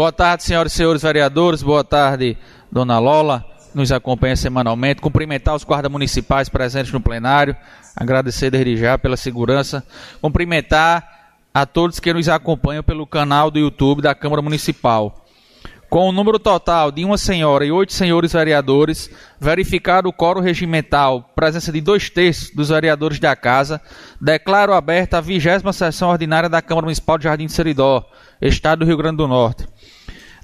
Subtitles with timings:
[0.00, 1.62] Boa tarde, senhoras e senhores vereadores.
[1.62, 2.38] Boa tarde,
[2.72, 5.02] dona Lola, nos acompanha semanalmente.
[5.02, 7.54] Cumprimentar os guardas municipais presentes no plenário.
[7.94, 9.84] Agradecer desde já pela segurança.
[10.18, 15.22] Cumprimentar a todos que nos acompanham pelo canal do YouTube da Câmara Municipal.
[15.90, 21.30] Com o número total de uma senhora e oito senhores vereadores, verificado o coro regimental,
[21.34, 23.80] presença de dois terços dos vereadores da Casa,
[24.18, 28.08] declaro aberta a vigésima sessão ordinária da Câmara Municipal de Jardim de Seridó,
[28.40, 29.66] Estado do Rio Grande do Norte.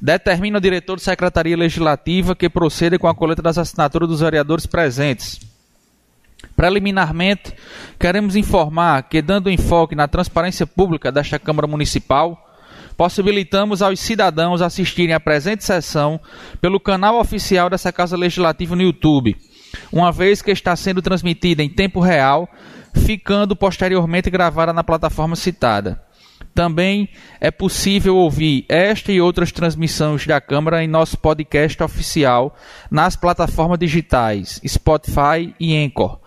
[0.00, 4.66] Determina o diretor de Secretaria Legislativa que proceda com a coleta das assinaturas dos vereadores
[4.66, 5.40] presentes.
[6.54, 7.54] Preliminarmente,
[7.98, 12.46] queremos informar que, dando enfoque na transparência pública desta Câmara Municipal,
[12.96, 16.20] possibilitamos aos cidadãos assistirem à presente sessão
[16.60, 19.36] pelo canal oficial dessa Casa Legislativa no YouTube,
[19.92, 22.48] uma vez que está sendo transmitida em tempo real,
[22.94, 26.05] ficando posteriormente gravada na plataforma citada.
[26.56, 32.56] Também é possível ouvir esta e outras transmissões da Câmara em nosso podcast oficial
[32.90, 36.18] nas plataformas digitais Spotify e Anchor.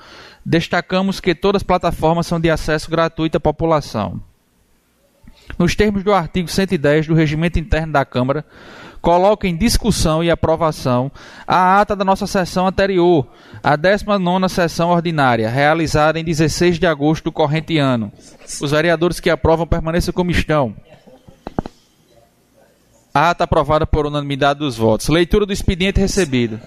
[0.46, 4.22] Destacamos que todas as plataformas são de acesso gratuito à população
[5.58, 8.46] nos termos do artigo 110 do Regimento Interno da Câmara,
[9.02, 11.12] coloca em discussão e aprovação
[11.48, 13.28] a ata da nossa sessão anterior,
[13.64, 18.12] a 19ª sessão ordinária, realizada em 16 de agosto do corrente ano.
[18.62, 20.76] Os vereadores que aprovam permaneçam como estão.
[23.14, 25.08] A ata aprovada por unanimidade dos votos.
[25.08, 26.60] Leitura do expediente recebido.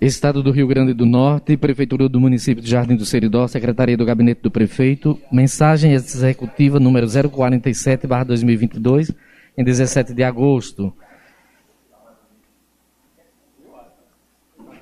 [0.00, 4.04] Estado do Rio Grande do Norte, Prefeitura do Município de Jardim do Seridó, Secretaria do
[4.04, 9.14] Gabinete do Prefeito, mensagem executiva número 047-2022,
[9.56, 10.92] em 17 de agosto.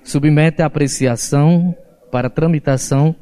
[0.02, 1.76] Submete a apreciação
[2.10, 3.14] para tramitação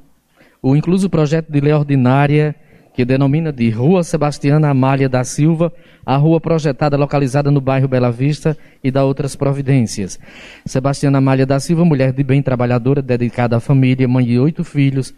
[0.62, 2.54] o incluso projeto de lei ordinária
[2.92, 5.72] que denomina de Rua Sebastiana Amália da Silva,
[6.04, 10.18] a rua projetada localizada no bairro Bela Vista e da outras providências.
[10.66, 15.14] Sebastiana Amália da Silva, mulher de bem trabalhadora, dedicada à família, mãe de oito filhos,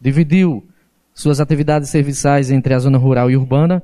[0.00, 0.66] dividiu
[1.14, 3.82] suas atividades serviçais entre a zona rural e urbana,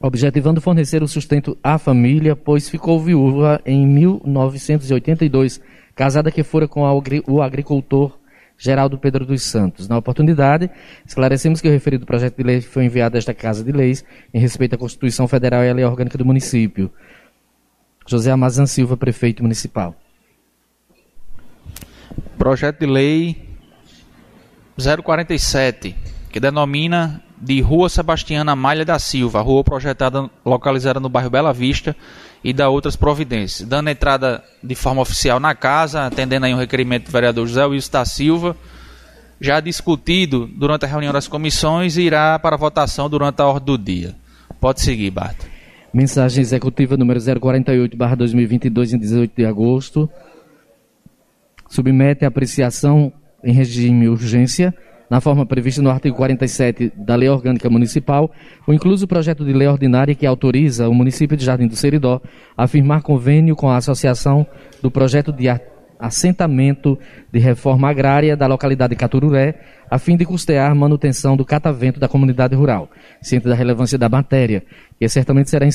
[0.00, 5.60] objetivando fornecer o sustento à família, pois ficou viúva em 1982,
[5.94, 6.82] casada que fora com
[7.26, 8.18] o agricultor
[8.56, 9.88] Geraldo Pedro dos Santos.
[9.88, 10.70] Na oportunidade,
[11.06, 14.40] esclarecemos que o referido projeto de lei foi enviado a esta Casa de Leis em
[14.40, 16.90] respeito à Constituição Federal e à Lei Orgânica do Município.
[18.06, 19.94] José Amazan Silva, prefeito municipal.
[22.36, 23.48] Projeto de lei
[24.76, 25.94] 047,
[26.30, 31.96] que denomina de Rua Sebastiana Malha da Silva, rua projetada localizada no bairro Bela Vista,
[32.44, 33.68] e da outras providências.
[33.68, 37.92] Dando entrada de forma oficial na casa, atendendo aí um requerimento do vereador José Wilson
[37.92, 38.56] da Silva,
[39.40, 43.78] já discutido durante a reunião das comissões e irá para votação durante a ordem do
[43.78, 44.14] dia.
[44.60, 45.46] Pode seguir, Bato.
[45.92, 50.08] Mensagem executiva número 048-2022, em 18 de agosto.
[51.68, 53.12] Submete a apreciação
[53.42, 54.74] em regime urgência
[55.10, 58.30] na forma prevista no artigo 47 da Lei Orgânica Municipal,
[58.64, 62.22] o incluso projeto de lei ordinária que autoriza o município de Jardim do Seridó
[62.56, 64.46] a firmar convênio com a Associação
[64.80, 65.48] do Projeto de
[65.98, 66.96] Assentamento
[67.30, 69.60] de Reforma Agrária da localidade de Catururé,
[69.90, 72.88] a fim de custear manutenção do catavento da comunidade rural,
[73.20, 74.62] ciente da relevância da matéria,
[74.96, 75.66] que certamente será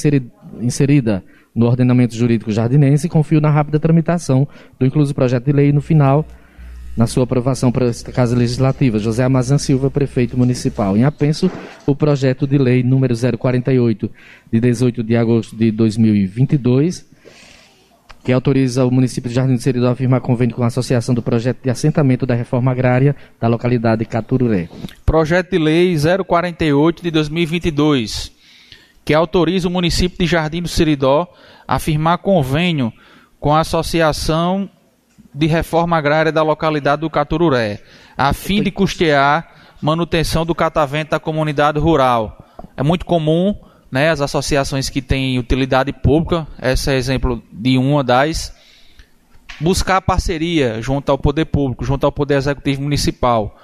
[0.61, 1.21] inserida
[1.53, 4.47] no ordenamento jurídico jardinense confio na rápida tramitação
[4.79, 6.25] do incluso projeto de lei no final
[6.95, 8.99] na sua aprovação para esta Casa Legislativa.
[8.99, 10.95] José Amazan Silva, prefeito municipal.
[10.95, 11.51] Em apenso,
[11.85, 14.09] o projeto de lei número 048,
[14.51, 17.05] de 18 de agosto de 2022,
[18.23, 21.21] que autoriza o município de Jardim do Seridó a firmar convênio com a Associação do
[21.21, 24.69] Projeto de Assentamento da Reforma Agrária da localidade de Catururé.
[25.05, 25.95] Projeto de lei
[26.25, 28.31] 048 de 2022,
[29.03, 31.31] que autoriza o município de Jardim do Seridó
[31.67, 32.91] a firmar convênio
[33.39, 34.69] com a Associação
[35.35, 37.81] de reforma agrária da localidade do Catururé,
[38.17, 42.45] a fim de custear manutenção do catavento da comunidade rural.
[42.77, 43.53] É muito comum
[43.91, 48.55] né, as associações que têm utilidade pública, esse é exemplo de uma das,
[49.59, 53.59] buscar parceria junto ao poder público, junto ao poder executivo municipal,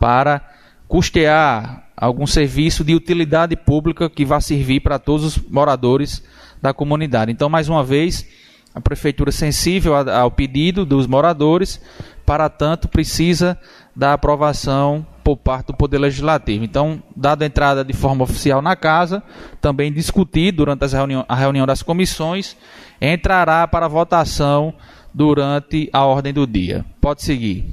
[0.00, 0.42] para
[0.88, 6.20] custear algum serviço de utilidade pública que vá servir para todos os moradores
[6.60, 7.30] da comunidade.
[7.30, 8.26] Então, mais uma vez,
[8.74, 11.80] a prefeitura sensível ao pedido dos moradores,
[12.24, 13.58] para tanto precisa
[13.94, 16.64] da aprovação por parte do Poder Legislativo.
[16.64, 19.22] Então, dada a entrada de forma oficial na casa,
[19.60, 22.56] também discutido durante reunião, a reunião das comissões,
[23.00, 24.74] entrará para votação
[25.12, 26.84] durante a ordem do dia.
[27.00, 27.64] Pode seguir.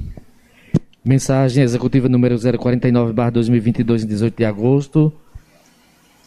[1.04, 5.12] Mensagem executiva número 049/2022 de 18 de agosto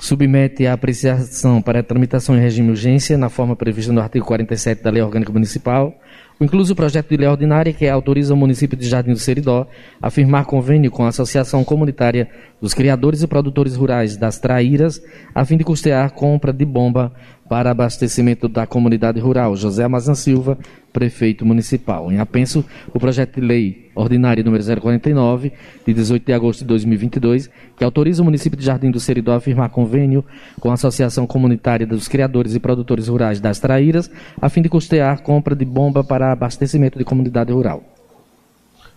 [0.03, 4.25] submete à apreciação para a tramitação em regime de urgência, na forma prevista no artigo
[4.25, 5.97] 47 da Lei Orgânica Municipal,
[6.38, 9.65] o incluso projeto de lei ordinária que autoriza o município de Jardim do Seridó
[10.01, 12.27] a firmar convênio com a Associação Comunitária
[12.59, 15.01] dos Criadores e Produtores Rurais das Traíras,
[15.33, 17.13] a fim de custear a compra de bomba
[17.53, 19.55] para abastecimento da comunidade rural.
[19.55, 20.57] José Amazan Silva,
[20.91, 22.11] prefeito municipal.
[22.11, 25.53] Em apenso, o projeto de lei ordinário número 049,
[25.85, 29.39] de 18 de agosto de 2022, que autoriza o município de Jardim do Seridó a
[29.39, 30.25] firmar convênio
[30.59, 34.09] com a Associação Comunitária dos Criadores e Produtores Rurais das Traíras,
[34.41, 37.93] a fim de custear compra de bomba para abastecimento de comunidade rural.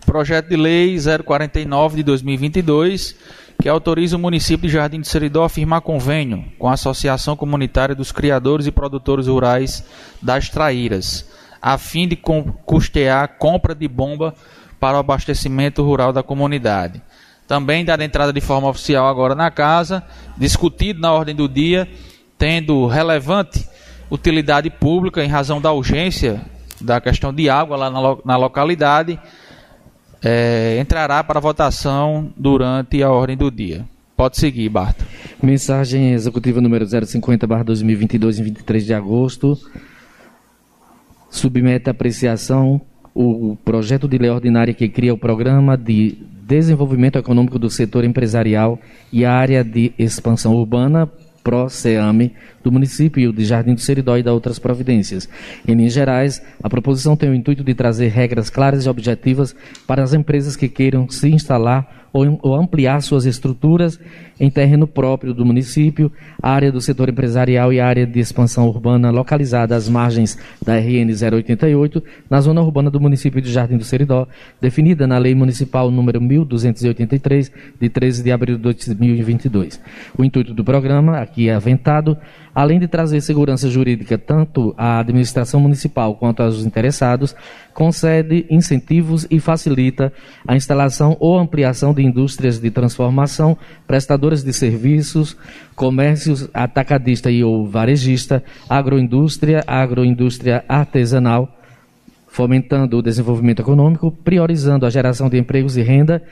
[0.07, 3.13] Projeto de Lei 049 de 2022,
[3.61, 7.93] que autoriza o município de Jardim do Seridó a firmar convênio com a Associação Comunitária
[7.93, 9.83] dos Criadores e Produtores Rurais
[10.21, 11.29] das Traíras,
[11.61, 14.33] a fim de custear a compra de bomba
[14.79, 17.01] para o abastecimento rural da comunidade.
[17.45, 20.01] Também dada entrada de forma oficial agora na casa,
[20.37, 21.85] discutido na ordem do dia,
[22.37, 23.67] tendo relevante
[24.09, 26.41] utilidade pública em razão da urgência
[26.79, 29.19] da questão de água lá na, na localidade
[30.23, 33.85] é, entrará para votação durante a ordem do dia.
[34.15, 35.05] Pode seguir, Barto.
[35.41, 39.57] Mensagem executiva número 050-2022, em 23 de agosto.
[41.29, 42.81] Submete a apreciação
[43.13, 46.17] o projeto de lei ordinária que cria o programa de
[46.47, 48.79] desenvolvimento econômico do setor empresarial
[49.11, 51.09] e a área de expansão urbana
[51.47, 55.29] PRO-SEAME do município de Jardim do Seridó e da outras providências.
[55.65, 59.55] Em linhas gerais, a proposição tem o intuito de trazer regras claras e objetivas
[59.87, 63.99] para as empresas que queiram se instalar ou, ou ampliar suas estruturas
[64.39, 66.11] em terreno próprio do município,
[66.41, 72.03] área do setor empresarial e área de expansão urbana localizada às margens da RN 088,
[72.29, 74.27] na zona urbana do município de Jardim do Seridó,
[74.61, 79.81] definida na Lei Municipal número 1283, de 13 de abril de 2022.
[80.17, 82.17] O intuito do programa, aqui é aventado,
[82.57, 87.35] além de trazer segurança jurídica tanto à administração municipal quanto aos interessados,
[87.71, 90.11] concede incentivos e facilita
[90.47, 93.55] a instalação ou ampliação de indústrias de transformação,
[93.85, 95.37] prestadoras de serviços,
[95.75, 101.55] comércios atacadista e ou varejista, agroindústria, agroindústria artesanal,
[102.27, 106.23] fomentando o desenvolvimento econômico, priorizando a geração de empregos e renda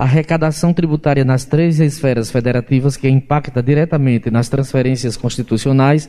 [0.00, 6.08] arrecadação tributária nas três esferas federativas que impacta diretamente nas transferências constitucionais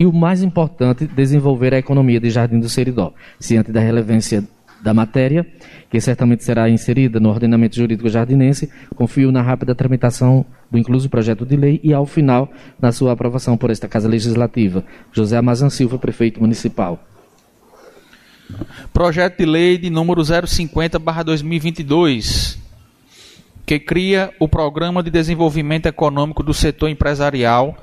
[0.00, 4.42] e o mais importante, desenvolver a economia de Jardim do Seridó, ciente da relevância
[4.82, 5.46] da matéria,
[5.90, 11.44] que certamente será inserida no ordenamento jurídico jardinense, confio na rápida tramitação do incluso projeto
[11.44, 12.50] de lei e, ao final,
[12.80, 14.82] na sua aprovação por esta Casa Legislativa.
[15.12, 16.98] José Amazan Silva, prefeito municipal.
[18.94, 22.64] Projeto de lei de número 050-2022
[23.66, 27.76] que cria o Programa de Desenvolvimento Econômico do Setor Empresarial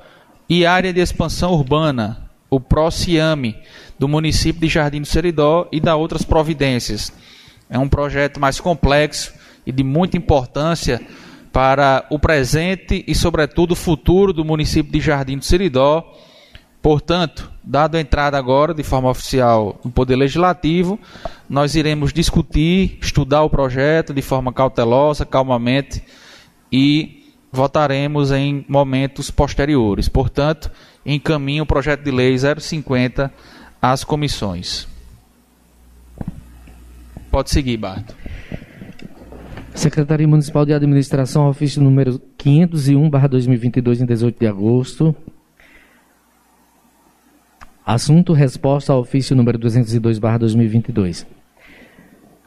[0.48, 3.54] e Área de Expansão Urbana, o PROCIAME,
[3.98, 7.12] do município de Jardim do Seridó e da outras providências.
[7.68, 9.34] É um projeto mais complexo
[9.66, 11.02] e de muita importância
[11.52, 16.16] para o presente e, sobretudo, o futuro do município de Jardim do Seridó
[16.84, 21.00] Portanto, dado a entrada agora de forma oficial no Poder Legislativo,
[21.48, 26.04] nós iremos discutir, estudar o projeto de forma cautelosa, calmamente
[26.70, 30.10] e votaremos em momentos posteriores.
[30.10, 30.70] Portanto,
[31.06, 33.32] encaminho o projeto de lei 050
[33.80, 34.86] às comissões.
[37.30, 38.14] Pode seguir, Barto.
[39.74, 45.16] Secretaria Municipal de Administração, ofício número 501/2022 em 18 de agosto.
[47.86, 51.26] Assunto resposta ao ofício número 202/2022.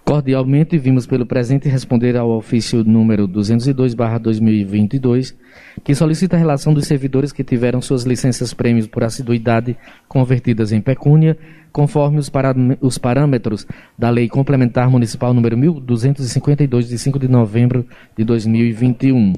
[0.03, 5.35] Cordialmente vimos pelo presente responder ao ofício número 202/2022,
[5.83, 9.77] que solicita a relação dos servidores que tiveram suas licenças prêmios por assiduidade
[10.07, 11.37] convertidas em pecúnia,
[11.71, 12.31] conforme os,
[12.81, 17.85] os parâmetros da Lei Complementar Municipal número 1252 de 5 de novembro
[18.17, 19.33] de 2021.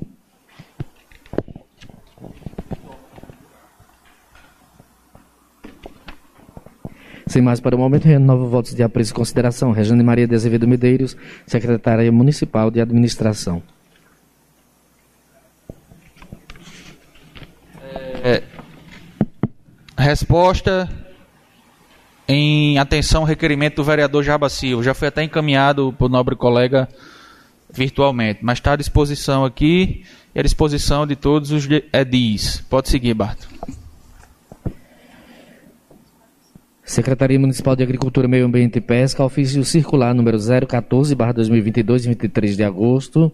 [7.29, 9.71] Sem mais para o momento, renovo votos de apreço e consideração.
[9.71, 13.62] Rejane Maria de Azevedo Medeiros, Secretária Municipal de Administração.
[18.24, 18.41] É,
[19.95, 20.89] resposta
[22.27, 24.81] em atenção ao requerimento do vereador Jaba Silva.
[24.81, 26.89] Já foi até encaminhado para o nobre colega
[27.71, 32.65] virtualmente, mas está à disposição aqui e à disposição de todos os edis.
[32.67, 33.48] Pode seguir, Barto.
[36.89, 42.63] Secretaria Municipal de Agricultura, Meio Ambiente e Pesca, ofício circular número 014, 2022, 23 de
[42.63, 43.31] agosto.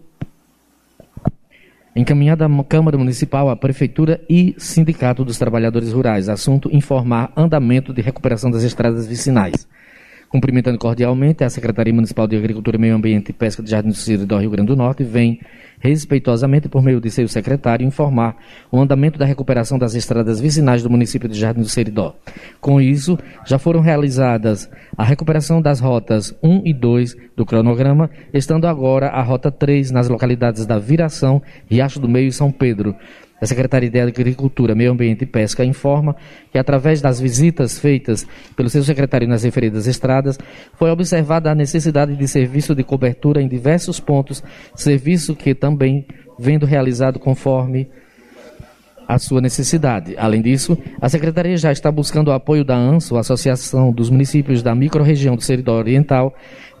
[1.96, 6.28] encaminhada à Câmara Municipal, à Prefeitura e Sindicato dos Trabalhadores Rurais.
[6.28, 9.66] Assunto: informar andamento de recuperação das estradas vicinais.
[10.28, 14.26] Cumprimentando cordialmente a Secretaria Municipal de Agricultura, Meio Ambiente e Pesca de Jardim do Ciro
[14.26, 15.40] do Rio Grande do Norte, vem
[15.78, 18.36] respeitosamente, por meio de seu secretário, informar
[18.70, 22.16] o andamento da recuperação das estradas vicinais do município de Jardim do Seridó.
[22.60, 28.66] Com isso, já foram realizadas a recuperação das rotas 1 e 2 do cronograma, estando
[28.66, 32.96] agora a rota 3 nas localidades da Viração, Riacho do Meio e São Pedro,
[33.40, 36.16] a Secretaria de Agricultura, Meio Ambiente e Pesca informa
[36.50, 38.26] que, através das visitas feitas
[38.56, 40.38] pelo seu secretário nas referidas estradas,
[40.74, 44.42] foi observada a necessidade de serviço de cobertura em diversos pontos,
[44.74, 46.06] serviço que também
[46.38, 47.88] vendo realizado conforme
[49.06, 50.16] a sua necessidade.
[50.18, 54.74] Além disso, a Secretaria já está buscando o apoio da ANSO, Associação dos Municípios da
[54.74, 56.34] Microrregião do Seridó Oriental,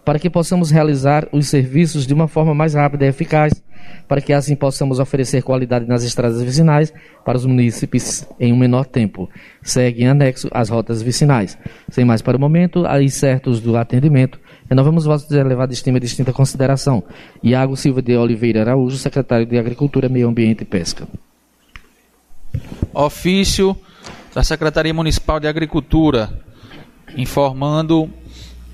[0.06, 3.60] para que possamos realizar os serviços de uma forma mais rápida e eficaz,
[4.06, 6.94] para que assim possamos oferecer qualidade nas estradas vicinais
[7.24, 9.28] para os munícipes em um menor tempo.
[9.60, 11.58] Segue em anexo as rotas vicinais.
[11.90, 14.38] Sem mais para o momento, aí certos do atendimento,
[14.70, 15.36] renovamos vossos de
[15.72, 17.02] estima e distinta consideração.
[17.42, 21.08] Iago Silva de Oliveira Araújo, secretário de Agricultura, Meio Ambiente e Pesca.
[22.94, 23.76] Ofício
[24.32, 26.30] da Secretaria Municipal de Agricultura,
[27.16, 28.08] informando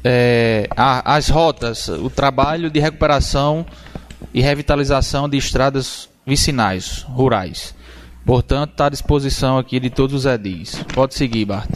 [0.04, 3.64] é, a, as rotas, o trabalho de recuperação
[4.32, 7.74] e revitalização de estradas vicinais, rurais.
[8.24, 10.80] Portanto, está à disposição aqui de todos os edis.
[10.94, 11.68] Pode seguir, Bart.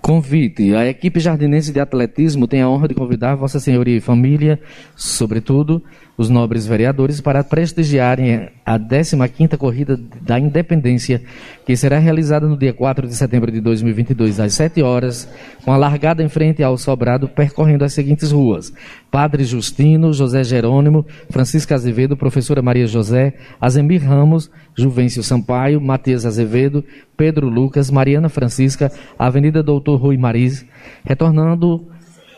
[0.00, 0.74] Convite.
[0.74, 4.58] A equipe jardinense de atletismo tem a honra de convidar Vossa Senhoria e família,
[4.96, 5.84] sobretudo,
[6.20, 11.22] os nobres vereadores para prestigiarem a 15ª Corrida da Independência,
[11.64, 15.26] que será realizada no dia 4 de setembro de 2022, às 7 horas,
[15.64, 18.70] com a largada em frente ao Sobrado, percorrendo as seguintes ruas.
[19.10, 26.84] Padre Justino, José Jerônimo, Francisca Azevedo, Professora Maria José, Azemir Ramos, Juvencio Sampaio, Matias Azevedo,
[27.16, 30.66] Pedro Lucas, Mariana Francisca, Avenida Doutor Rui Mariz,
[31.02, 31.88] retornando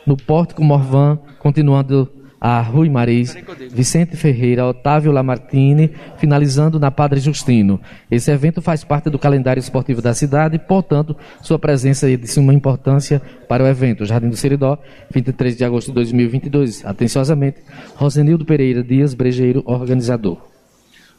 [0.07, 3.37] no Pórtico Morvan, continuando a Rui Maris,
[3.71, 7.81] Vicente Ferreira, Otávio Lamartine, finalizando na Padre Justino.
[8.11, 12.53] Esse evento faz parte do calendário esportivo da cidade, portanto, sua presença é de suma
[12.53, 14.05] importância para o evento.
[14.05, 14.77] Jardim do Seridó,
[15.15, 16.85] 23 de agosto de 2022.
[16.85, 17.59] Atenciosamente,
[17.95, 20.39] Rosenildo Pereira Dias, brejeiro organizador.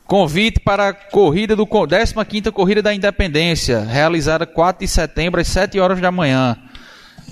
[0.06, 5.80] Convite para a corrida do 15ª Corrida da Independência, realizada 4 de setembro às 7
[5.80, 6.58] horas da manhã.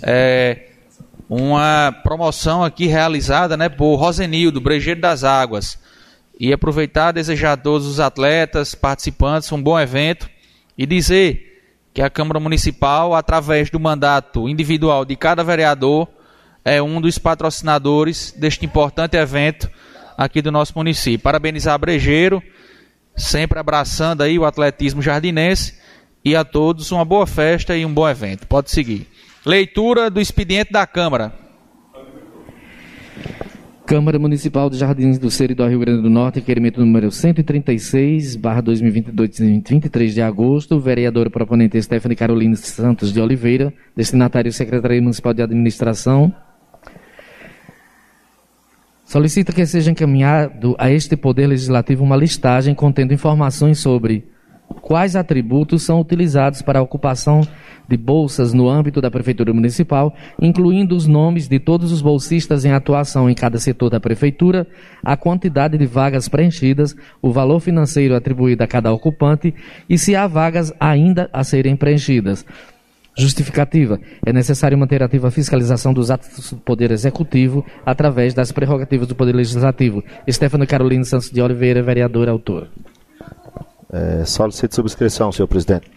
[0.01, 0.70] É,
[1.33, 5.79] uma promoção aqui realizada né, por Rosenildo, Brejeiro das Águas.
[6.37, 10.29] E aproveitar, desejar a todos os atletas, participantes, um bom evento
[10.77, 16.05] e dizer que a Câmara Municipal, através do mandato individual de cada vereador,
[16.65, 19.71] é um dos patrocinadores deste importante evento
[20.17, 21.19] aqui do nosso município.
[21.19, 22.43] Parabenizar a Brejeiro,
[23.15, 25.79] sempre abraçando aí o atletismo jardinense
[26.25, 28.45] e a todos uma boa festa e um bom evento.
[28.47, 29.10] Pode seguir.
[29.43, 31.33] Leitura do expediente da Câmara.
[33.87, 39.39] Câmara Municipal de Jardins do Seridó, Rio Grande do Norte, requerimento número 136, barra 2022,
[39.67, 46.31] 23 de agosto, vereadora proponente Stephanie Carolina Santos de Oliveira, destinatário Secretaria Municipal de Administração,
[49.03, 54.23] solicita que seja encaminhado a este Poder Legislativo uma listagem contendo informações sobre
[54.73, 57.41] quais atributos são utilizados para a ocupação
[57.87, 62.71] de bolsas no âmbito da Prefeitura Municipal, incluindo os nomes de todos os bolsistas em
[62.71, 64.65] atuação em cada setor da Prefeitura,
[65.03, 69.53] a quantidade de vagas preenchidas, o valor financeiro atribuído a cada ocupante
[69.89, 72.45] e se há vagas ainda a serem preenchidas.
[73.17, 73.99] Justificativa.
[74.25, 79.15] É necessário manter ativa a fiscalização dos atos do Poder Executivo através das prerrogativas do
[79.15, 80.01] Poder Legislativo.
[80.29, 82.69] Stefano Carolina Santos de Oliveira, vereador, autor.
[83.91, 85.91] É, solicito subscrição, senhor presidente.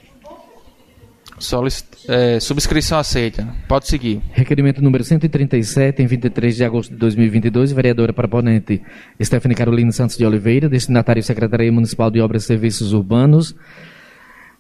[1.39, 1.85] Solic...
[2.09, 3.47] É, subscrição aceita.
[3.69, 4.21] Pode seguir.
[4.33, 8.83] Requerimento número 137, em 23 de agosto de 2022, vereadora proponente
[9.23, 13.55] Stephanie Carolina Santos de Oliveira, destinatário Secretaria Municipal de Obras e Serviços Urbanos,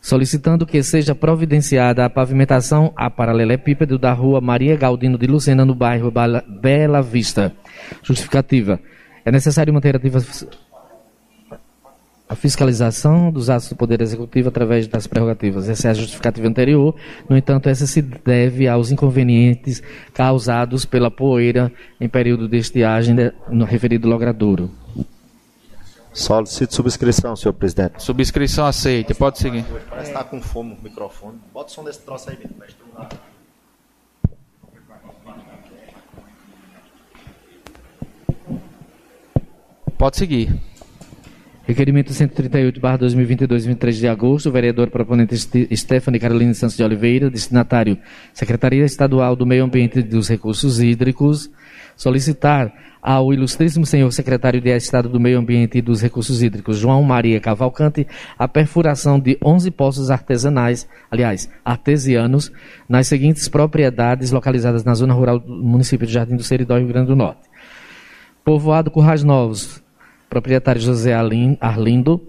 [0.00, 5.75] solicitando que seja providenciada a pavimentação a paralelepípedo da rua Maria Galdino de Lucena, no
[5.75, 6.12] bairro
[6.61, 7.53] Bela Vista.
[8.03, 8.81] Justificativa.
[9.25, 10.21] É necessário manter ativa
[12.35, 15.69] a fiscalização dos atos do Poder Executivo através das prerrogativas.
[15.69, 16.95] Essa é a justificativa anterior,
[17.29, 23.14] no entanto, essa se deve aos inconvenientes causados pela poeira em período de estiagem
[23.49, 24.71] no referido logradouro.
[26.12, 28.03] Solicito subscrição, senhor presidente.
[28.03, 29.64] Subscrição aceita, pode seguir.
[29.88, 31.38] Parece que está com fome o microfone.
[31.53, 32.85] Bota o som desse troço aí, mestre.
[39.97, 40.74] Pode seguir.
[41.66, 45.35] Requerimento 138, barra 2022, 23 de agosto, vereador proponente
[45.75, 47.97] Stephanie Carolina Santos de Oliveira, destinatário
[48.35, 51.50] Secretaria Estadual do Meio Ambiente e dos Recursos Hídricos,
[51.97, 57.02] solicitar ao ilustríssimo senhor secretário de Estado do Meio Ambiente e dos Recursos Hídricos, João
[57.02, 58.06] Maria Cavalcante,
[58.38, 62.52] a perfuração de 11 poços artesanais, aliás, artesianos,
[62.87, 67.06] nas seguintes propriedades localizadas na zona rural do município de Jardim do Seridó, Rio Grande
[67.06, 67.49] do Norte.
[68.44, 69.84] Povoado Currais Novos,
[70.35, 72.21] proprietário José Arlindo.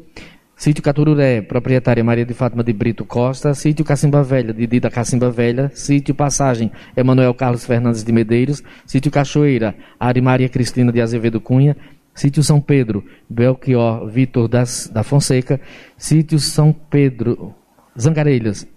[0.55, 3.55] Sítio Catururé, proprietária Maria de Fátima de Brito Costa.
[3.55, 5.71] Sítio Cacimba Velha, de Dida Cacimba Velha.
[5.73, 8.61] Sítio Passagem, Emanuel Carlos Fernandes de Medeiros.
[8.85, 11.75] Sítio Cachoeira, Ari Maria Cristina de Azevedo Cunha.
[12.13, 15.59] Sítio São Pedro, Belchior Vitor das, da Fonseca.
[15.97, 17.55] Sítio São Pedro,
[17.99, 18.67] Zangarelhas,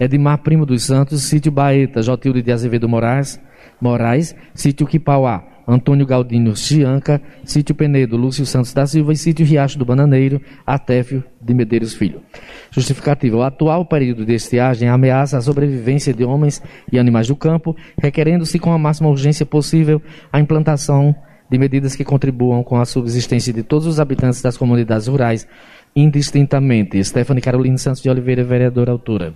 [0.00, 1.22] Edmar Primo dos Santos.
[1.22, 3.38] Sítio Baeta, Jotilde de Azevedo Moraes.
[3.78, 4.34] Moraes.
[4.54, 9.84] Sítio Quipauá, Antônio Galdino Chianca, Sítio Penedo, Lúcio Santos da Silva e Sítio Riacho do
[9.84, 12.22] Bananeiro, Atéfio de Medeiros Filho.
[12.70, 13.36] Justificativa.
[13.36, 18.58] O atual período de estiagem ameaça a sobrevivência de homens e animais do campo, requerendo-se
[18.58, 20.00] com a máxima urgência possível
[20.32, 21.14] a implantação
[21.50, 25.46] de medidas que contribuam com a subsistência de todos os habitantes das comunidades rurais,
[25.94, 27.02] indistintamente.
[27.04, 29.34] Stephanie Carolina Santos de Oliveira, vereadora altura.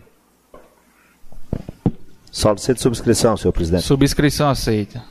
[2.30, 3.82] Solicito subscrição, senhor presidente.
[3.82, 5.02] Subscrição aceita.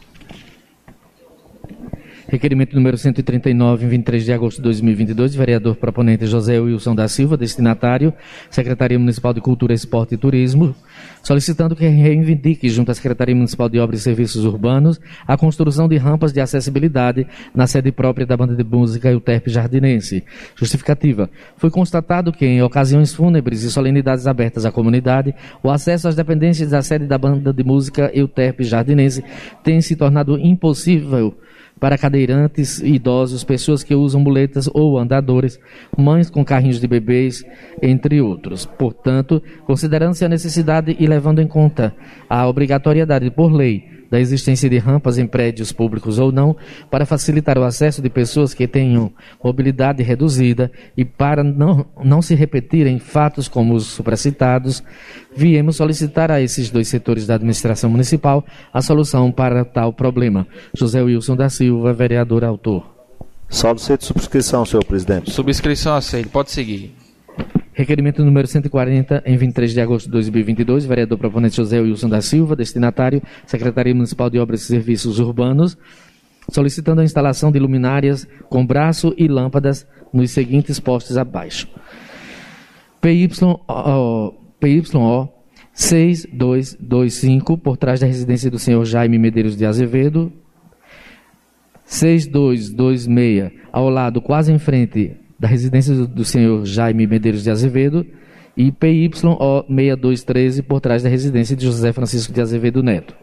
[2.31, 7.35] Requerimento número 139, em 23 de agosto de 2022, vereador proponente José Wilson da Silva,
[7.35, 8.13] destinatário,
[8.49, 10.73] Secretaria Municipal de Cultura, Esporte e Turismo,
[11.21, 14.97] solicitando que reivindique, junto à Secretaria Municipal de Obras e Serviços Urbanos,
[15.27, 20.23] a construção de rampas de acessibilidade na sede própria da banda de música Euterpe Jardinense.
[20.55, 21.29] Justificativa.
[21.57, 26.69] Foi constatado que, em ocasiões fúnebres e solenidades abertas à comunidade, o acesso às dependências
[26.69, 29.21] da sede da banda de música Euterpe Jardinense
[29.65, 31.35] tem se tornado impossível
[31.81, 35.59] para cadeirantes, idosos, pessoas que usam muletas ou andadores,
[35.97, 37.43] mães com carrinhos de bebês,
[37.81, 38.67] entre outros.
[38.67, 41.93] Portanto, considerando-se a necessidade e levando em conta
[42.29, 46.55] a obrigatoriedade por lei da existência de rampas em prédios públicos ou não,
[46.89, 52.35] para facilitar o acesso de pessoas que tenham mobilidade reduzida e para não, não se
[52.35, 54.83] repetirem fatos como os supracitados,
[55.33, 60.45] viemos solicitar a esses dois setores da administração municipal a solução para tal problema.
[60.77, 62.83] José Wilson da Silva, vereador autor.
[63.49, 65.31] Solicito subscrição, senhor presidente.
[65.31, 66.29] Subscrição aceita.
[66.29, 67.00] Pode seguir.
[67.73, 72.53] Requerimento número 140, em 23 de agosto de 2022, vereador proponente José Wilson da Silva,
[72.53, 75.77] destinatário, Secretaria Municipal de Obras e Serviços Urbanos,
[76.49, 81.69] solicitando a instalação de luminárias com braço e lâmpadas nos seguintes postes abaixo.
[82.99, 83.29] PYO,
[84.59, 85.29] PYO
[85.73, 90.29] 6225, por trás da residência do senhor Jaime Medeiros de Azevedo,
[91.85, 98.05] 6226, ao lado, quase em frente da residência do, senhor Jaime Medeiros de Azevedo
[98.55, 103.15] e PYO 6213 por trás da residência de José Francisco de Azevedo Neto.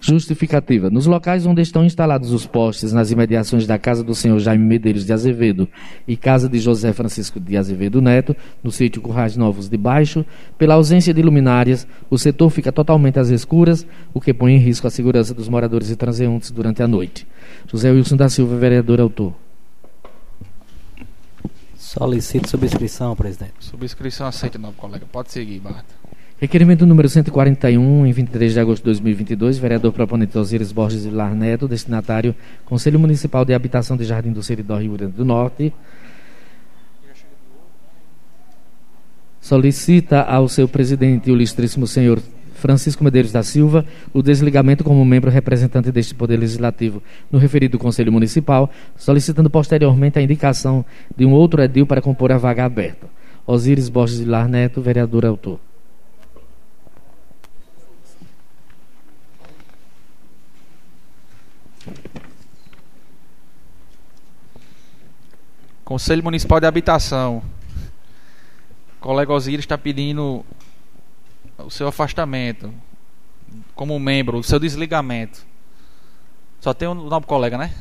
[0.00, 0.90] Justificativa.
[0.90, 5.06] Nos locais onde estão instalados os postes, nas imediações da casa do senhor Jaime Medeiros
[5.06, 5.68] de Azevedo
[6.08, 10.26] e casa de José Francisco de Azevedo Neto, no sítio Currais Novos de Baixo,
[10.58, 14.88] pela ausência de luminárias, o setor fica totalmente às escuras, o que põe em risco
[14.88, 17.24] a segurança dos moradores e transeuntes durante a noite.
[17.70, 19.44] José Wilson da Silva, vereador autor.
[21.96, 23.52] Solicito subscrição, presidente.
[23.60, 25.06] Subscrição aceita, não, colega.
[25.12, 25.94] Pode seguir, Barta.
[26.40, 31.68] Requerimento número 141, em 23 de agosto de 2022, vereador proponente Osíris Borges Vilar Neto,
[31.68, 35.72] destinatário Conselho Municipal de Habitação de Jardim do Seridó, Rio Grande do Norte,
[39.40, 42.20] solicita ao seu presidente, o ilustríssimo senhor
[42.64, 48.10] Francisco Medeiros da Silva o desligamento como membro representante deste Poder Legislativo no referido Conselho
[48.10, 50.82] Municipal, solicitando posteriormente a indicação
[51.14, 53.06] de um outro edil para compor a vaga aberta.
[53.46, 55.60] Osíris Borges de Lar Neto, vereador autor.
[65.84, 67.42] Conselho Municipal de Habitação.
[68.96, 70.42] O colega Osíris está pedindo
[71.58, 72.72] o seu afastamento
[73.74, 75.44] como membro, o seu desligamento.
[76.60, 77.72] Só tem o nome do colega, né?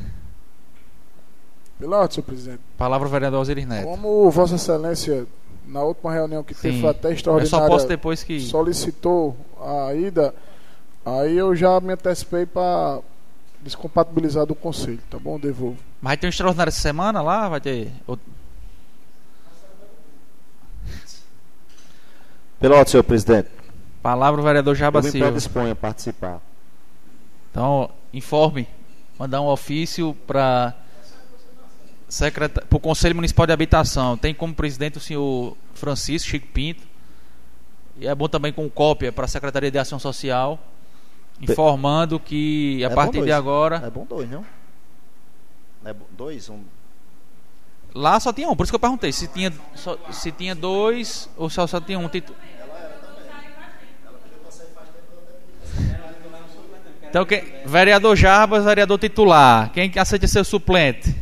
[1.80, 2.62] Piloto, senhor presidente.
[2.78, 3.86] Palavra ao vereador Osiris Neto.
[3.86, 5.26] Como Vossa Excelência,
[5.66, 8.40] na última reunião que teve, foi até extraordinária, eu só posso depois que...
[8.42, 10.34] solicitou a ida,
[11.06, 13.00] aí eu já me antecipei para
[13.62, 15.40] descompatibilizar do conselho, tá bom?
[15.40, 15.78] Devolvo.
[16.02, 17.48] Mas tem um extraordinário essa semana lá?
[17.48, 17.92] Vai ter.
[22.60, 23.63] Piloto, senhor presidente.
[24.04, 25.28] Palavra o vereador Jaba Eu Silva.
[25.28, 26.42] predisponho a participar.
[27.50, 28.68] Então, informe.
[29.18, 30.74] Mandar um ofício para
[32.10, 32.64] Secreta...
[32.70, 36.86] O Conselho Municipal de Habitação, tem como presidente o senhor Francisco Chico Pinto.
[37.98, 40.60] E é bom também com cópia para a Secretaria de Ação Social,
[41.40, 43.78] informando que a É partir de agora.
[43.86, 44.44] É bom dois, não?
[45.86, 46.50] É bom- dois?
[46.50, 46.62] Um...
[47.94, 51.30] Lá só tinha um, por isso que eu perguntei se tinha, só- se tinha dois
[51.38, 52.38] ou só, só tinha um título.
[57.14, 59.70] Então, quem, vereador Jarbas, vereador titular.
[59.72, 61.16] Quem que aceita ser suplente?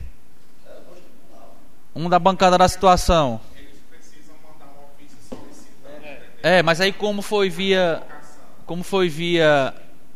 [1.94, 3.42] Um da bancada da situação.
[6.42, 8.02] É, mas aí como foi via.
[8.66, 9.74] Como foi via.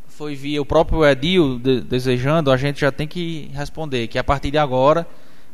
[0.08, 4.24] Foi via o próprio Edil de- desejando, a gente já tem que responder que a
[4.24, 5.06] partir de agora,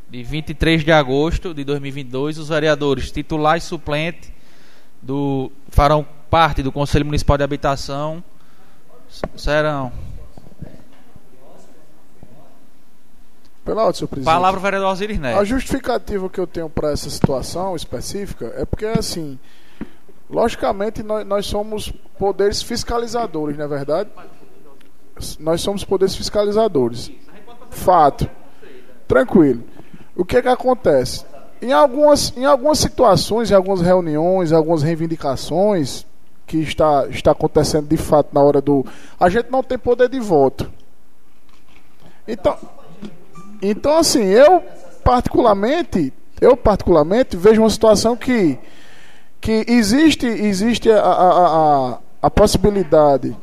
[0.08, 4.32] de 23 de agosto de 2022, os vereadores titular e suplente
[5.02, 8.24] do farão parte do Conselho Municipal de Habitação
[9.36, 10.11] serão.
[13.64, 14.34] Pela ordem, senhor presidente.
[14.34, 15.46] Palavra vereador Osiris A Neto.
[15.46, 19.38] justificativa que eu tenho para essa situação específica é porque, assim,
[20.30, 24.10] logicamente nós, nós somos poderes fiscalizadores, não é verdade?
[25.40, 27.12] Nós somos poderes fiscalizadores.
[27.70, 28.28] Fato.
[29.08, 29.64] Tranquilo.
[30.16, 31.26] O que que acontece?
[31.62, 36.06] Em algumas, em algumas situações, em algumas reuniões, em algumas reivindicações
[36.48, 38.86] que está, está acontecendo de fato na hora do.
[39.20, 40.72] A gente não tem poder de voto.
[42.28, 42.58] Então,
[43.62, 44.64] então, assim, eu
[45.04, 48.58] particularmente, eu particularmente vejo uma situação que,
[49.40, 53.36] que existe, existe a, a, a, a, possibilidade,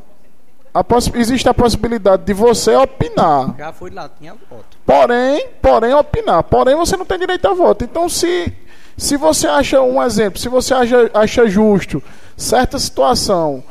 [0.73, 4.77] a possi existe a possibilidade de você opinar, Já fui lá, tinha voto.
[4.85, 7.83] porém, porém opinar, porém você não tem direito a voto.
[7.83, 8.53] Então, se
[8.99, 12.03] se você acha um exemplo, se você acha, acha justo
[12.35, 13.63] certa situação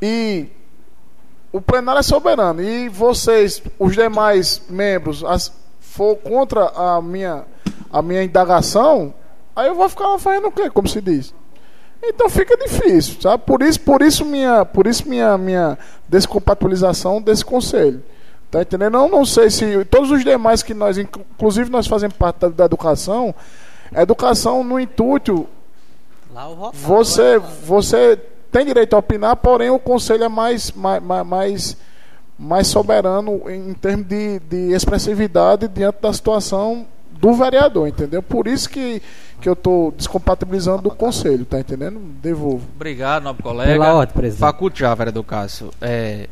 [0.00, 0.46] e
[1.50, 5.50] o plenário é soberano e vocês, os demais membros, as,
[5.94, 7.44] for contra a minha,
[7.92, 9.14] a minha indagação,
[9.54, 11.32] aí eu vou ficar lá fazendo o quê, como se diz?
[12.02, 13.44] Então fica difícil, sabe?
[13.46, 15.78] Por isso, por isso minha, por isso minha, minha
[16.08, 18.02] descompatibilização desse conselho.
[18.50, 18.96] Tá entendendo?
[18.98, 22.48] Eu não sei se todos os demais que nós, inclu- inclusive nós fazemos parte da,
[22.48, 23.34] da educação,
[23.94, 25.46] educação no intuito
[26.72, 28.16] você, você
[28.50, 31.76] tem direito a opinar, porém o conselho é mais, mais, mais,
[32.38, 38.22] mais soberano em termos de, de expressividade diante da situação do vereador, entendeu?
[38.22, 39.00] Por isso que,
[39.40, 41.98] que eu estou descompatibilizando do conselho, tá entendendo?
[42.20, 42.66] Devolvo.
[42.74, 43.72] Obrigado, nobre colega.
[43.72, 44.40] Pela ordem, presidente.
[44.40, 45.70] Faculte já, vereador Cássio.
[45.80, 46.28] É,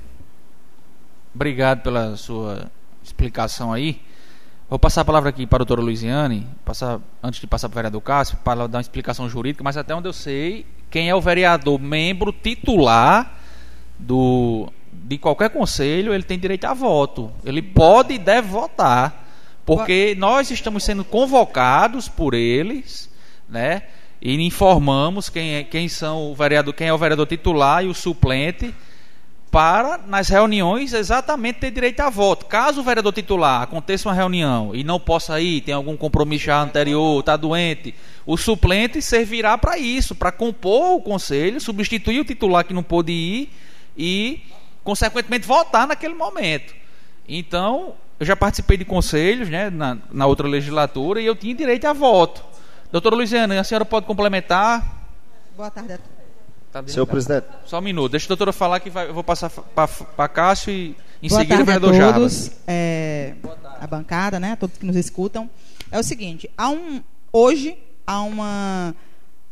[1.34, 2.70] obrigado pela sua
[3.02, 4.00] explicação aí.
[4.68, 7.76] Vou passar a palavra aqui para a doutora Luiziane, passar, antes de passar para o
[7.76, 11.20] vereador Cássio, para dar uma explicação jurídica, mas até onde eu sei, quem é o
[11.20, 13.34] vereador membro titular
[13.98, 17.32] do, de qualquer conselho, ele tem direito a voto.
[17.44, 19.26] Ele pode e deve votar,
[19.64, 23.10] porque nós estamos sendo convocados por eles,
[23.48, 23.82] né?
[24.20, 27.94] E informamos quem, é, quem são o vereador, quem é o vereador titular e o
[27.94, 28.72] suplente
[29.52, 32.46] para nas reuniões exatamente ter direito a voto.
[32.46, 36.62] Caso o vereador titular aconteça uma reunião e não possa ir, tem algum compromisso já
[36.62, 42.64] anterior, está doente, o suplente servirá para isso, para compor o conselho, substituir o titular
[42.64, 43.50] que não pôde ir
[43.96, 44.40] e,
[44.84, 46.74] consequentemente, votar naquele momento.
[47.28, 51.84] Então, eu já participei de conselhos né, na, na outra legislatura e eu tinha direito
[51.86, 52.44] a voto.
[52.90, 55.08] Doutora Luiziana, a senhora pode complementar?
[55.56, 56.12] Boa tarde a todos.
[56.72, 58.12] Tá Senhor presidente, só um minuto.
[58.12, 61.62] Deixa a doutora falar que vai- eu vou passar para Cássio e em Boa seguida
[61.62, 62.48] o tarde a vereador Jarbas.
[62.48, 63.34] todos, é,
[63.78, 65.50] a bancada, né, a todos que nos escutam.
[65.90, 68.94] É o seguinte, há um, hoje há uma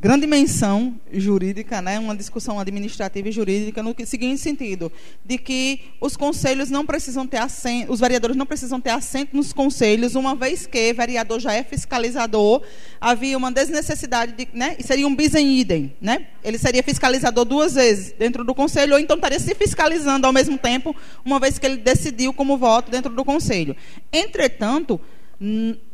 [0.01, 4.91] grande menção jurídica, né, uma discussão administrativa e jurídica no seguinte sentido,
[5.23, 9.53] de que os conselhos não precisam ter assento, os vereadores não precisam ter assento nos
[9.53, 12.63] conselhos, uma vez que vereador já é fiscalizador,
[12.99, 16.29] havia uma desnecessidade de, né, e seria um bis em idem, né?
[16.43, 20.57] Ele seria fiscalizador duas vezes dentro do conselho, ou então estaria se fiscalizando ao mesmo
[20.57, 23.77] tempo, uma vez que ele decidiu como voto dentro do conselho.
[24.11, 24.99] Entretanto,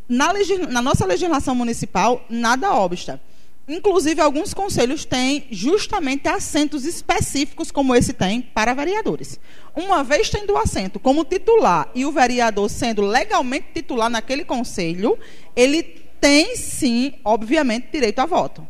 [0.09, 0.33] na,
[0.71, 3.21] na nossa legislação municipal, nada obsta.
[3.68, 9.40] Inclusive, alguns conselhos têm justamente assentos específicos, como esse tem, para vereadores.
[9.74, 15.18] Uma vez tendo o assento como titular e o vereador sendo legalmente titular naquele conselho,
[15.57, 15.83] ele
[16.20, 18.66] tem sim, obviamente, direito a voto.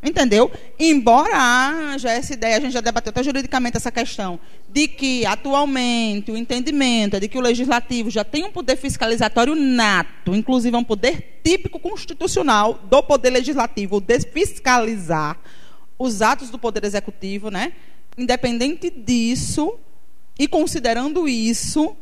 [0.00, 0.50] Entendeu?
[0.78, 6.30] Embora haja essa ideia, a gente já debateu até juridicamente essa questão, de que atualmente
[6.30, 10.78] o entendimento é de que o legislativo já tem um poder fiscalizatório nato, inclusive é
[10.78, 15.36] um poder típico constitucional do poder legislativo de fiscalizar
[15.98, 17.72] os atos do poder executivo, né?
[18.16, 19.74] Independente disso,
[20.38, 21.96] e considerando isso,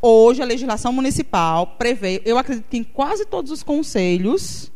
[0.00, 4.70] Hoje, a legislação municipal prevê, eu acredito que em quase todos os conselhos,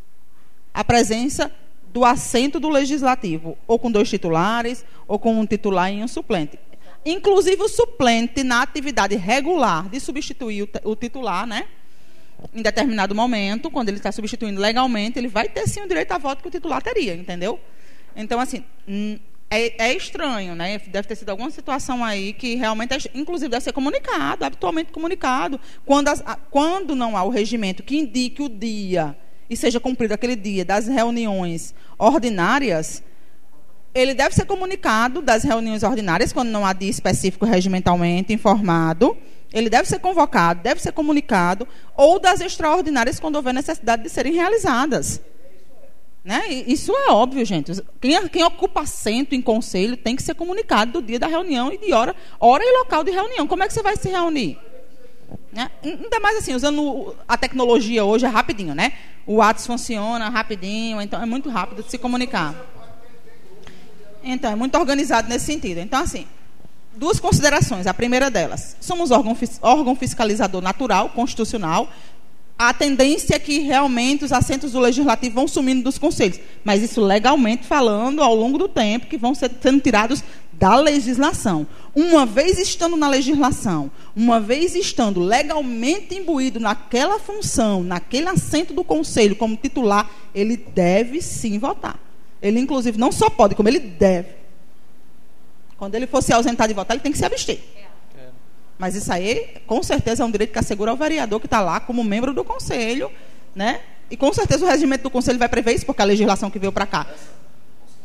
[0.73, 1.51] a presença
[1.91, 6.57] do assento do legislativo, ou com dois titulares, ou com um titular e um suplente.
[7.05, 11.65] Inclusive o suplente na atividade regular de substituir o, o titular, né?
[12.53, 16.17] Em determinado momento, quando ele está substituindo legalmente, ele vai ter sim o direito a
[16.17, 17.59] voto que o titular teria, entendeu?
[18.15, 18.63] Então, assim,
[19.49, 20.79] é, é, estranho, né?
[20.87, 25.59] Deve ter sido alguma situação aí que realmente, é, inclusive, deve ser comunicado, habitualmente comunicado.
[25.85, 29.15] Quando, as, quando não há o regimento que indique o dia
[29.51, 33.03] e seja cumprido aquele dia das reuniões ordinárias,
[33.93, 39.17] ele deve ser comunicado das reuniões ordinárias, quando não há dia específico regimentalmente informado.
[39.51, 44.31] Ele deve ser convocado, deve ser comunicado, ou das extraordinárias, quando houver necessidade de serem
[44.31, 45.19] realizadas.
[46.23, 46.47] Né?
[46.65, 47.73] Isso é óbvio, gente.
[47.99, 51.77] Quem, quem, ocupa assento em conselho tem que ser comunicado do dia da reunião e
[51.77, 53.45] de hora, hora e local de reunião.
[53.45, 54.57] Como é que você vai se reunir?
[55.51, 55.69] Né?
[55.83, 58.93] Ainda mais assim, usando a tecnologia hoje é rapidinho, né?
[59.25, 62.55] O WhatsApp funciona rapidinho, então é muito rápido de se comunicar.
[64.23, 65.79] Então, é muito organizado nesse sentido.
[65.79, 66.27] Então, assim,
[66.95, 67.87] duas considerações.
[67.87, 71.89] A primeira delas, somos órgão, órgão fiscalizador natural, constitucional,
[72.57, 76.39] a tendência é que realmente os assentos do legislativo vão sumindo dos conselhos.
[76.63, 80.23] Mas isso legalmente falando, ao longo do tempo, que vão ser, sendo tirados
[80.61, 81.65] da legislação.
[81.95, 88.83] Uma vez estando na legislação, uma vez estando legalmente imbuído naquela função, naquele assento do
[88.83, 91.99] conselho como titular, ele deve sim votar.
[92.39, 94.29] Ele, inclusive, não só pode, como ele deve.
[95.79, 97.59] Quando ele for se ausentar de votar, ele tem que se abster.
[98.77, 101.79] Mas isso aí, com certeza, é um direito que assegura ao vereador que está lá
[101.79, 103.11] como membro do conselho,
[103.55, 103.81] né?
[104.11, 106.71] E com certeza o regimento do conselho vai prever isso, porque a legislação que veio
[106.71, 107.07] para cá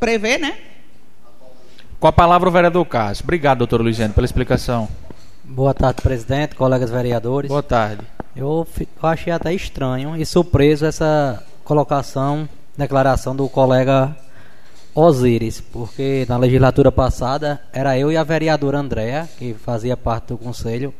[0.01, 0.57] prevê, né?
[1.99, 3.25] Com a palavra o vereador Cássio.
[3.25, 4.87] Obrigado, doutor Luiziano, pela explicação.
[5.43, 7.49] Boa tarde, presidente, colegas vereadores.
[7.49, 8.03] Boa tarde.
[8.35, 14.15] Eu, eu achei até estranho e surpreso essa colocação, declaração do colega
[14.95, 20.39] Osíris, porque na legislatura passada era eu e a vereadora Andréa, que fazia parte do
[20.39, 20.93] conselho,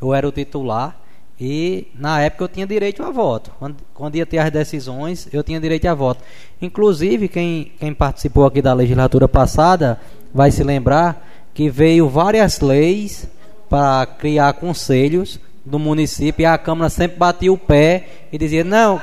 [0.00, 0.96] eu era o titular
[1.40, 3.50] e na época eu tinha direito a voto.
[3.58, 6.22] Quando, quando ia ter as decisões, eu tinha direito a voto.
[6.62, 10.00] Inclusive, quem, quem participou aqui da legislatura passada
[10.34, 13.28] vai se lembrar que veio várias leis
[13.70, 19.00] para criar conselhos do município e a Câmara sempre batia o pé e dizia: não,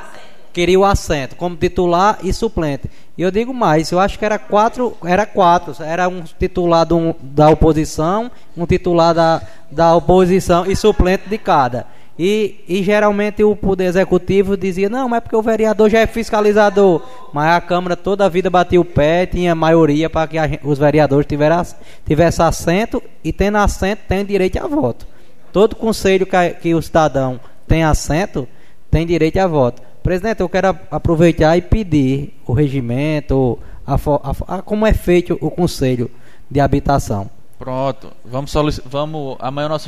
[0.52, 2.90] queria o assento como titular e suplente.
[3.16, 7.16] E eu digo mais, eu acho que era quatro, era quatro, era um titular do,
[7.20, 11.86] da oposição, um titular da, da oposição e suplente de cada.
[12.18, 16.06] E, e geralmente o Poder Executivo dizia, não, mas é porque o vereador já é
[16.06, 17.02] fiscalizador.
[17.32, 21.26] Mas a Câmara toda a vida batia o pé, tinha maioria para que os vereadores
[21.26, 25.06] tivessem tivesse assento e tendo assento tem direito a voto.
[25.52, 28.46] Todo conselho que, que o cidadão tem assento
[28.90, 29.82] tem direito a voto.
[30.02, 35.50] Presidente, eu quero aproveitar e pedir o regimento, a, a, a, como é feito o
[35.50, 36.10] conselho
[36.50, 37.30] de habitação.
[37.58, 38.52] Pronto, vamos,
[38.84, 39.78] vamos amanhã o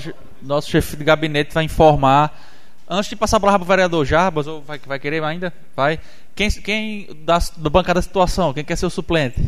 [0.45, 2.39] nosso, chefe de gabinete vai informar.
[2.89, 5.53] Antes de passar a palavra para o vereador Jarbas, ou vai, vai querer ainda?
[5.75, 5.99] Vai.
[6.35, 9.41] Quem, quem da, da bancada da situação, quem quer ser o suplente?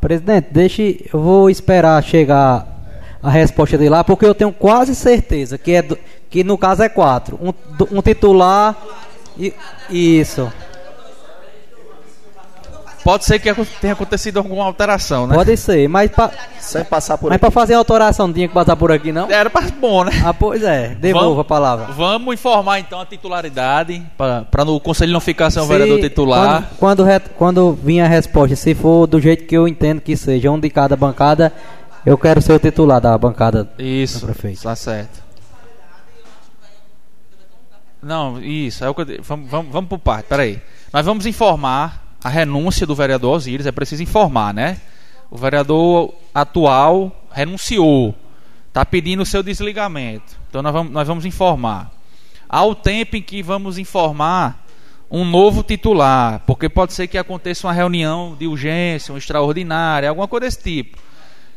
[0.00, 2.66] Presidente, deixe, eu vou esperar chegar
[3.22, 5.98] a resposta de lá, porque eu tenho quase certeza que é do,
[6.30, 7.38] que no caso é quatro.
[7.40, 7.52] Um,
[7.98, 8.76] um titular.
[9.38, 9.52] E,
[9.90, 10.50] isso.
[13.02, 15.34] Pode ser que tenha acontecido alguma alteração, né?
[15.34, 16.30] Pode ser, mas pa...
[16.58, 19.30] sem passar por Mas para fazer a alteração não tinha que passar por aqui, não?
[19.30, 20.12] Era para bom, né?
[20.24, 20.94] Ah, pois é.
[20.94, 21.86] Devolva vamos, a palavra.
[21.94, 26.70] Vamos informar então a titularidade para no conselho não ficar sem o vereador titular.
[26.78, 30.50] Quando, quando, quando vir a resposta, se for do jeito que eu entendo que seja,
[30.50, 31.52] um de cada bancada,
[32.04, 33.70] eu quero ser o titular da bancada.
[33.78, 34.62] Isso, prefeito.
[34.62, 35.22] Tá certo.
[38.02, 38.84] Não, isso.
[38.84, 40.26] É o que eu, vamos, vamos, vamos por parte.
[40.26, 40.60] Peraí.
[40.92, 43.66] Nós vamos informar a renúncia do vereador Osíris.
[43.66, 44.78] É preciso informar, né?
[45.30, 48.14] O vereador atual renunciou.
[48.68, 50.36] Está pedindo o seu desligamento.
[50.48, 51.90] Então nós vamos, nós vamos informar.
[52.82, 54.66] Tempo em que vamos informar
[55.10, 60.28] um novo titular, porque pode ser que aconteça uma reunião de urgência, uma extraordinária, alguma
[60.28, 60.98] coisa desse tipo.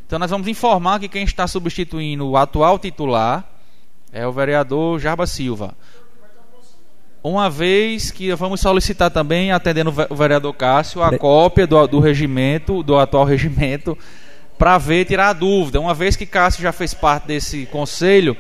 [0.06, 3.47] Então nós vamos informar que quem está substituindo o atual titular
[4.12, 5.76] é o vereador Jarba Silva.
[7.24, 12.84] Uma vez que vamos solicitar também, atendendo o vereador Cássio, a cópia do, do regimento,
[12.84, 13.98] do atual regimento,
[14.58, 15.80] para ver, tirar a dúvida.
[15.80, 18.36] Uma vez que Cássio já fez parte desse conselho,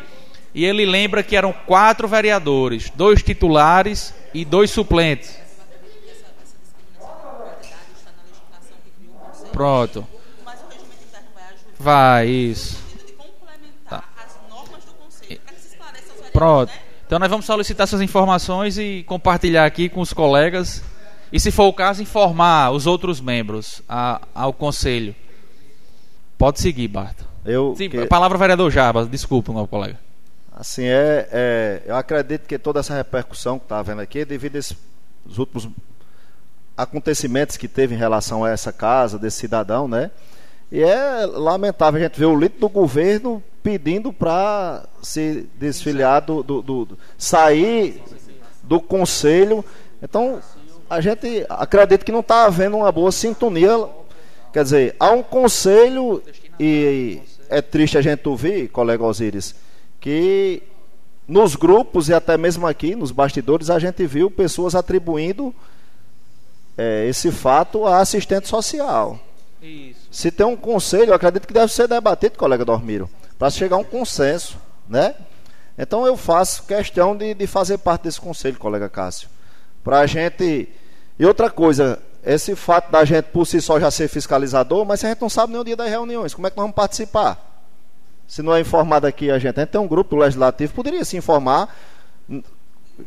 [0.53, 5.39] e ele lembra que eram quatro vereadores, dois titulares e dois suplentes.
[9.53, 10.05] Pronto.
[11.79, 12.83] Vai, isso.
[13.89, 14.03] Tá.
[16.33, 16.82] Pronto.
[17.13, 20.81] Então nós vamos solicitar essas informações e compartilhar aqui com os colegas.
[21.31, 25.13] E se for o caso, informar os outros membros a- ao conselho.
[26.39, 27.23] Pode seguir, Barto.
[27.45, 29.99] Eu, Sim, que- palavra vereador Jarbas, desculpa, meu colega.
[30.51, 34.55] Assim, é, é, eu acredito que toda essa repercussão que está havendo aqui é devido
[34.55, 34.75] a esses
[35.23, 35.69] os últimos
[36.75, 40.09] acontecimentos que teve em relação a essa casa, desse cidadão, né?
[40.73, 46.41] E é lamentável a gente ver o líder do governo pedindo para se desfiliar do,
[46.41, 48.01] do, do- do- sair
[48.63, 49.63] do conselho.
[50.01, 50.39] Então,
[50.89, 53.87] a gente acredita que não está havendo uma boa sintonia.
[54.51, 56.23] Quer dizer, há um conselho
[56.59, 57.19] e
[57.51, 59.53] é triste a gente ouvir, colega Osíris,
[60.01, 60.63] que
[61.27, 65.53] nos grupos e até mesmo aqui nos bastidores a gente viu pessoas atribuindo
[66.75, 69.19] eh, esse fato a assistente social.
[70.11, 73.79] Se tem um conselho, eu acredito que deve ser debatido, colega Dormiro, para chegar a
[73.79, 75.15] um consenso, né?
[75.77, 79.29] Então eu faço questão de, de fazer parte desse conselho, colega Cássio,
[79.83, 80.69] para a gente.
[81.17, 85.09] E outra coisa, esse fato da gente por si só já ser fiscalizador, mas a
[85.09, 87.51] gente não sabe nem o dia das reuniões, como é que nós vamos participar?
[88.27, 91.05] Se não é informado aqui a gente, a gente tem um grupo do legislativo, poderia
[91.05, 91.73] se informar,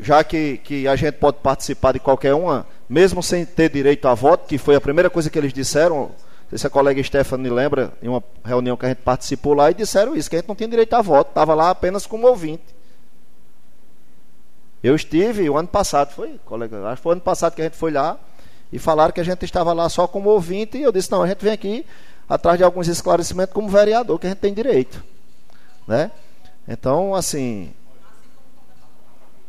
[0.01, 4.15] já que, que a gente pode participar de qualquer uma, mesmo sem ter direito a
[4.15, 6.11] voto, que foi a primeira coisa que eles disseram,
[6.49, 9.75] sei se a colega Stephanie lembra, em uma reunião que a gente participou lá, e
[9.75, 12.65] disseram isso, que a gente não tinha direito a voto, estava lá apenas como ouvinte.
[14.83, 17.65] Eu estive o ano passado, foi, colega, acho que foi o ano passado que a
[17.65, 18.19] gente foi lá,
[18.73, 21.27] e falaram que a gente estava lá só como ouvinte, e eu disse, não, a
[21.27, 21.87] gente vem aqui
[22.29, 25.03] atrás de alguns esclarecimentos como vereador, que a gente tem direito.
[25.87, 26.11] Né?
[26.67, 27.73] Então, assim,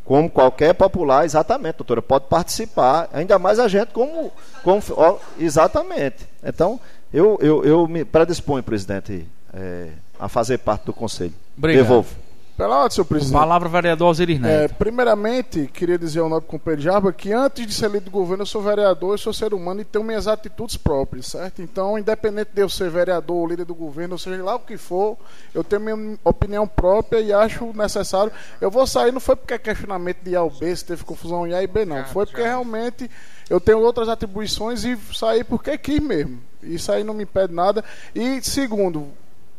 [0.08, 4.32] como qualquer popular, exatamente, doutora, pode participar, ainda mais a gente como,
[4.64, 6.26] como ó, exatamente.
[6.42, 6.80] Então,
[7.14, 11.34] eu, eu, eu me predisponho, presidente, é, a fazer parte do conselho.
[11.58, 11.84] Obrigado.
[11.84, 12.27] Devolvo.
[12.58, 13.34] Pela ordem, senhor presidente.
[13.40, 14.76] Palavra vereador Osiris É, Neto.
[14.76, 18.48] primeiramente, queria dizer ao nobre companheiro Jarba que antes de ser líder do governo, eu
[18.48, 21.62] sou vereador, eu sou ser humano e tenho minhas atitudes próprias, certo?
[21.62, 24.76] Então, independente de eu ser vereador ou líder do governo, ou seja lá o que
[24.76, 25.16] for,
[25.54, 28.32] eu tenho minha opinião própria e acho necessário.
[28.60, 31.46] Eu vou sair, não foi porque é questionamento de A ou B, se teve confusão
[31.46, 32.04] em A e B, não.
[32.06, 33.08] Foi porque realmente
[33.52, 36.40] eu tenho outras atribuições e saí porque quis mesmo.
[36.64, 37.86] Isso aí não me impede nada.
[38.16, 39.08] E, segundo,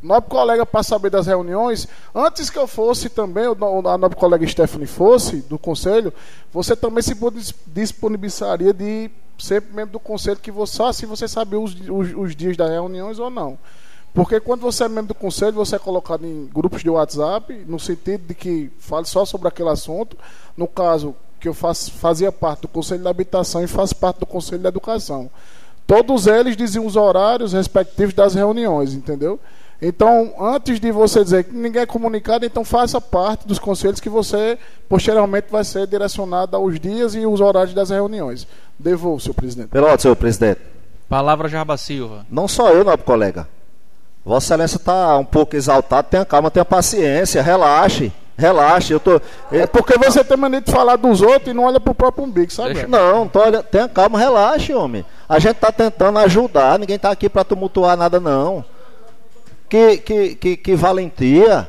[0.03, 4.87] nobre colega para saber das reuniões, antes que eu fosse também, a nobre colega Stephanie
[4.87, 6.13] fosse do conselho,
[6.53, 11.29] você também se dis- disponibilizaria de ser membro do conselho que você só se você
[11.29, 13.59] sabia os, os, os dias das reuniões ou não.
[14.15, 17.79] Porque quando você é membro do conselho, você é colocado em grupos de WhatsApp, no
[17.79, 20.17] sentido de que fale só sobre aquele assunto.
[20.57, 24.27] No caso, que eu faço, fazia parte do Conselho da Habitação e faço parte do
[24.27, 25.31] Conselho da Educação.
[25.87, 29.39] Todos eles diziam os horários respectivos das reuniões, entendeu?
[29.81, 34.09] Então, antes de você dizer que ninguém é comunicado, então faça parte dos conselhos que
[34.09, 38.47] você posteriormente vai ser direcionado aos dias e os horários das reuniões.
[38.77, 39.69] Devolvo, senhor presidente.
[39.69, 40.61] Pela ordem, senhor presidente.
[41.09, 42.27] Palavra Jarba Silva.
[42.29, 43.49] Não só eu, nobre colega.
[44.25, 48.13] Vossa Excelência está um pouco exaltado, tenha calma, tenha paciência, relaxe.
[48.37, 49.21] Relaxe, eu tô.
[49.51, 52.53] É porque você tem mania de falar dos outros e não olha pro próprio umbigo,
[52.53, 52.75] sabe?
[52.75, 55.05] Deixa- Não, tô, olha, tenha calma, relaxe, homem.
[55.29, 58.65] A gente está tentando ajudar, ninguém está aqui para tumultuar nada, não.
[59.69, 61.69] Que, que, que, que valentia.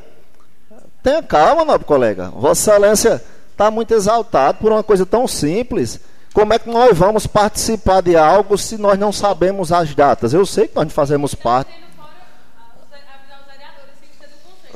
[1.03, 2.29] Tenha calma, nobre colega.
[2.29, 5.99] Vossa Excelência está muito exaltado por uma coisa tão simples.
[6.33, 10.33] Como é que nós vamos participar de algo se nós não sabemos as datas?
[10.33, 11.71] Eu sei que nós fazemos parte.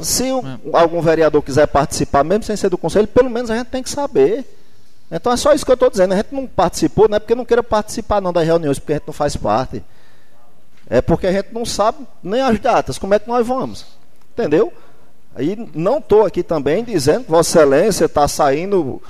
[0.01, 0.25] Se
[0.73, 3.89] algum vereador quiser participar, mesmo sem ser do conselho, pelo menos a gente tem que
[3.89, 4.43] saber.
[5.11, 6.13] Então é só isso que eu estou dizendo.
[6.13, 8.95] A gente não participou, não é porque não queira participar não das reuniões, porque a
[8.95, 9.83] gente não faz parte.
[10.93, 13.83] É porque a gente não sabe nem as datas, como é que nós vamos.
[14.31, 14.71] Entendeu?
[15.35, 19.01] Aí não estou aqui também dizendo que Vossa Excelência está saindo,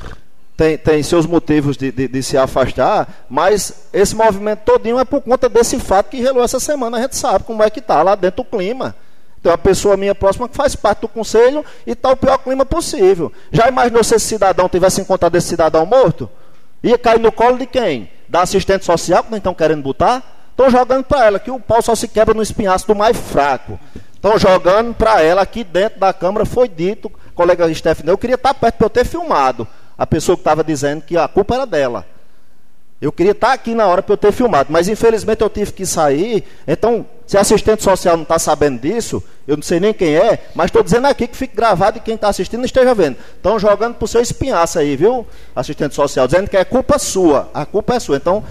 [0.55, 5.19] tem, tem seus motivos de, de, de se afastar, mas esse movimento todinho é por
[5.19, 6.99] conta desse fato que relou essa semana.
[6.99, 8.95] A gente sabe como é que está lá dentro do clima.
[9.41, 12.65] Tem uma pessoa minha próxima que faz parte do conselho e está o pior clima
[12.65, 13.29] possível.
[13.51, 16.29] Já imaginou se esse cidadão tivesse encontrado esse cidadão morto?
[16.81, 18.09] Ia cair no colo de quem?
[18.29, 20.42] Da assistente social que não estão querendo botar?
[20.53, 23.79] Estão jogando para ela que o pau só se quebra no espinhaço do mais fraco.
[24.13, 26.45] Estão jogando para ela aqui dentro da Câmara.
[26.45, 30.41] Foi dito, colega Stephanie, eu queria estar perto para eu ter filmado a pessoa que
[30.41, 32.05] estava dizendo que a culpa era dela.
[33.01, 35.85] Eu queria estar aqui na hora para eu ter filmado, mas infelizmente eu tive que
[35.85, 36.45] sair.
[36.65, 40.67] Então, se assistente social não está sabendo disso, eu não sei nem quem é, mas
[40.67, 43.17] estou dizendo aqui que fique gravado e quem está assistindo esteja vendo.
[43.35, 47.49] Estão jogando para o seu espinhaço aí, viu, assistente social, dizendo que é culpa sua.
[47.53, 48.15] A culpa é sua.
[48.15, 48.41] Então,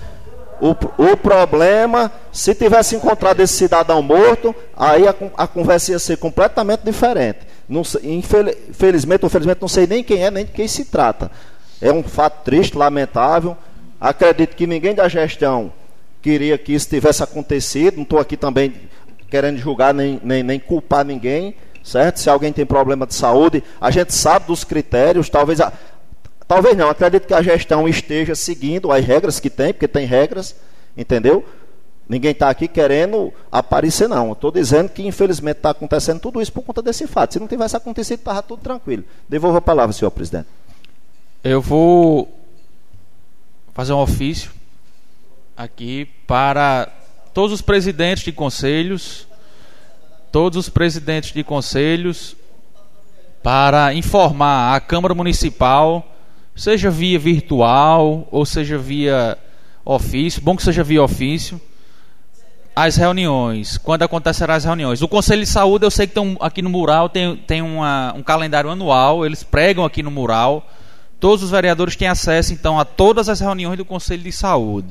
[0.62, 0.70] o,
[1.10, 6.82] o problema, se tivesse encontrado esse cidadão morto, aí a, a conversa ia ser completamente
[6.84, 7.40] diferente.
[7.68, 11.32] Não infelizmente, infelizmente, não sei nem quem é, nem de quem se trata.
[11.80, 13.56] É um fato triste, lamentável.
[14.00, 15.72] Acredito que ninguém da gestão
[16.22, 17.96] queria que isso tivesse acontecido.
[17.96, 18.72] Não estou aqui também
[19.28, 22.20] querendo julgar nem, nem, nem culpar ninguém, certo?
[22.20, 25.72] Se alguém tem problema de saúde, a gente sabe dos critérios, talvez a,
[26.53, 30.55] talvez não, acredito que a gestão esteja seguindo as regras que tem, porque tem regras,
[30.94, 31.42] entendeu?
[32.07, 34.32] Ninguém está aqui querendo aparecer, não.
[34.32, 37.32] Estou dizendo que, infelizmente, está acontecendo tudo isso por conta desse fato.
[37.32, 39.03] Se não tivesse acontecido, estava tudo tranquilo.
[39.26, 40.46] Devolvo a palavra, senhor presidente.
[41.42, 42.28] Eu vou
[43.72, 44.50] fazer um ofício
[45.57, 46.86] aqui para
[47.32, 49.26] todos os presidentes de conselhos,
[50.30, 52.36] todos os presidentes de conselhos,
[53.42, 56.11] para informar a Câmara Municipal,
[56.55, 59.38] seja via virtual ou seja via
[59.84, 61.61] ofício, bom que seja via ofício,
[62.74, 65.03] as reuniões, quando acontecerão as reuniões.
[65.03, 68.22] O Conselho de Saúde, eu sei que tem, aqui no mural tem, tem uma, um
[68.22, 70.66] calendário anual, eles pregam aqui no mural.
[71.20, 74.88] Todos os vereadores têm acesso, então, a todas as reuniões do Conselho de Saúde.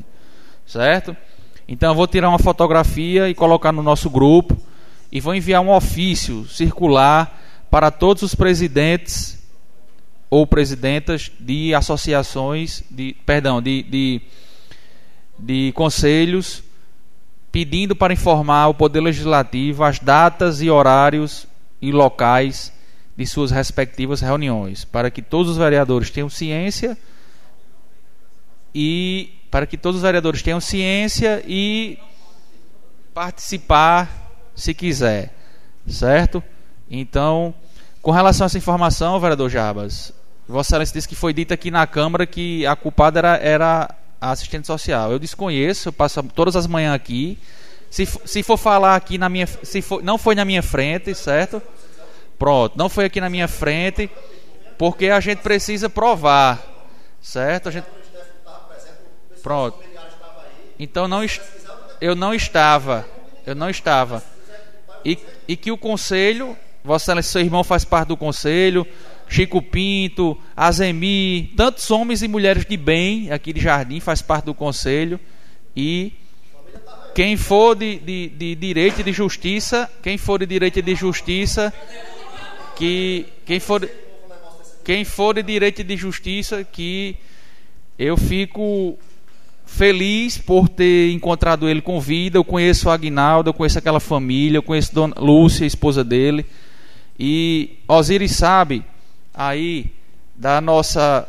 [0.65, 1.17] Certo?
[1.67, 4.55] Então, eu vou tirar uma fotografia e colocar no nosso grupo.
[5.11, 7.37] E vou enviar um ofício circular
[7.69, 9.40] para todos os presidentes
[10.31, 14.21] ou presidentas de associações, de, perdão, de, de,
[15.37, 16.63] de conselhos
[17.51, 21.45] pedindo para informar o Poder Legislativo as datas e horários
[21.81, 22.71] e locais
[23.17, 26.97] de suas respectivas reuniões, para que todos os vereadores tenham ciência
[28.73, 31.99] e para que todos os vereadores tenham ciência e
[33.13, 35.35] participar se quiser,
[35.85, 36.41] certo?
[36.89, 37.53] Então,
[38.01, 40.13] com relação a essa informação, vereador Jarbas,
[40.47, 44.31] Vossa Excelência disse que foi dito aqui na Câmara que a culpada era, era a
[44.31, 45.11] assistente social.
[45.11, 47.39] Eu desconheço, eu passo todas as manhãs aqui.
[47.89, 49.47] Se, se for falar aqui na minha.
[49.47, 51.61] Se for, não foi na minha frente, certo?
[52.37, 54.09] Pronto, não foi aqui na minha frente,
[54.77, 56.59] porque a gente precisa provar,
[57.21, 57.69] certo?
[57.69, 57.85] A gente...
[59.43, 59.77] Pronto.
[60.79, 61.23] Então não
[62.01, 63.07] eu não estava,
[63.45, 64.23] eu não estava.
[65.05, 68.87] E, e que o conselho, Vossa Excelência, seu irmão faz parte do conselho,
[69.31, 74.53] Chico Pinto, Azemi, tantos homens e mulheres de bem aqui de Jardim faz parte do
[74.53, 75.17] conselho
[75.73, 76.11] e
[77.15, 80.93] quem for de, de, de direito e de justiça, quem for de direito e de
[80.95, 81.73] justiça,
[82.75, 83.89] que quem for
[84.83, 87.15] quem for de direito e de justiça, que
[87.97, 88.99] eu fico
[89.65, 92.37] feliz por ter encontrado ele com vida.
[92.37, 96.45] Eu conheço o Agnaldo, eu conheço aquela família, eu conheço Dona Lúcia, a esposa dele.
[97.17, 98.83] E Osiris sabe
[99.33, 99.93] aí
[100.35, 101.27] da nossa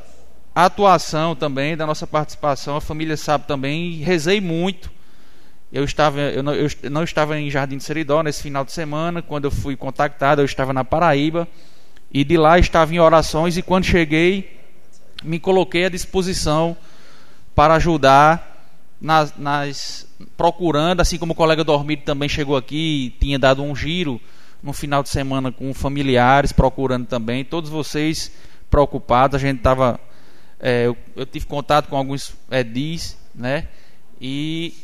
[0.54, 4.90] atuação também, da nossa participação, a família sabe também, rezei muito.
[5.72, 9.22] Eu, estava, eu, não, eu não estava em Jardim de Seridó nesse final de semana,
[9.22, 11.48] quando eu fui contactado, eu estava na Paraíba,
[12.12, 14.60] e de lá estava em orações, e quando cheguei,
[15.22, 16.76] me coloquei à disposição
[17.54, 18.52] para ajudar
[19.00, 24.20] nas, nas procurando, assim como o colega Dormido também chegou aqui, tinha dado um giro
[24.62, 28.32] no final de semana com familiares procurando também, todos vocês
[28.70, 30.00] preocupados, a gente estava,
[30.60, 33.68] é, eu, eu, tive contato com alguns edis, né,
[34.20, 34.74] e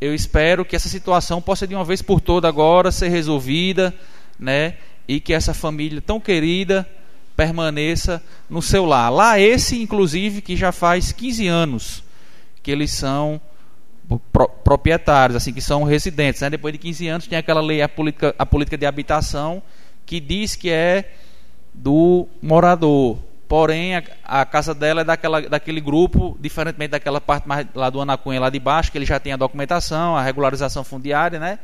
[0.00, 3.94] eu espero que essa situação possa de uma vez por toda agora ser resolvida,
[4.38, 6.88] né, e que essa família tão querida
[7.36, 9.10] permaneça no seu lar.
[9.10, 12.04] Lá esse, inclusive, que já faz 15 anos
[12.62, 13.40] que eles são
[14.18, 16.40] pro, proprietários, assim, que são residentes.
[16.40, 16.50] Né?
[16.50, 19.62] Depois de 15 anos tem aquela lei, a política, a política de habitação,
[20.04, 21.12] que diz que é
[21.72, 23.18] do morador.
[23.48, 28.00] Porém, a, a, casa dela é daquela, daquele grupo, diferentemente daquela parte mais lá do
[28.00, 31.58] Anacunha, lá de baixo, que ele já tem a documentação, a regularização fundiária, né?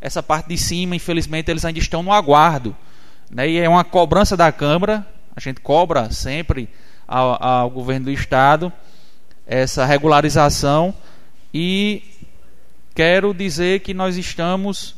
[0.00, 2.74] Essa parte de cima, infelizmente, eles ainda estão no aguardo.
[3.30, 3.48] Né?
[3.48, 6.68] E é uma cobrança da Câmara, a gente cobra sempre
[7.06, 8.72] ao, ao governo do Estado
[9.46, 10.94] essa regularização
[11.56, 12.02] e
[12.96, 14.96] quero dizer que nós estamos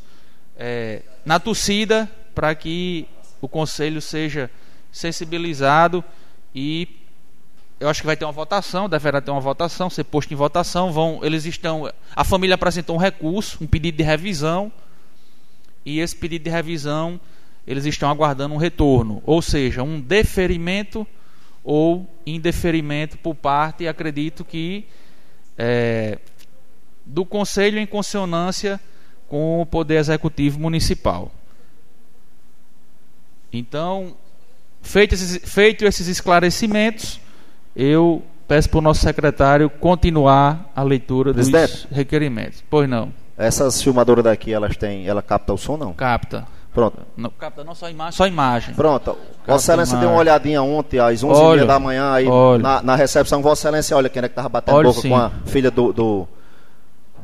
[0.57, 3.07] é, na torcida para que
[3.43, 4.51] o Conselho seja
[4.91, 6.03] sensibilizado
[6.55, 6.89] e
[7.79, 10.91] eu acho que vai ter uma votação, deverá ter uma votação, ser posto em votação.
[10.91, 14.73] Vão, eles estão, a família apresentou um recurso, um pedido de revisão
[15.85, 17.21] e esse pedido de revisão
[17.67, 21.07] eles estão aguardando um retorno, ou seja, um deferimento
[21.63, 24.87] ou indeferimento por parte, acredito que
[25.59, 26.19] é,
[27.07, 28.81] do Conselho em consonância
[29.29, 31.31] com o Poder Executivo Municipal.
[33.53, 34.15] Então,
[34.83, 37.21] feitos esses, feito esses esclarecimentos,
[37.75, 42.63] eu peço para o nosso secretário continuar a leitura dos Presidente, requerimentos.
[42.69, 43.13] Pois não.
[43.39, 45.93] Essas filmadoras daqui, elas têm, ela capta o som não?
[45.93, 46.47] Capta.
[46.73, 46.99] Pronto.
[47.17, 48.75] Não, capta não só imagem, só imagem.
[48.75, 49.17] Pronto.
[49.47, 52.27] Vossa Excelência deu uma olhadinha ontem, às 11h30 Olha, da manhã, aí
[52.61, 53.41] na, na recepção.
[53.41, 55.09] Vossa Excelência, olha quem é que estava batendo Olha, boca sim.
[55.09, 56.29] com a filha do, do,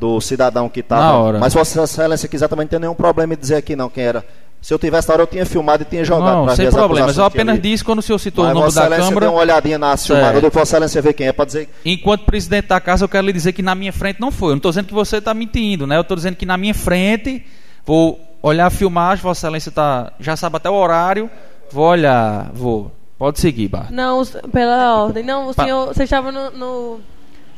[0.03, 1.17] do cidadão que Na estava.
[1.19, 1.39] hora.
[1.39, 4.25] Mas Vossa Excelência quiser também não tem nenhum problema em dizer aqui não quem era.
[4.61, 6.47] Se eu tivesse na hora, eu tinha filmado e tinha jogado.
[6.47, 7.07] Não, sem problema.
[7.09, 9.27] Mas eu apenas disse quando o senhor citou Mas o nome Vossa da Excelência Câmara.
[9.27, 10.39] deu uma olhadinha na filmada.
[10.39, 13.33] Eu Vossa Excelência ver quem é, para dizer Enquanto presidente da casa, eu quero lhe
[13.33, 14.49] dizer que na minha frente não foi.
[14.49, 15.97] Eu não estou dizendo que você está mentindo, né?
[15.97, 17.45] Eu estou dizendo que na minha frente,
[17.87, 21.31] vou olhar a filmagem, Vossa Excelência tá, já sabe até o horário.
[21.71, 22.91] Vou olhar, vou.
[23.19, 23.87] Pode seguir, Bar.
[23.91, 24.23] Não,
[24.53, 25.25] pela ordem.
[25.25, 27.01] Não, o Pa- senhor, você estava no, no-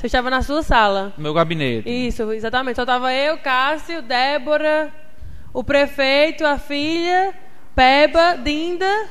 [0.05, 1.15] Você estava na sua sala.
[1.17, 1.89] Meu gabinete.
[1.89, 2.77] Isso, exatamente.
[2.77, 4.93] Só estava eu, Cássio, Débora,
[5.51, 7.33] o prefeito, a filha,
[7.75, 9.07] Peba, Dinda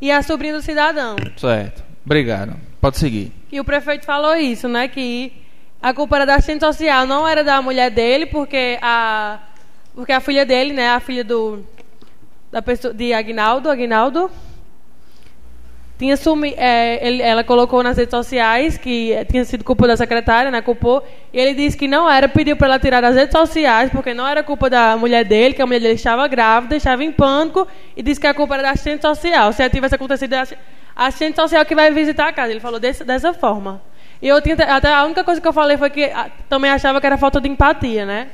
[0.00, 1.14] e a sobrinha do cidadão.
[1.36, 1.84] Certo.
[2.04, 2.56] Obrigado.
[2.80, 3.32] Pode seguir.
[3.52, 4.88] E o prefeito falou isso, né?
[4.88, 5.32] Que
[5.80, 9.38] a culpa era da assistente social, não era da mulher dele, porque a,
[9.94, 10.88] porque a filha dele, né?
[10.88, 11.64] A filha do
[12.50, 14.28] da pessoa, de Agnaldo, Agnaldo,
[15.96, 19.96] tinha sumi, é, ele- ela colocou nas redes sociais que eh, tinha sido culpa da
[19.96, 20.60] secretária, né?
[20.60, 21.04] Culpou.
[21.32, 24.26] E ele disse que não era, pediu para ela tirar das redes sociais, porque não
[24.26, 27.66] era culpa da mulher dele, que a mulher dele estava grávida, estava em pânico,
[27.96, 29.52] e disse que a culpa era da assistente social.
[29.52, 30.58] Se tivesse acontecido, a assi-
[30.96, 32.50] a assistente social que vai visitar a casa.
[32.50, 33.80] Ele falou desse, dessa forma.
[34.20, 37.00] E eu tinha, até a única coisa que eu falei foi que ah, também achava
[37.00, 38.28] que era falta de empatia, né?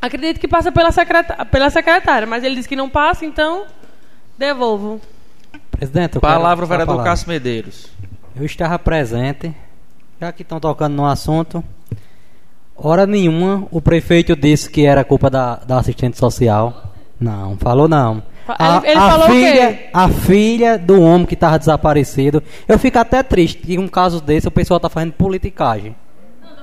[0.00, 3.64] Acredito que passa pela, secreta, pela secretária, mas ele disse que não passa, então
[4.38, 5.00] devolvo.
[5.78, 7.10] Presidente, eu quero Palavra o a vereador palavra.
[7.12, 7.86] Cássio Medeiros.
[8.36, 9.54] Eu estava presente,
[10.20, 11.62] já que estão tocando no assunto.
[12.76, 16.92] Hora nenhuma o prefeito disse que era culpa da, da assistente social.
[17.18, 18.22] Não, falou não.
[18.46, 19.90] Fa- ele- ele falou o filha, quê?
[19.92, 22.42] A filha do homem que estava desaparecido.
[22.66, 25.94] Eu fico até triste que um caso desse o pessoal está fazendo politicagem.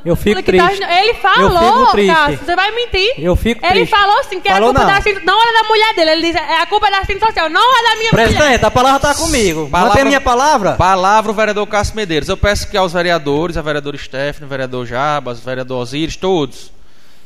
[0.05, 0.83] Eu fico tá- triste.
[0.83, 2.13] ele Eu falou, fico triste.
[2.15, 3.13] Cássio, você vai mentir.
[3.17, 3.89] Eu fico Ele triste.
[3.89, 4.87] falou sim que Falou era culpa não.
[4.87, 6.11] da assistente, não era da mulher dele.
[6.11, 8.27] Ele disse, é a culpa da assistente social, não é da minha mulher.
[8.27, 9.67] Presidente, a palavra está comigo.
[9.71, 10.73] Mantém a minha palavra.
[10.73, 12.29] Palavra o vereador Cássio Medeiros.
[12.29, 16.71] Eu peço que aos vereadores, a vereadora Stephanie, o vereador Jabas, o vereador Osiris, todos,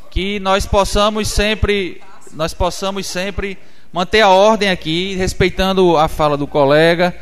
[0.09, 2.01] que nós possamos sempre,
[2.31, 3.57] nós possamos sempre
[3.91, 7.13] manter a ordem aqui, respeitando a fala do colega,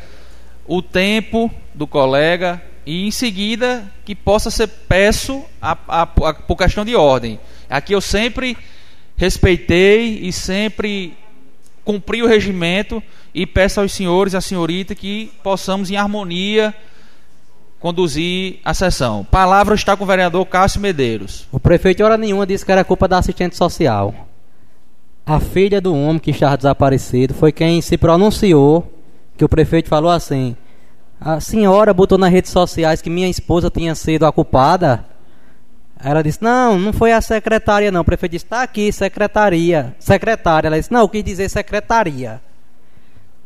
[0.66, 6.56] o tempo do colega e em seguida que possa ser peço a, a, a- por
[6.56, 7.38] questão de ordem.
[7.68, 8.56] Aqui eu sempre
[9.14, 11.14] respeitei e sempre
[11.84, 13.02] cumpri o regimento
[13.34, 16.74] e peço aos senhores e à senhorita que possamos em harmonia
[17.78, 19.22] conduzir a sessão.
[19.30, 21.46] Palavra está com o vereador Cássio Medeiros.
[21.52, 24.14] O prefeito, hora nenhuma, disse que era culpa da assistente social.
[25.26, 28.90] A filha do homem que estava desaparecido foi quem se pronunciou,
[29.36, 30.56] que o prefeito falou assim:
[31.20, 35.04] a senhora botou nas redes sociais que minha esposa tinha sido a culpada.
[36.02, 38.02] Ela disse: Não, não foi a secretária, não.
[38.02, 39.96] O prefeito disse: Está aqui, secretaria.
[39.98, 40.68] Secretária.
[40.68, 42.40] Ela disse: Não, eu quis dizer secretaria.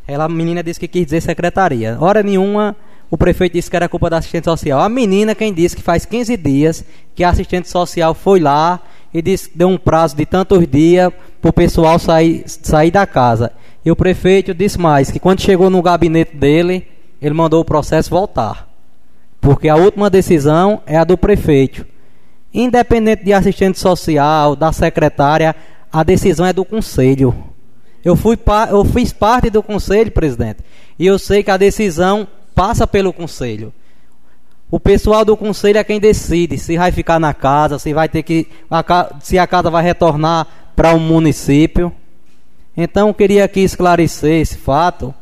[0.06, 1.96] Ela, a menina disse que quis dizer secretaria.
[1.98, 2.76] Hora nenhuma,
[3.10, 4.80] o prefeito disse que era culpa da assistente social.
[4.80, 8.80] A menina quem disse que faz 15 dias que a assistente social foi lá
[9.14, 13.52] e disse, deu um prazo de tantos dias para o pessoal sair, sair da casa.
[13.84, 16.86] E o prefeito disse mais, que quando chegou no gabinete dele,
[17.22, 18.68] ele mandou o processo voltar.
[19.40, 21.86] Porque a última decisão é a do prefeito.
[22.52, 25.54] Independente de assistente social, da secretária,
[25.90, 27.34] a decisão é do conselho.
[28.04, 28.36] Eu, fui
[28.68, 30.58] eu fiz parte do conselho, presidente,
[30.98, 33.72] e eu sei que a decisão passa pelo conselho.
[34.68, 38.22] O pessoal do conselho é quem decide se vai ficar na casa, se vai ter
[38.22, 38.48] que.
[39.20, 41.92] se a casa vai retornar para o município.
[42.76, 45.14] Então eu queria aqui esclarecer esse fato.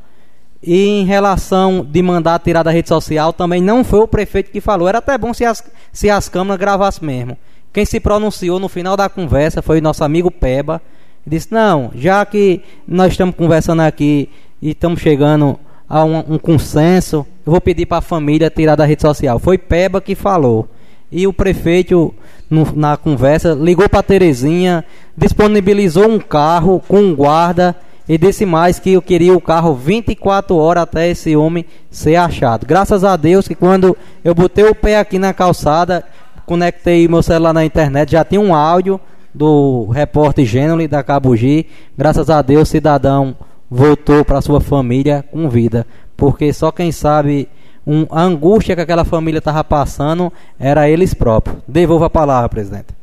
[0.62, 4.60] E em relação de mandar tirar da rede social, também não foi o prefeito que
[4.60, 4.88] falou.
[4.88, 7.36] Era até bom se as, se as câmeras gravassem mesmo.
[7.72, 10.82] Quem se pronunciou no final da conversa foi o nosso amigo Peba.
[11.26, 14.28] Disse: Não, já que nós estamos conversando aqui
[14.60, 15.58] e estamos chegando
[15.88, 19.38] a um, um consenso, eu vou pedir para a família tirar da rede social.
[19.38, 20.68] Foi Peba que falou.
[21.10, 22.14] E o prefeito,
[22.48, 24.84] no- na conversa, ligou para Terezinha,
[25.16, 27.74] disponibilizou um carro com um guarda
[28.10, 32.66] e disse mais que eu queria o carro 24 horas até esse homem ser achado.
[32.66, 36.02] Graças a Deus que quando eu botei o pé aqui na calçada,
[36.44, 39.00] conectei meu celular na internet, já tinha um áudio
[39.32, 41.68] do repórter Gênoli da Cabugi.
[41.96, 43.36] Graças a Deus, cidadão
[43.70, 45.86] voltou para sua família com vida,
[46.16, 47.48] porque só quem sabe
[47.86, 51.58] um, a angústia que aquela família estava passando era eles próprios.
[51.68, 52.99] Devolva a palavra, presidente.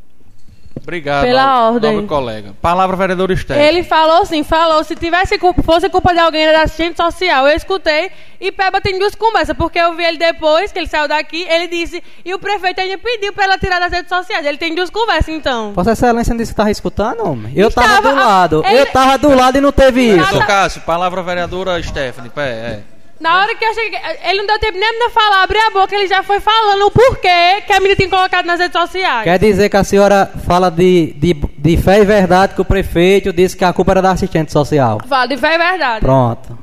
[0.87, 1.91] Obrigado, Pela ordem.
[1.91, 2.53] nobre colega.
[2.61, 3.57] Palavra, vereador Esther.
[3.59, 7.45] Ele falou assim, falou, se tivesse culpa, fosse culpa de alguém era da assistente social.
[7.45, 8.09] Eu escutei
[8.39, 11.67] e Peba tem duas conversas, porque eu vi ele depois, que ele saiu daqui, ele
[11.67, 14.45] disse, e o prefeito ainda pediu pra ela tirar das redes sociais.
[14.45, 15.73] Ele tem duas conversas, então.
[15.73, 17.51] Vossa Excelência não disse que estava escutando, homem?
[17.53, 18.63] Eu Estava, tava do lado.
[18.65, 20.39] ele- Eu tava do lado e não teve isso.
[20.45, 22.29] Cássio, palavra, vereadora Stephanie.
[22.29, 22.79] Pé, é.
[23.19, 25.95] Na hora que eu cheguei, ele não deu tempo nem de falar, abrir a boca,
[25.95, 29.23] ele já foi falando o porquê que a menina tinha colocado nas redes sociais.
[29.23, 33.33] Quer dizer que a senhora fala de, de, de fé e verdade que o prefeito
[33.33, 34.99] disse que a culpa era da assistente social.
[35.07, 36.01] Fala de fé e verdade.
[36.01, 36.57] Pronto.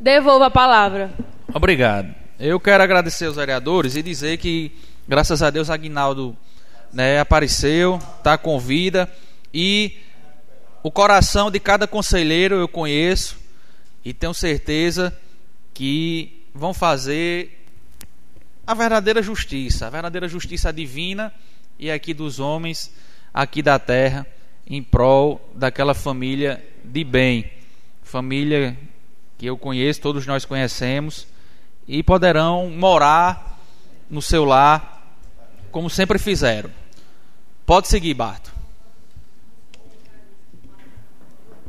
[0.00, 1.10] Devolva a palavra.
[1.52, 2.14] Obrigado.
[2.40, 4.72] Eu quero agradecer aos vereadores e dizer que,
[5.06, 6.34] graças a Deus, Aguinaldo
[6.92, 9.08] né, apareceu, está com vida
[9.52, 9.98] e
[10.82, 13.36] o coração de cada conselheiro eu conheço
[14.04, 15.12] e tenho certeza
[15.74, 17.66] que vão fazer
[18.66, 21.34] a verdadeira justiça, a verdadeira justiça divina
[21.78, 22.94] e aqui dos homens,
[23.32, 24.26] aqui da terra,
[24.66, 27.50] em prol daquela família de bem,
[28.02, 28.78] família
[29.36, 31.26] que eu conheço, todos nós conhecemos,
[31.86, 33.60] e poderão morar
[34.08, 35.18] no seu lar
[35.70, 36.70] como sempre fizeram.
[37.66, 38.53] Pode seguir, Barto.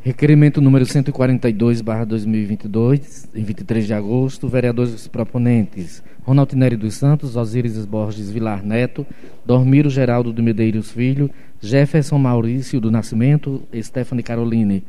[0.05, 4.47] Requerimento número 142, barra 2022, em 23 de agosto.
[4.47, 9.03] Vereadores proponentes: Ronald Nery dos Santos, Osíris Borges Vilar Neto,
[9.43, 14.83] Dormiro Geraldo de Medeiros Filho, Jefferson Maurício do Nascimento, Stephanie Caroline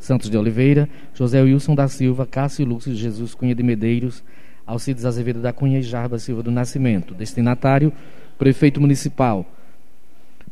[0.00, 4.24] Santos de Oliveira, José Wilson da Silva, Cássio Lúcio Jesus Cunha de Medeiros,
[4.66, 7.14] Alcides Azevedo da Cunha e Jarba Silva do Nascimento.
[7.14, 7.92] Destinatário:
[8.36, 9.46] Prefeito Municipal.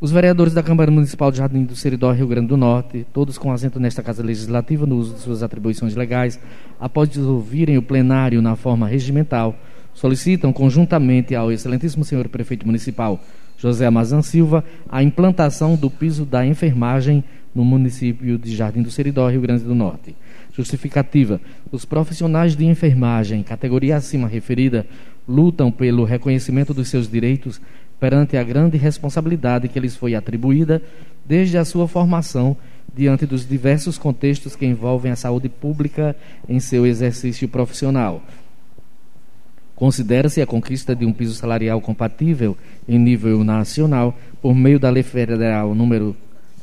[0.05, 3.51] Os vereadores da Câmara Municipal de Jardim do Seridó, Rio Grande do Norte, todos com
[3.51, 6.39] assento nesta Casa Legislativa no uso de suas atribuições legais,
[6.79, 9.55] após ouvirem o plenário na forma regimental,
[9.95, 13.19] solicitam conjuntamente ao excelentíssimo senhor prefeito municipal
[13.57, 17.23] José Amazan Silva a implantação do piso da enfermagem
[17.55, 20.15] no município de Jardim do Seridó, Rio Grande do Norte.
[20.53, 21.41] Justificativa:
[21.71, 24.85] os profissionais de enfermagem, categoria acima referida,
[25.27, 27.59] lutam pelo reconhecimento dos seus direitos
[28.05, 30.79] perante a grande responsabilidade que lhes foi atribuída
[31.25, 32.55] desde a sua formação
[32.95, 36.15] diante dos diversos contextos que envolvem a saúde pública
[36.47, 38.21] em seu exercício profissional.
[39.75, 42.55] Considera-se a conquista de um piso salarial compatível
[42.87, 46.15] em nível nacional por meio da Lei Federal número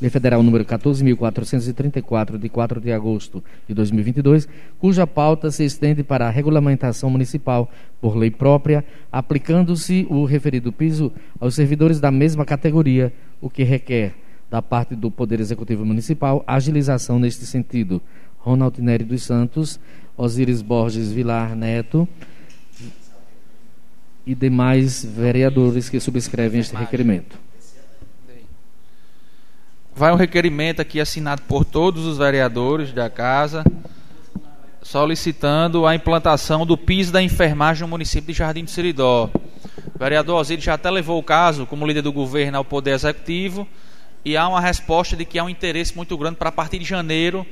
[0.03, 6.27] Lei Federal número 14.434, de 4 de agosto de 2022, cuja pauta se estende para
[6.27, 13.13] a regulamentação municipal por lei própria, aplicando-se o referido piso aos servidores da mesma categoria,
[13.41, 14.17] o que requer,
[14.51, 18.03] da parte do Poder Executivo Municipal, agilização neste sentido.
[18.39, 19.79] Ronald Nery dos Santos,
[20.17, 22.09] Osíris Borges Vilar Neto
[24.27, 27.52] e demais vereadores que subscrevem este requerimento.
[29.95, 33.63] Vai um requerimento aqui assinado por todos os vereadores da casa,
[34.81, 39.31] solicitando a implantação do piso da enfermagem no município de Jardim do Seridó.
[39.95, 43.69] O vereador Osíris já até levou o caso, como líder do governo, ao Poder Executivo,
[44.25, 46.87] e há uma resposta de que há um interesse muito grande para a partir de
[46.87, 47.47] janeiro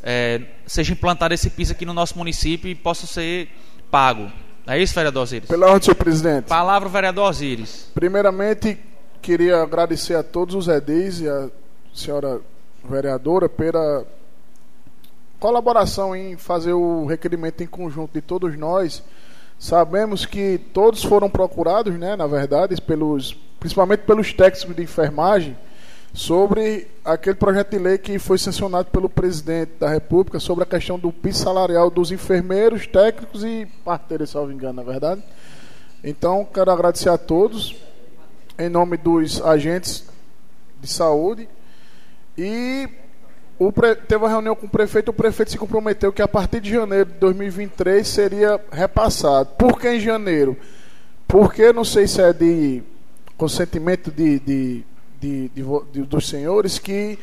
[0.00, 3.48] eh, seja implantado esse piso aqui no nosso município e possa ser
[3.90, 4.30] pago.
[4.64, 5.48] É isso, vereador Osíris?
[5.48, 6.44] Pela ordem, senhor presidente.
[6.44, 7.90] Palavra, vereador Osíris.
[7.92, 8.78] Primeiramente,
[9.20, 11.48] queria agradecer a todos os edis e a
[11.94, 12.40] senhora
[12.84, 14.04] vereadora pela
[15.38, 19.02] colaboração em fazer o requerimento em conjunto de todos nós.
[19.58, 25.56] Sabemos que todos foram procurados, né, na verdade, pelos, principalmente pelos técnicos de enfermagem,
[26.12, 30.98] sobre aquele projeto de lei que foi sancionado pelo presidente da República sobre a questão
[30.98, 35.22] do piso salarial dos enfermeiros, técnicos e parteiros, me engano, na verdade.
[36.02, 37.76] Então, quero agradecer a todos,
[38.58, 40.04] em nome dos agentes
[40.80, 41.48] de saúde.
[42.36, 42.88] E
[43.58, 43.94] o pre...
[43.94, 47.06] teve uma reunião com o prefeito, o prefeito se comprometeu que a partir de janeiro
[47.06, 49.50] de 2023 seria repassado.
[49.56, 50.56] Por que em janeiro?
[51.26, 52.82] Porque, não sei se é de
[53.36, 54.84] consentimento de, de,
[55.20, 55.48] de,
[55.92, 57.18] de, dos senhores, que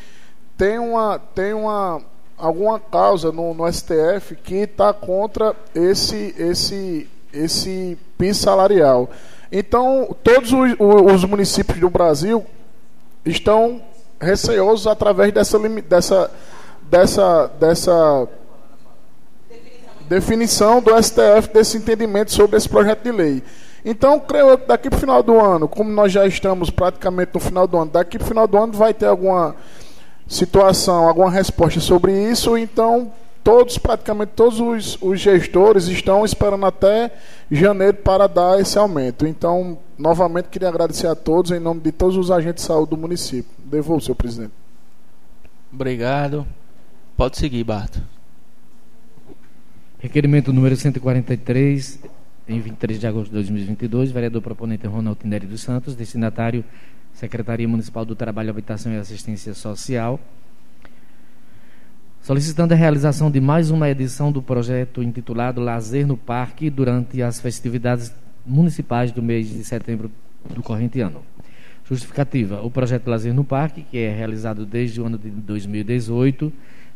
[0.56, 2.02] tem uma, tem uma
[2.36, 9.08] alguma causa no, no STF que está contra esse, esse, esse piso salarial.
[9.50, 12.44] Então, todos os, os municípios do Brasil
[13.24, 13.80] estão
[14.22, 16.30] receosos através dessa, dessa,
[16.88, 18.28] dessa, dessa
[20.08, 23.42] definição do STF desse entendimento sobre esse projeto de lei.
[23.84, 27.40] Então, creio que daqui para o final do ano, como nós já estamos praticamente no
[27.40, 29.56] final do ano, daqui para o final do ano vai ter alguma
[30.28, 33.12] situação, alguma resposta sobre isso, então
[33.42, 37.12] todos, praticamente todos os, os, gestores estão esperando até
[37.50, 39.26] janeiro para dar esse aumento.
[39.26, 42.96] Então, novamente, queria agradecer a todos em nome de todos os agentes de saúde do
[42.96, 43.50] município.
[43.58, 44.52] Devolvo, senhor presidente.
[45.72, 46.46] Obrigado.
[47.16, 48.00] Pode seguir, Barto.
[49.98, 52.00] Requerimento número 143,
[52.48, 56.64] em 23 de agosto de 2022, vereador proponente Ronaldo Nery dos Santos, destinatário
[57.14, 60.18] Secretaria Municipal do Trabalho, Habitação e Assistência Social,
[62.22, 67.40] solicitando a realização de mais uma edição do projeto intitulado Lazer no Parque durante as
[67.40, 68.14] festividades
[68.46, 70.10] municipais do mês de setembro
[70.54, 71.20] do corrente ano.
[71.84, 76.52] Justificativa: o projeto Lazer no Parque, que é realizado desde o ano de 2018,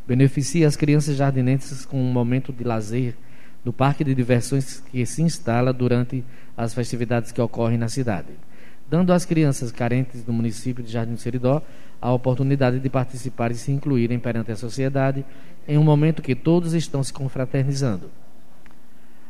[0.07, 3.17] beneficia as crianças jardinenses com um momento de lazer
[3.65, 6.25] no parque de diversões que se instala durante
[6.57, 8.29] as festividades que ocorrem na cidade,
[8.89, 11.61] dando às crianças carentes do município de Jardim do Seridó
[12.01, 15.25] a oportunidade de participar e se incluírem perante a sociedade
[15.67, 18.11] em um momento que todos estão se confraternizando.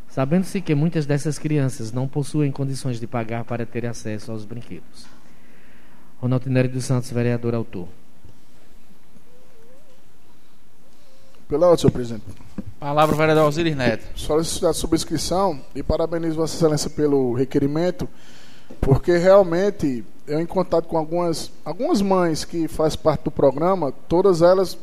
[0.08, 5.06] Sabendo-se que muitas dessas crianças não possuem condições de pagar para ter acesso aos brinquedos.
[6.20, 7.88] Ronaldo Nery dos Santos, vereador autor.
[11.48, 12.24] Pela ordem, senhor presidente.
[12.80, 14.06] Palavra o vereador Osiris Neto.
[14.18, 18.08] Solicitado subscrição e parabenizo Vossa Excelência pelo requerimento,
[18.80, 24.42] porque realmente eu em contato com algumas, algumas mães que fazem parte do programa, todas
[24.42, 24.76] elas,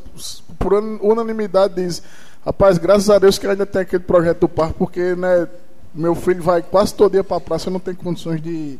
[0.58, 2.02] por unanimidade, dizem:
[2.44, 5.48] rapaz, graças a Deus que ainda tem aquele projeto do parque, porque né,
[5.94, 8.78] meu filho vai quase todo dia para a praça e não tem condições de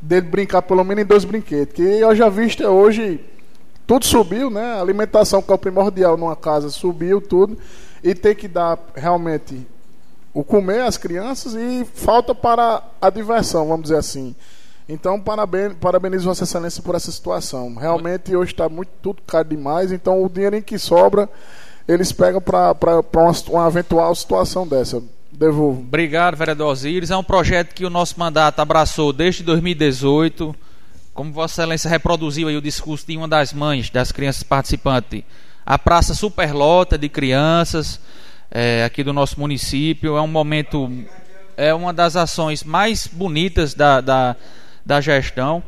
[0.00, 1.74] dele brincar pelo menos em dois brinquedos.
[1.74, 3.20] Que eu já visto hoje
[3.86, 4.74] tudo subiu, né?
[4.74, 7.58] A alimentação, que é o primordial numa casa, subiu tudo.
[8.04, 9.66] E tem que dar realmente
[10.32, 14.34] o comer às crianças e falta para a diversão, vamos dizer assim.
[14.92, 15.22] Então,
[15.80, 17.74] parabenizo Vossa Excelência por essa situação.
[17.76, 21.28] Realmente hoje está muito tudo caro demais, então o dinheiro que sobra,
[21.86, 22.74] eles pegam para
[23.14, 25.02] uma, uma eventual situação dessa.
[25.30, 25.80] Devolvo.
[25.80, 27.10] Obrigado, vereador Osiris.
[27.10, 30.54] É um projeto que o nosso mandato abraçou desde 2018
[31.20, 35.22] como Vossa Excelência reproduziu aí o discurso de uma das mães das crianças participantes,
[35.66, 38.00] a praça superlota de crianças
[38.50, 40.90] é, aqui do nosso município é um momento,
[41.56, 44.36] é uma das ações mais bonitas da, da,
[44.84, 45.62] da gestão.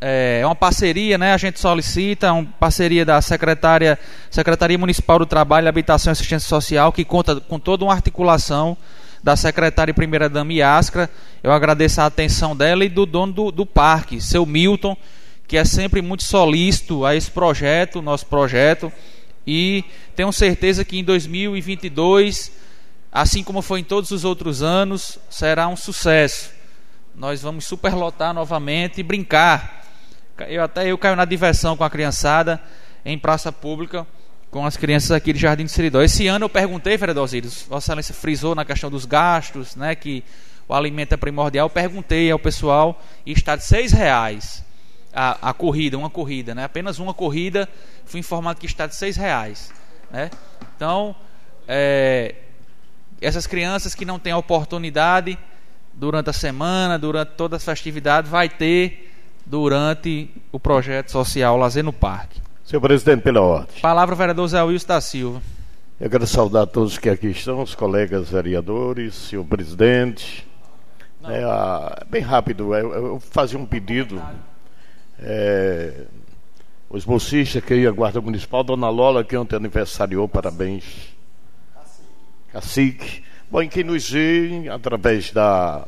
[0.00, 1.32] É, é uma parceria, né?
[1.32, 3.98] A gente solicita uma parceria da secretária,
[4.30, 8.76] Secretaria Municipal do Trabalho, Habitação e Assistência Social, que conta com toda uma articulação
[9.22, 11.08] da secretária e primeira dama Iascra.
[11.42, 14.96] Eu agradeço a atenção dela e do dono do, do parque, seu Milton,
[15.46, 18.92] que é sempre muito solícito a esse projeto, nosso projeto.
[19.46, 19.84] E
[20.14, 22.52] tenho certeza que em 2022,
[23.10, 26.50] assim como foi em todos os outros anos, será um sucesso.
[27.14, 29.84] Nós vamos superlotar novamente e brincar.
[30.48, 32.60] Eu até eu caio na diversão com a criançada
[33.04, 34.06] em praça pública
[34.50, 36.02] com as crianças aqui de Jardim do Seridó.
[36.02, 40.22] Esse ano eu perguntei, vereador Osiris, Vossa Excelência frisou na questão dos gastos, né, que
[40.68, 41.66] o alimento é primordial.
[41.66, 44.62] Eu perguntei ao pessoal e está de seis reais
[45.12, 47.66] a, a corrida, uma corrida, né, apenas uma corrida.
[48.04, 49.72] Fui informado que está de seis reais,
[50.10, 50.30] né.
[50.76, 51.16] Então,
[51.66, 52.34] é,
[53.22, 55.38] essas crianças que não têm a oportunidade
[55.94, 59.10] durante a semana, durante todas as festividades, vai ter
[59.44, 62.40] durante o projeto social Lazer no Parque.
[62.64, 63.80] Senhor presidente, pela ordem.
[63.80, 65.42] Palavra, vereador Zé Wilson da Silva.
[66.00, 70.46] Eu quero saudar todos que aqui estão, os colegas vereadores, senhor presidente.
[71.24, 74.20] É, a, bem rápido, eu, eu fazia um pedido.
[75.18, 76.04] É,
[76.90, 80.84] os bolsistas que aí, a Guarda Municipal, Dona Lola, que ontem aniversariou, parabéns.
[82.52, 83.22] Cacique.
[83.52, 85.86] Bom, quem nos vê através da,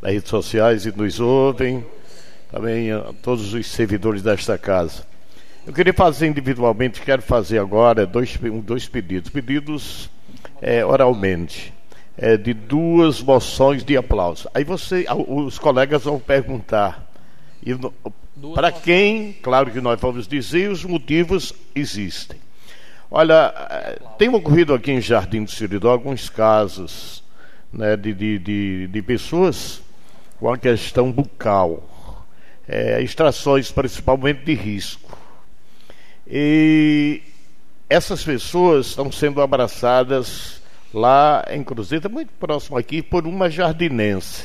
[0.00, 1.86] das redes sociais e nos ouvem,
[2.50, 5.04] também a todos os servidores desta casa.
[5.64, 9.30] Eu queria fazer individualmente, quero fazer agora dois, dois pedidos.
[9.30, 10.10] Pedidos
[10.60, 11.72] é, oralmente.
[12.18, 14.48] É, de duas moções de aplauso.
[14.52, 17.08] Aí você, os colegas vão perguntar.
[18.56, 22.40] Para quem, claro que nós vamos dizer, os motivos existem.
[23.14, 27.22] Olha, é, tem ocorrido aqui em Jardim do Siridó alguns casos
[27.70, 29.82] né, de, de, de, de pessoas
[30.40, 32.26] com a questão bucal,
[32.66, 35.18] é, extrações principalmente de risco.
[36.26, 37.20] E
[37.86, 40.62] essas pessoas estão sendo abraçadas
[40.94, 44.44] lá em Cruzeiro, muito próximo aqui, por uma jardinense.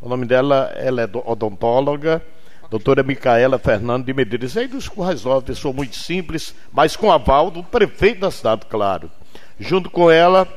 [0.00, 2.22] O nome dela ela é odontóloga,
[2.70, 4.56] doutora Micaela Fernando de Medeiros.
[4.56, 9.10] Aí dos Currais uma muito simples, mas com aval do prefeito da cidade, claro.
[9.58, 10.48] Junto com ela,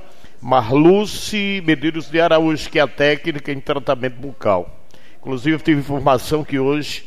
[0.41, 4.83] Marluce Medeiros de Araújo, que é a técnica em tratamento bucal.
[5.19, 7.05] Inclusive, tive informação que hoje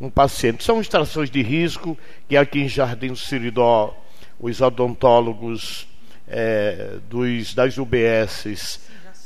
[0.00, 0.64] um paciente.
[0.64, 3.96] São extrações de risco que aqui em Jardim do Siridó,
[4.40, 5.88] os odontólogos
[6.26, 8.80] é, dos, das UBSs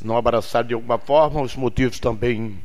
[0.05, 2.59] não abraçaram de alguma forma, os motivos também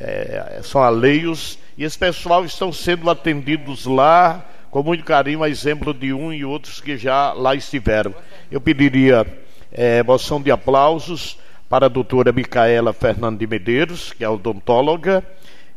[0.00, 5.92] é, são alheios e esse pessoal estão sendo atendidos lá com muito carinho, a exemplo
[5.92, 8.14] de um e outros que já lá estiveram.
[8.50, 9.26] Eu pediria
[9.70, 11.38] é, moção de aplausos
[11.68, 15.24] para a doutora Micaela Fernando de Medeiros, que é odontóloga,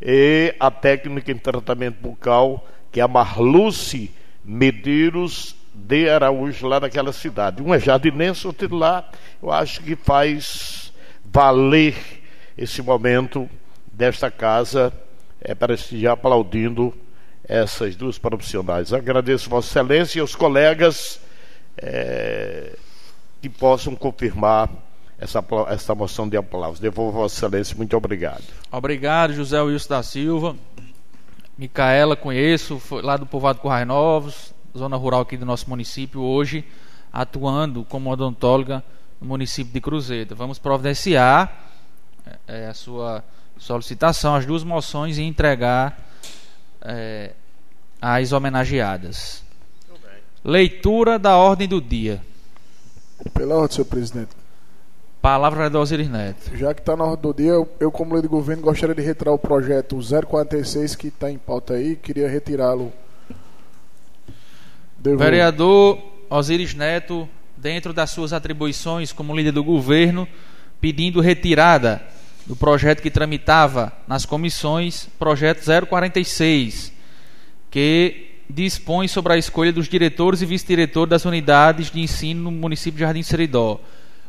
[0.02, 4.12] e a técnica em tratamento bucal, que é a Marluce
[4.44, 7.62] Medeiros de Araújo, lá naquela cidade.
[7.62, 9.10] Um é jardinense, outro lá,
[9.42, 10.94] eu acho que faz
[11.26, 11.96] valer
[12.58, 13.50] esse momento
[13.94, 14.92] desta casa
[15.40, 16.94] é, para estiver aplaudindo
[17.44, 18.92] essas duas profissionais.
[18.92, 21.20] Agradeço Vossa Excelência e aos colegas
[21.78, 22.76] é,
[23.42, 24.70] que possam confirmar
[25.20, 26.82] essa, essa moção de aplauso.
[26.82, 28.44] Devolvo Vossa Excelência, muito obrigado.
[28.72, 30.56] Obrigado, José Wilson da Silva.
[31.58, 36.66] Micaela, conheço, foi lá do povoado Corrais Novos, zona rural aqui do nosso município, hoje
[37.12, 38.84] atuando como odontóloga
[39.22, 40.36] no município de Cruzeiro.
[40.36, 41.70] Vamos providenciar
[42.48, 43.24] é, a sua
[43.58, 45.98] solicitação, as duas moções e entregar
[46.82, 47.32] é,
[48.02, 49.44] às homenageadas.
[50.44, 52.22] Leitura da ordem do dia.
[53.34, 54.32] Pela ordem, senhor presidente.
[55.22, 56.58] Palavra do Osiris Neto.
[56.58, 59.02] Já que está na ordem do dia, eu, eu, como líder de governo, gostaria de
[59.02, 61.96] retirar o projeto 046 que está em pauta aí.
[61.96, 62.92] Queria retirá-lo.
[65.00, 65.98] Vereador
[66.30, 70.28] Osiris Neto, dentro das suas atribuições como líder do governo,
[70.82, 72.02] pedindo retirada
[72.46, 76.92] do projeto que tramitava nas comissões, projeto 046,
[77.72, 82.98] que dispõe sobre a escolha dos diretores e vice-diretores das unidades de ensino no município
[82.98, 83.80] de Jardim Seridó.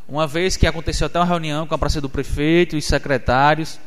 [0.09, 3.81] Uma vez que aconteceu até uma reunião com a praça do prefeito e os secretários,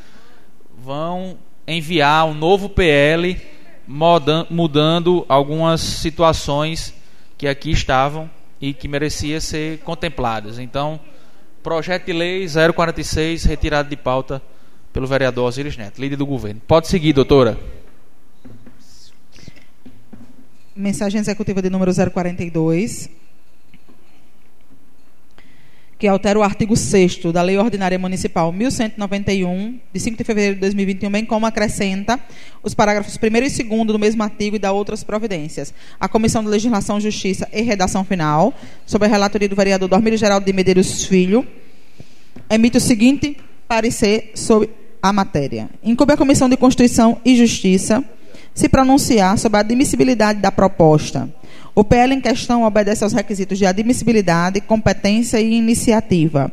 [0.77, 3.39] vão enviar um novo PL
[4.49, 6.93] mudando algumas situações
[7.37, 10.59] que aqui estavam e que merecia ser contempladas.
[10.59, 10.99] Então,
[11.67, 14.41] projeto de lei 046 retirado de pauta
[14.93, 16.61] pelo vereador Osiris Neto, líder do governo.
[16.65, 17.57] Pode seguir, doutora.
[20.73, 23.09] Mensagem executiva de número 042
[25.97, 30.61] que altera o artigo 6 da Lei Ordinária Municipal 1191, de 5 de fevereiro de
[30.61, 32.19] 2021, bem como acrescenta
[32.61, 35.73] os parágrafos 1 e 2 do mesmo artigo e da outras providências.
[35.99, 38.53] A Comissão de Legislação, Justiça e Redação Final,
[38.85, 41.47] sob a relatoria do vereador Dormírio Geraldo de Medeiros Filho,
[42.49, 43.37] emite o seguinte
[43.67, 44.69] parecer sobre
[45.01, 45.69] a matéria.
[45.83, 48.03] Incube a Comissão de Constituição e Justiça
[48.53, 51.29] se pronunciar sobre a admissibilidade da proposta
[51.77, 56.51] o PL em questão obedece aos requisitos de admissibilidade, competência e iniciativa.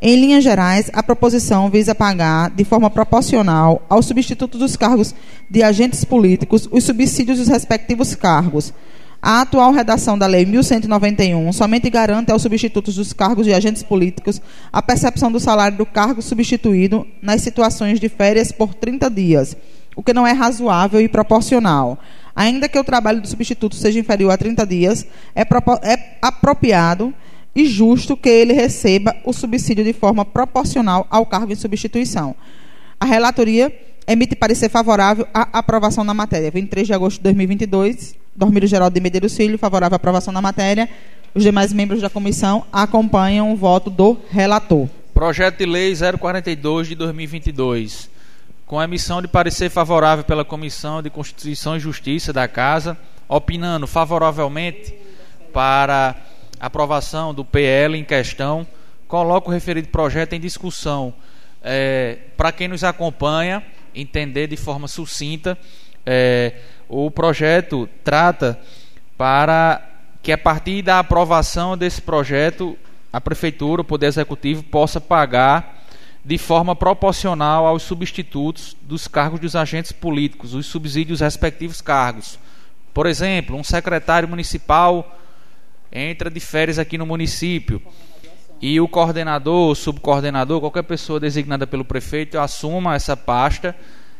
[0.00, 5.12] Em linhas gerais, a proposição visa pagar, de forma proporcional, ao substituto dos cargos
[5.50, 8.72] de agentes políticos, os subsídios dos respectivos cargos.
[9.20, 14.40] A atual redação da Lei 1191 somente garante aos substitutos dos cargos de agentes políticos
[14.72, 19.56] a percepção do salário do cargo substituído nas situações de férias por 30 dias,
[19.96, 21.98] o que não é razoável e proporcional.
[22.34, 27.12] Ainda que o trabalho do substituto seja inferior a 30 dias, é, é apropriado
[27.54, 32.34] e justo que ele receba o subsídio de forma proporcional ao cargo em substituição.
[32.98, 33.72] A relatoria
[34.06, 36.50] emite parecer favorável à aprovação da matéria.
[36.50, 40.88] 23 de agosto de 2022, Dormírio Geraldo de Medeiros Filho, favorável à aprovação da matéria.
[41.34, 44.88] Os demais membros da comissão acompanham o voto do relator.
[45.14, 48.19] Projeto de Lei 042 de 2022
[48.70, 52.96] com a emissão de parecer favorável pela Comissão de Constituição e Justiça da Casa,
[53.28, 54.94] opinando favoravelmente
[55.52, 56.14] para
[56.60, 58.64] aprovação do PL em questão,
[59.08, 61.12] coloco o referido projeto em discussão.
[61.60, 63.60] É, para quem nos acompanha,
[63.92, 65.58] entender de forma sucinta,
[66.06, 66.54] é,
[66.88, 68.56] o projeto trata
[69.18, 69.84] para
[70.22, 72.78] que a partir da aprovação desse projeto,
[73.12, 75.79] a Prefeitura, o Poder Executivo, possa pagar
[76.24, 82.38] de forma proporcional aos substitutos dos cargos dos agentes políticos, os subsídios respectivos cargos.
[82.92, 85.18] Por exemplo, um secretário municipal
[85.90, 87.82] entra de férias aqui no município
[88.60, 93.74] e o coordenador, o subcoordenador, qualquer pessoa designada pelo prefeito assuma essa pasta.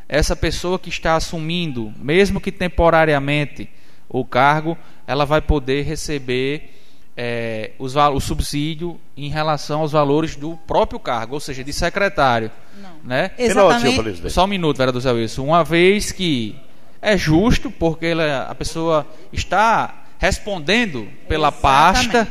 [0.08, 3.70] Essa pessoa que está assumindo, mesmo que temporariamente,
[4.08, 4.76] o cargo,
[5.06, 6.79] ela vai poder receber
[7.22, 12.50] é, os, o subsídio em relação aos valores do próprio cargo, ou seja, de secretário.
[12.80, 12.92] Não.
[13.04, 13.30] Né?
[13.36, 14.30] Exatamente.
[14.30, 15.44] Só um minuto, vereador Zé Wilson.
[15.44, 16.56] Uma vez que
[17.02, 22.10] é justo, porque ela, a pessoa está respondendo pela Exatamente.
[22.10, 22.28] pasta,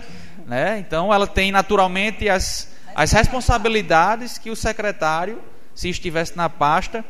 [0.47, 0.79] né?
[0.79, 5.39] então ela tem naturalmente as, as responsabilidades que o secretário,
[5.75, 7.05] se estivesse na pasta,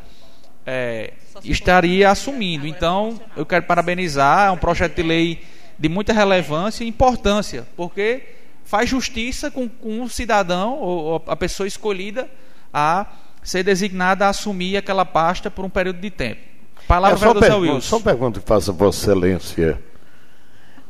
[0.65, 1.13] é,
[1.45, 2.67] estaria assumindo.
[2.67, 5.41] Então, eu quero parabenizar, é um projeto de lei
[5.80, 8.23] de muita relevância e importância, porque
[8.65, 12.30] faz justiça com, com um cidadão ou, ou a pessoa escolhida
[12.73, 13.05] a
[13.41, 16.41] ser designada a assumir aquela pasta por um período de tempo.
[16.88, 17.82] Palavra É, só, Zé pergunta, Wilson.
[17.82, 19.80] só uma pergunta que faço a Vossa Excelência.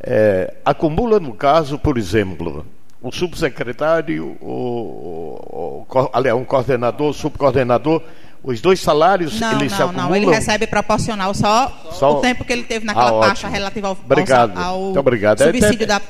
[0.01, 2.65] É, acumula, no caso, por exemplo,
[3.01, 8.01] o subsecretário, o, o, o, co- aliás, um coordenador, subcoordenador,
[8.43, 10.09] os dois salários Não, eles se não, acumulam?
[10.09, 10.15] não.
[10.15, 13.51] Ele recebe proporcional só, Só- o tempo que ele teve naquela Ah, ótimo.
[13.51, 14.57] relativa ao, ao- Obrigado.
[14.57, 15.41] ao, Muito obrigado.
[15.41, 16.01] É, subsídio é- da.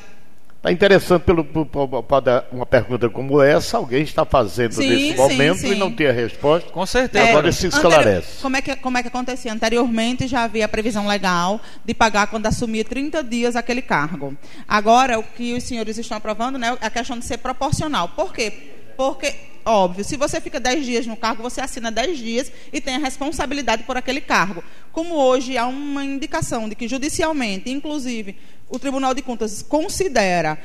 [0.57, 5.57] Está interessante pelo, para uma pergunta como essa, alguém está fazendo Sim, nesse sim, momento
[5.59, 5.71] sim.
[5.71, 6.69] e não tem a resposta.
[6.69, 7.23] Com certeza.
[7.25, 8.07] É, Agora se esclarece.
[8.09, 9.53] Anterior- como, é que, como é que acontecia?
[9.53, 14.35] Anteriormente já havia a previsão legal de pagar quando assumia 30 dias aquele cargo.
[14.67, 18.09] Agora, o que os senhores estão aprovando né, é a questão de ser proporcional.
[18.09, 18.51] Por quê?
[18.97, 19.33] Porque,
[19.69, 22.99] óbvio, se você fica 10 dias no cargo, você assina 10 dias e tem a
[22.99, 24.63] responsabilidade por aquele cargo.
[24.91, 28.35] Como hoje há uma indicação de que judicialmente, inclusive,
[28.67, 30.57] o Tribunal de Contas considera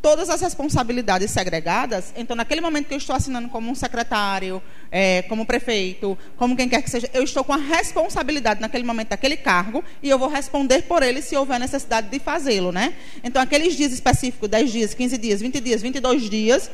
[0.00, 5.22] todas as responsabilidades segregadas, então naquele momento que eu estou assinando como um secretário, eh,
[5.30, 9.34] como prefeito, como quem quer que seja, eu estou com a responsabilidade naquele momento daquele
[9.34, 12.92] cargo e eu vou responder por ele se houver necessidade de fazê-lo, né?
[13.24, 16.70] Então aqueles dias específicos, 10 dias, 15 dias, 20 dias, 22 dias,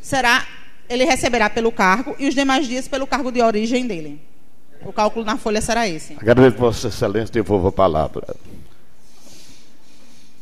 [0.00, 0.46] será
[0.90, 4.20] ele receberá pelo cargo e os demais dias pelo cargo de origem dele.
[4.82, 6.14] O cálculo na folha será esse.
[6.14, 8.34] Agradeço Vossa Excelência, devolvo a palavra.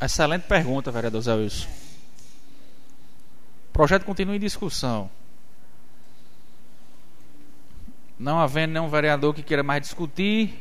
[0.00, 1.68] Excelente pergunta, vereador Zé Wilson.
[3.68, 5.10] O projeto continua em discussão.
[8.18, 10.54] Não havendo nenhum vereador que queira mais discutir,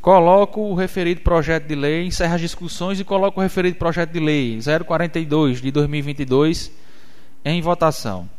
[0.00, 4.20] coloco o referido projeto de lei, encerra as discussões e coloco o referido projeto de
[4.20, 6.70] lei 042 de 2022
[7.44, 8.35] em votação.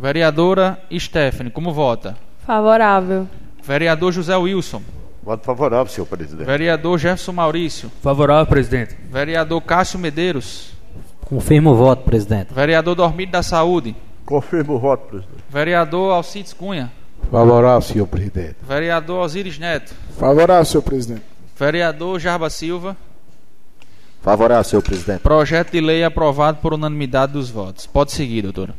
[0.00, 2.16] Vereadora Stephanie, como vota?
[2.46, 3.28] Favorável.
[3.62, 4.80] Vereador José Wilson.
[5.22, 6.46] Voto favorável, senhor presidente.
[6.46, 7.90] Vereador Jefferson Maurício.
[8.02, 8.96] Favorável, presidente.
[9.10, 10.72] Vereador Cássio Medeiros.
[11.20, 12.54] Confirmo o voto, presidente.
[12.54, 13.94] Vereador Dormido da Saúde.
[14.24, 15.44] Confirmo o voto, presidente.
[15.50, 16.90] Vereador Alcides Cunha.
[17.30, 18.56] Favorável, senhor presidente.
[18.66, 19.92] Vereador Osiris Neto.
[20.18, 21.22] Favorável, senhor presidente.
[21.58, 22.96] Vereador Jarba Silva.
[24.22, 25.20] Favorável, senhor presidente.
[25.20, 27.86] Projeto de lei aprovado por unanimidade dos votos.
[27.86, 28.74] Pode seguir, doutora.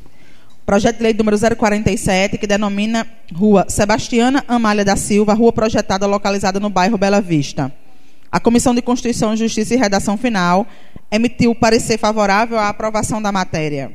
[0.66, 6.60] Projeto de lei número 047, que denomina Rua Sebastiana Amália da Silva, rua projetada localizada
[6.60, 7.74] no bairro Bela Vista.
[8.32, 10.66] A Comissão de Constituição, Justiça e Redação Final
[11.12, 13.92] emitiu parecer favorável à aprovação da matéria.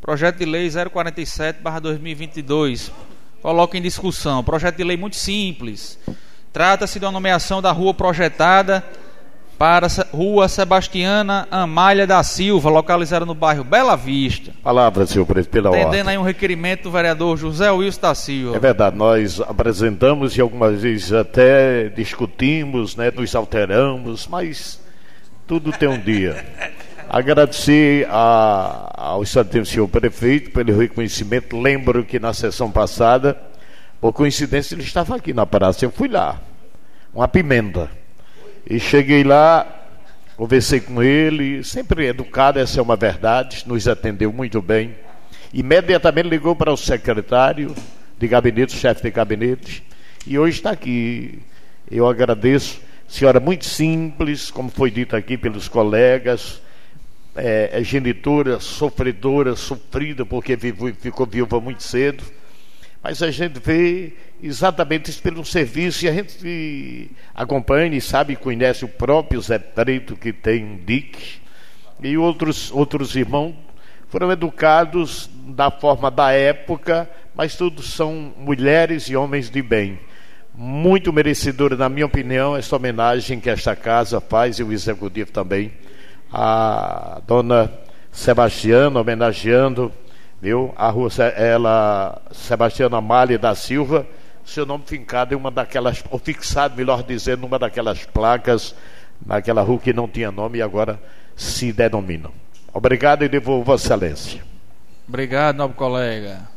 [0.00, 2.90] Projeto de lei 047-2022.
[3.40, 4.44] Coloco em discussão.
[4.44, 5.98] Projeto de lei muito simples.
[6.52, 8.84] Trata-se de uma nomeação da rua projetada
[9.64, 14.52] para Rua Sebastiana Amália da Silva, localizada no bairro Bela Vista.
[14.62, 15.84] Palavra, senhor presidente, pela ordem.
[15.86, 18.56] Atendendo aí um requerimento do vereador José Wilson da Silva.
[18.58, 24.78] É verdade, nós apresentamos e algumas vezes até discutimos, né, nos alteramos, mas
[25.46, 26.44] tudo tem um dia.
[27.08, 31.58] Agradecer a- ao senhor prefeito pelo reconhecimento.
[31.58, 33.34] Lembro que na sessão passada,
[33.98, 35.86] por coincidência, ele estava aqui na praça.
[35.86, 36.38] Eu fui lá,
[37.14, 38.03] uma pimenta.
[38.66, 39.66] E cheguei lá,
[40.38, 44.94] conversei com ele, sempre educado, essa é uma verdade, nos atendeu muito bem.
[45.52, 47.74] Imediatamente ligou para o secretário
[48.18, 49.84] de gabinete, chefe de gabinete,
[50.26, 51.40] e hoje está aqui.
[51.90, 52.80] Eu agradeço.
[53.06, 56.62] Senhora muito simples, como foi dito aqui pelos colegas,
[57.36, 62.24] é, é genitora, sofredora, sofrida, porque ficou viúva muito cedo.
[63.02, 64.14] Mas a gente vê
[64.46, 70.32] exatamente pelo serviço e a gente acompanha e sabe conhece o próprio Zé Preto, que
[70.32, 71.40] tem um DIC,
[72.02, 73.54] e outros, outros irmãos
[74.08, 79.98] foram educados da forma da época, mas todos são mulheres e homens de bem.
[80.54, 85.72] Muito merecedora, na minha opinião, essa homenagem que esta casa faz e o executivo também
[86.36, 87.72] a dona
[88.10, 89.92] Sebastiana, homenageando,
[90.40, 90.74] viu?
[90.76, 94.04] A rua ela, Sebastiana Amália da Silva,
[94.44, 98.74] seu nome fincado em uma daquelas, ou fixado, melhor dizendo, numa daquelas placas,
[99.24, 101.00] naquela rua que não tinha nome e agora
[101.36, 102.30] se denomina.
[102.72, 104.42] Obrigado e devolvo Vossa Excelência.
[105.08, 106.48] Obrigado, nobre colega.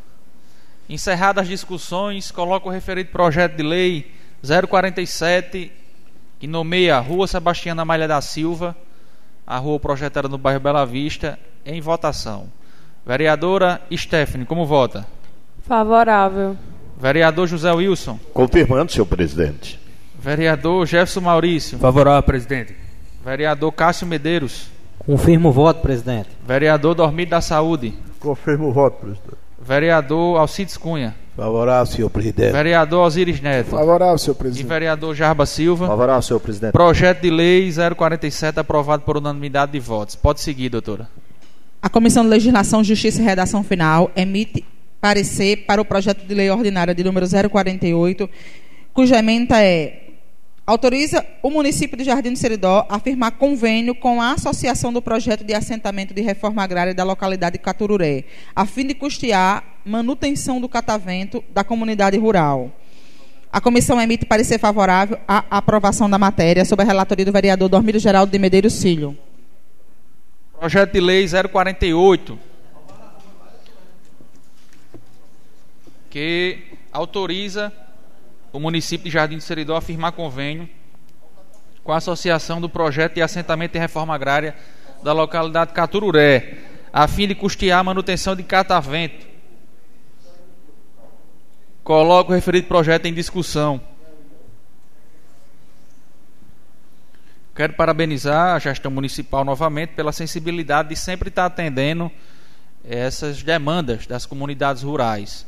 [0.90, 4.12] Encerradas as discussões, coloco o referido projeto de lei
[4.42, 5.72] 047,
[6.40, 8.76] que nomeia a Rua Sebastiana Malha da Silva,
[9.46, 12.50] a rua projetada no bairro Bela Vista, em votação.
[13.06, 15.06] Vereadora Stephanie, como vota?
[15.64, 16.58] Favorável.
[17.00, 18.20] Vereador José Wilson.
[18.34, 19.80] Confirmando, senhor presidente.
[20.20, 21.78] Vereador Jefferson Maurício.
[21.78, 22.76] Favorável, presidente.
[23.24, 24.70] Vereador Cássio Medeiros.
[25.00, 26.30] Confirmo o voto, presidente.
[26.46, 27.94] Vereador Dormido da Saúde.
[28.20, 29.38] Confirmo o voto, presidente.
[29.62, 31.16] Vereador Alcides Cunha.
[31.36, 32.52] Favorável, senhor presidente.
[32.52, 33.70] Vereador Osiris Neto.
[33.70, 34.68] Favorável, senhor E presidente.
[34.68, 35.86] vereador Jarba Silva.
[35.88, 36.72] Favorável, senhor presidente.
[36.72, 40.16] Projeto de lei 047 aprovado por unanimidade de votos.
[40.16, 41.08] Pode seguir, doutora.
[41.82, 44.66] A Comissão de Legislação, Justiça e Redação Final emite
[45.00, 48.30] parecer para o projeto de lei ordinária de número 048,
[48.94, 50.04] cuja emenda é
[50.68, 55.46] autoriza o município de Jardim do Seridó a firmar convênio com a Associação do Projeto
[55.46, 60.68] de Assentamento de Reforma Agrária da localidade de Catururé, a fim de custear manutenção do
[60.68, 62.70] catavento da comunidade rural.
[63.50, 68.00] A comissão emite parecer favorável à aprovação da matéria sob a relatoria do vereador Dormírio
[68.00, 69.18] Geraldo de Medeiros Filho.
[70.60, 72.38] Projeto de Lei 048,
[76.10, 77.72] que autoriza
[78.52, 80.70] o município de Jardim do Seridó a firmar convênio
[81.84, 84.56] com a Associação do Projeto de Assentamento e Reforma Agrária
[85.02, 86.58] da localidade Catururé,
[86.92, 89.26] a fim de custear a manutenção de catavento.
[91.84, 93.80] Coloco o referido projeto em discussão.
[97.56, 102.12] Quero parabenizar a gestão municipal novamente pela sensibilidade de sempre estar atendendo
[102.84, 105.48] essas demandas das comunidades rurais.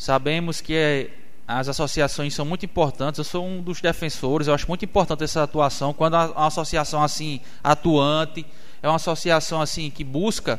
[0.00, 1.10] Sabemos que
[1.46, 3.18] as associações são muito importantes.
[3.18, 4.48] Eu sou um dos defensores.
[4.48, 5.92] Eu acho muito importante essa atuação.
[5.92, 8.46] Quando uma associação assim atuante
[8.82, 10.58] é uma associação assim que busca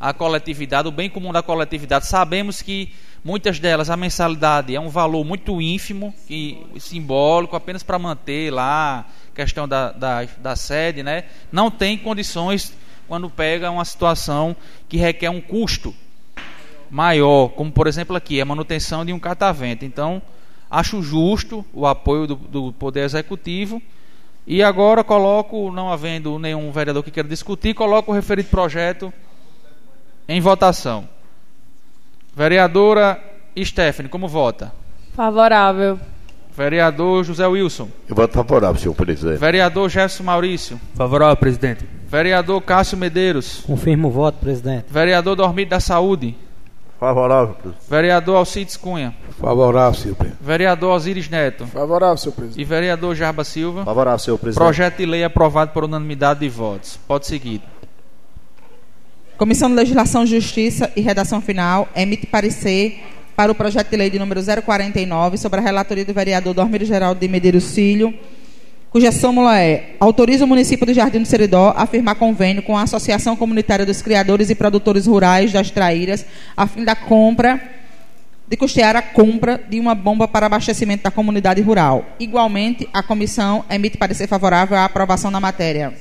[0.00, 2.06] a coletividade, o bem comum da coletividade.
[2.06, 2.90] Sabemos que
[3.22, 9.04] muitas delas a mensalidade é um valor muito ínfimo e simbólico, apenas para manter lá
[9.34, 11.24] questão da, da, da sede, né?
[11.52, 12.72] Não tem condições
[13.06, 14.56] quando pega uma situação
[14.88, 15.94] que requer um custo
[16.90, 19.84] maior, como por exemplo aqui, a manutenção de um catavento.
[19.84, 20.22] Então,
[20.70, 23.82] acho justo o apoio do, do Poder Executivo.
[24.46, 29.12] E agora coloco, não havendo nenhum vereador que queira discutir, coloco o referido projeto
[30.26, 31.08] em votação.
[32.34, 33.22] Vereadora
[33.64, 34.72] Stephanie, como vota?
[35.14, 35.98] Favorável.
[36.56, 37.88] Vereador José Wilson.
[38.08, 39.38] Eu voto favorável, senhor presidente.
[39.38, 40.80] Vereador Jefferson Maurício.
[40.94, 41.84] Favorável, presidente.
[42.08, 43.62] Vereador Cássio Medeiros.
[43.66, 44.86] Confirmo o voto, presidente.
[44.88, 46.34] Vereador Dormido da Saúde.
[46.98, 47.88] Favorável, presidente.
[47.88, 49.14] Vereador Alcides Cunha.
[49.38, 50.42] Favorável, senhor presidente.
[50.44, 51.66] Vereador Osiris Neto.
[51.66, 52.60] Favorável, senhor presidente.
[52.60, 53.84] E vereador Jarba Silva.
[53.84, 54.64] Favorável, senhor presidente.
[54.64, 56.98] Projeto de lei aprovado por unanimidade de votos.
[57.06, 57.62] Pode seguir.
[59.36, 63.00] Comissão de Legislação, Justiça e Redação Final emite parecer
[63.36, 67.20] para o projeto de lei de número 049 sobre a relatoria do vereador Dormir Geraldo
[67.20, 68.12] de Medeiros Filho,
[68.90, 72.82] cuja súmula é autoriza o município do Jardim do Seridó a firmar convênio com a
[72.82, 76.24] Associação Comunitária dos Criadores e Produtores Rurais das Traíras
[76.56, 77.60] a fim da compra
[78.48, 82.06] de custear a compra de uma bomba para abastecimento da comunidade rural.
[82.18, 85.92] Igualmente, a comissão emite parecer favorável à aprovação da matéria.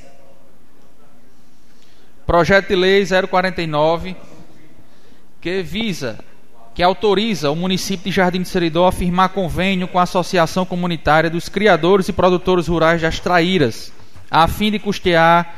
[2.25, 4.15] Projeto de lei 049
[5.41, 6.19] que visa
[6.77, 11.27] que autoriza o município de Jardim de Seridó a firmar convênio com a Associação Comunitária
[11.27, 13.91] dos Criadores e Produtores Rurais das Traíras,
[14.29, 15.55] a fim de custear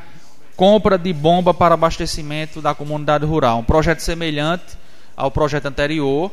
[0.56, 3.60] compra de bomba para abastecimento da comunidade rural.
[3.60, 4.78] Um projeto semelhante
[5.18, 6.32] ao projeto anterior.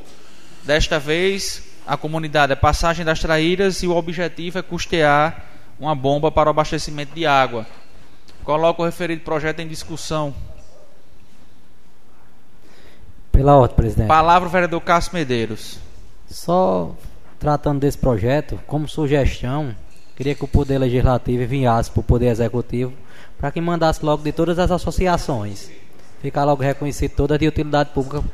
[0.63, 5.47] Desta vez, a comunidade é Passagem das Traíras e o objetivo é custear
[5.81, 7.67] uma bomba para o abastecimento de água.
[8.45, 10.33] Coloco o referido projeto em discussão.
[13.37, 14.09] Pela ordem, presidente.
[14.09, 15.79] Palavra o vereador Cássio Medeiros.
[16.29, 16.91] Só
[17.39, 19.75] tratando desse projeto, como sugestão,
[20.17, 22.93] queria que o Poder Legislativo enviasse para o Poder Executivo
[23.39, 25.71] para que mandasse logo de todas as associações.
[26.23, 28.25] Ficar logo reconhecido todas de utilidade pública.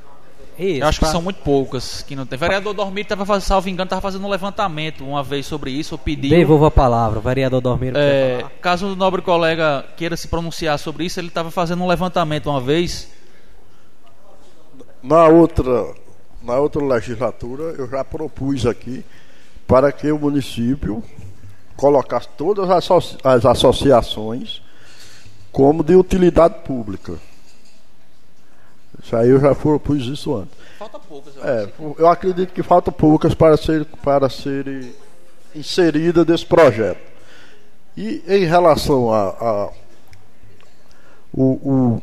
[0.56, 2.38] Isso, Eu acho que pra- são muito poucas que não tem.
[2.38, 5.98] Vereador Dormir estava fazendo, salvo engano, estava fazendo um levantamento uma vez sobre isso, ou
[5.98, 6.30] pediu.
[6.30, 7.94] Devolvo a palavra, o vereador Dormiro.
[7.94, 11.86] quer É, caso o nobre colega queira se pronunciar sobre isso, ele estava fazendo um
[11.88, 13.08] levantamento uma vez.
[15.02, 15.94] Na outra,
[16.42, 19.04] na outra legislatura, eu já propus aqui
[19.66, 21.02] para que o município
[21.76, 24.62] colocasse todas as, associ- as associações
[25.50, 27.14] como de utilidade pública.
[29.02, 30.54] Isso aí eu já propus isso antes.
[30.78, 31.68] Falta poucas, eu É,
[31.98, 34.92] eu acredito que faltam poucas para ser para serem
[35.54, 37.00] inseridas desse projeto.
[37.96, 39.70] E em relação a, a-
[41.32, 42.02] o, o-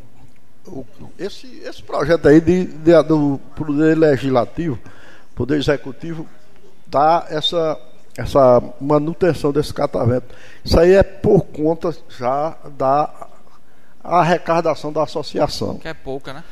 [0.69, 0.85] o-
[1.17, 4.77] esse, esse projeto aí de, de- do poder legislativo,
[5.35, 6.25] poder executivo,
[6.87, 7.77] dá essa
[8.17, 10.25] essa manutenção desse catavento.
[10.65, 13.09] Isso aí é por conta já da
[14.03, 16.43] arrecadação da associação Que é pouca, né?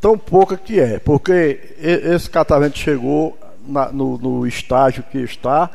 [0.00, 5.70] tão pouca que é, porque esse catavento chegou na- no, no estágio que está,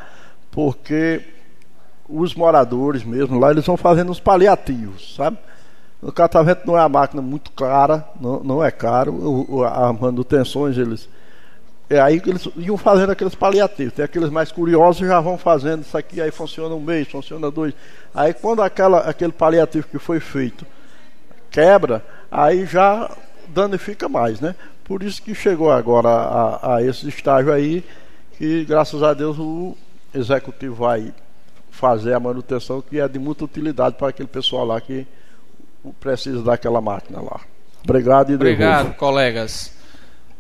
[0.52, 1.22] porque
[2.10, 5.38] os moradores mesmo lá, eles vão fazendo os paliativos, sabe?
[6.03, 9.97] O catavento não é uma máquina muito cara, não, não é caro, o, o, as
[9.97, 11.07] manutenções eles.
[11.89, 13.93] É aí que eles iam fazendo aqueles paliativos.
[13.93, 17.73] Tem aqueles mais curiosos já vão fazendo isso aqui, aí funciona um mês, funciona dois.
[18.13, 20.65] Aí quando aquela, aquele paliativo que foi feito
[21.49, 23.09] quebra, aí já
[23.47, 24.55] danifica mais, né?
[24.84, 27.81] Por isso que chegou agora a, a esse estágio aí,
[28.38, 29.77] que graças a Deus o
[30.13, 31.13] executivo vai
[31.71, 35.07] fazer a manutenção que é de muita utilidade para aquele pessoal lá que
[35.99, 37.41] precisa daquela máquina lá.
[37.84, 38.97] Obrigado e Obrigado, devolvo.
[38.97, 39.73] colegas.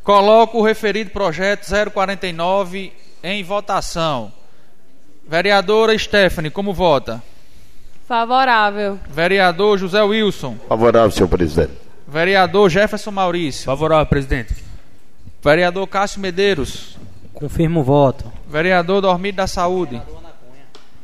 [0.03, 2.93] Coloco o referido projeto 049
[3.23, 4.31] em votação.
[5.27, 7.21] Vereadora Stephanie, como vota?
[8.07, 8.99] Favorável.
[9.09, 10.57] Vereador José Wilson.
[10.67, 11.73] Favorável, senhor presidente.
[12.07, 13.63] Vereador Jefferson Maurício.
[13.65, 14.53] Favorável, presidente.
[15.41, 16.97] Vereador Cássio Medeiros.
[17.33, 18.31] Confirmo o voto.
[18.47, 20.01] Vereador Dormido da Saúde.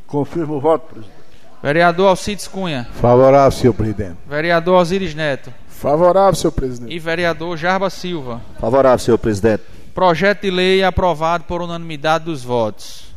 [0.06, 1.19] Confirmo o voto, presidente.
[1.62, 2.88] Vereador Alcides Cunha.
[3.02, 4.18] Favorável, senhor presidente.
[4.28, 5.54] Vereador Osiris Neto.
[5.68, 6.94] Favorável, senhor presidente.
[6.94, 8.42] E vereador Jarba Silva.
[8.60, 9.64] Favorável, senhor presidente.
[9.94, 13.10] Projeto de lei aprovado por unanimidade dos votos.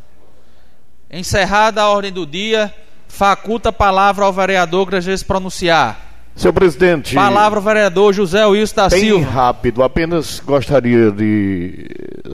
[1.09, 2.73] Encerrada a ordem do dia,
[3.07, 5.99] faculta a palavra ao vereador que deseja se pronunciar.
[6.35, 7.13] Senhor presidente.
[7.13, 9.29] Palavra ao vereador José Wilson da Bem Silva.
[9.29, 11.87] rápido, apenas gostaria de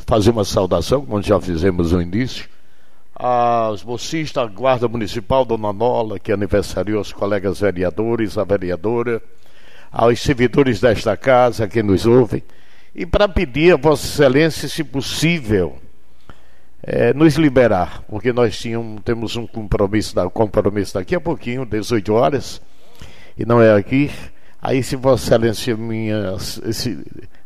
[0.07, 2.47] fazer uma saudação, como já fizemos no início,
[3.19, 9.21] aos mocistas da Guarda Municipal, Dona Nola, que aniversariou os colegas vereadores, a vereadora,
[9.91, 12.41] aos servidores desta casa que nos ouvem,
[12.95, 15.77] e para pedir a Vossa Excelência, se possível,
[16.81, 22.13] eh, nos liberar, porque nós tínhamos, temos um compromisso, da, compromisso daqui a pouquinho, 18
[22.13, 22.61] horas,
[23.37, 24.09] e não é aqui.
[24.61, 26.37] Aí, se Vossa Excelência minha,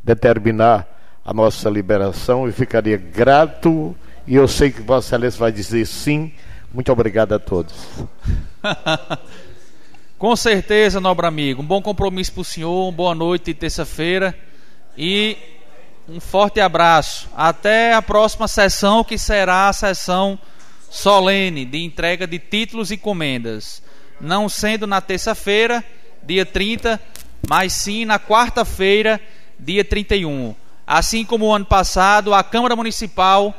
[0.04, 0.88] determinar
[1.26, 3.96] a nossa liberação, eu ficaria grato
[4.26, 6.32] e eu sei que Vossa Excelência vai dizer sim.
[6.74, 7.74] Muito obrigado a todos.
[10.18, 11.62] Com certeza, nobre amigo.
[11.62, 14.34] Um bom compromisso para o senhor, uma boa noite de terça-feira
[14.98, 15.38] e
[16.08, 17.30] um forte abraço.
[17.36, 20.40] Até a próxima sessão, que será a sessão
[20.90, 23.84] solene de entrega de títulos e comendas.
[24.22, 25.84] Não sendo na terça-feira,
[26.24, 27.00] dia 30,
[27.50, 29.20] mas sim na quarta-feira,
[29.60, 30.56] dia 31.
[30.88, 33.54] Assim como o ano passado, a Câmara Municipal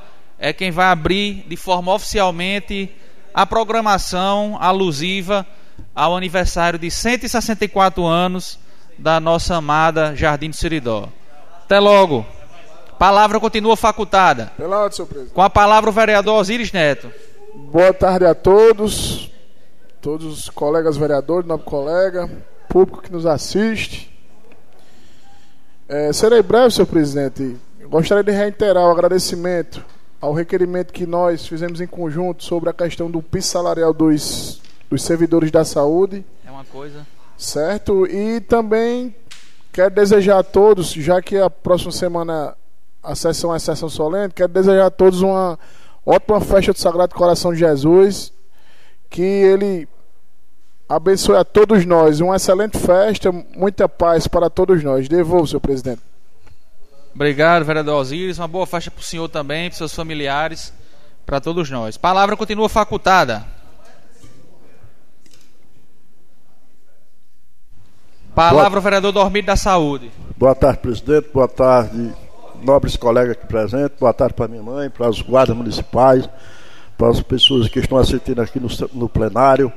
[0.45, 2.95] é quem vai abrir de forma oficialmente
[3.33, 5.47] a programação alusiva
[5.95, 8.59] ao aniversário de 164 anos
[8.99, 11.09] da nossa amada Jardim do Seridó.
[11.63, 12.27] Até logo.
[12.99, 14.53] Palavra continua facultada.
[14.55, 15.33] Pela ordem, senhor presidente.
[15.33, 17.11] Com a palavra o vereador Osiris Neto.
[17.73, 19.33] Boa tarde a todos,
[20.03, 22.31] todos os colegas vereadores, nosso colega,
[22.69, 24.15] público que nos assiste.
[25.89, 27.57] É, serei breve, senhor presidente.
[27.89, 29.94] Gostaria de reiterar o agradecimento
[30.25, 35.03] ao requerimento que nós fizemos em conjunto sobre a questão do piso salarial dos, dos
[35.03, 36.25] servidores da saúde.
[36.47, 37.07] É uma coisa.
[37.37, 38.07] Certo?
[38.07, 39.15] E também
[39.71, 42.57] quero desejar a todos, já que a próxima semana
[43.03, 45.59] a sessão é sessão solene, quero desejar a todos uma
[46.07, 48.33] ótima festa do Sagrado Coração de Jesus.
[49.11, 49.87] Que ele
[50.89, 52.21] abençoe a todos nós.
[52.21, 55.07] Uma excelente festa, muita paz para todos nós.
[55.07, 56.01] Devolvo, senhor presidente.
[57.15, 58.39] Obrigado, vereador Osiris.
[58.39, 60.73] Uma boa festa para o senhor também, para seus familiares,
[61.25, 61.97] para todos nós.
[61.97, 63.45] Palavra continua facultada.
[68.35, 70.11] Palavra Boa- vereador Dormido da Saúde.
[70.37, 71.29] Boa tarde, presidente.
[71.33, 72.13] Boa tarde,
[72.63, 73.97] nobres colegas aqui presentes.
[73.99, 76.29] Boa tarde para minha mãe, para os guardas municipais,
[76.99, 79.73] para as pessoas que estão assistindo aqui no, no plenário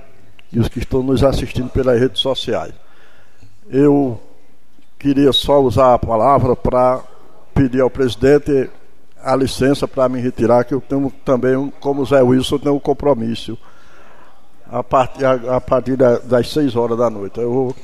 [0.51, 2.73] e os que estão nos assistindo pelas redes sociais.
[3.69, 4.19] Eu
[4.97, 7.03] queria só usar a palavra para
[7.57, 8.69] pedir ao presidente
[9.23, 13.57] a licença para me retirar, que eu tenho também, como Zé Wilson, tenho um compromisso
[14.71, 17.39] a partir, a, a partir da- das 6 horas da noite.
[17.39, 17.75] Eu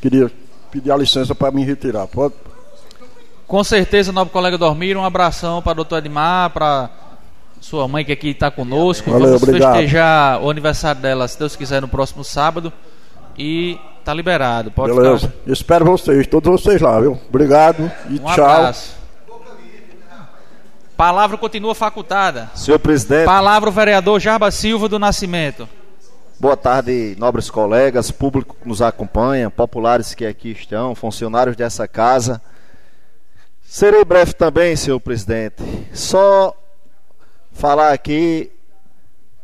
[0.00, 0.30] queria
[0.70, 2.06] pedir a licença para me retirar.
[2.08, 2.34] Pode?
[3.46, 6.90] Com certeza, nobre colega Dormir, um abração para o doutor Edmar, para
[7.60, 9.10] sua mãe que aqui está conosco.
[9.10, 9.72] Valeu, Vamos obrigado.
[9.74, 12.72] festejar o aniversário dela, se Deus quiser, no próximo sábado.
[13.38, 14.70] E tá liberado.
[14.70, 15.28] Pode Beleza.
[15.28, 15.52] ficar.
[15.52, 17.18] Espero vocês, todos vocês lá, viu?
[17.28, 18.44] Obrigado e Um tchau.
[18.46, 19.01] abraço.
[20.96, 22.50] Palavra continua facultada.
[22.54, 23.24] Senhor presidente.
[23.24, 25.68] Palavra o vereador Jarba Silva do Nascimento.
[26.38, 32.42] Boa tarde, nobres colegas, público que nos acompanha, populares que aqui estão, funcionários dessa casa.
[33.62, 35.62] Serei breve também, senhor presidente.
[35.94, 36.54] Só
[37.52, 38.50] falar aqui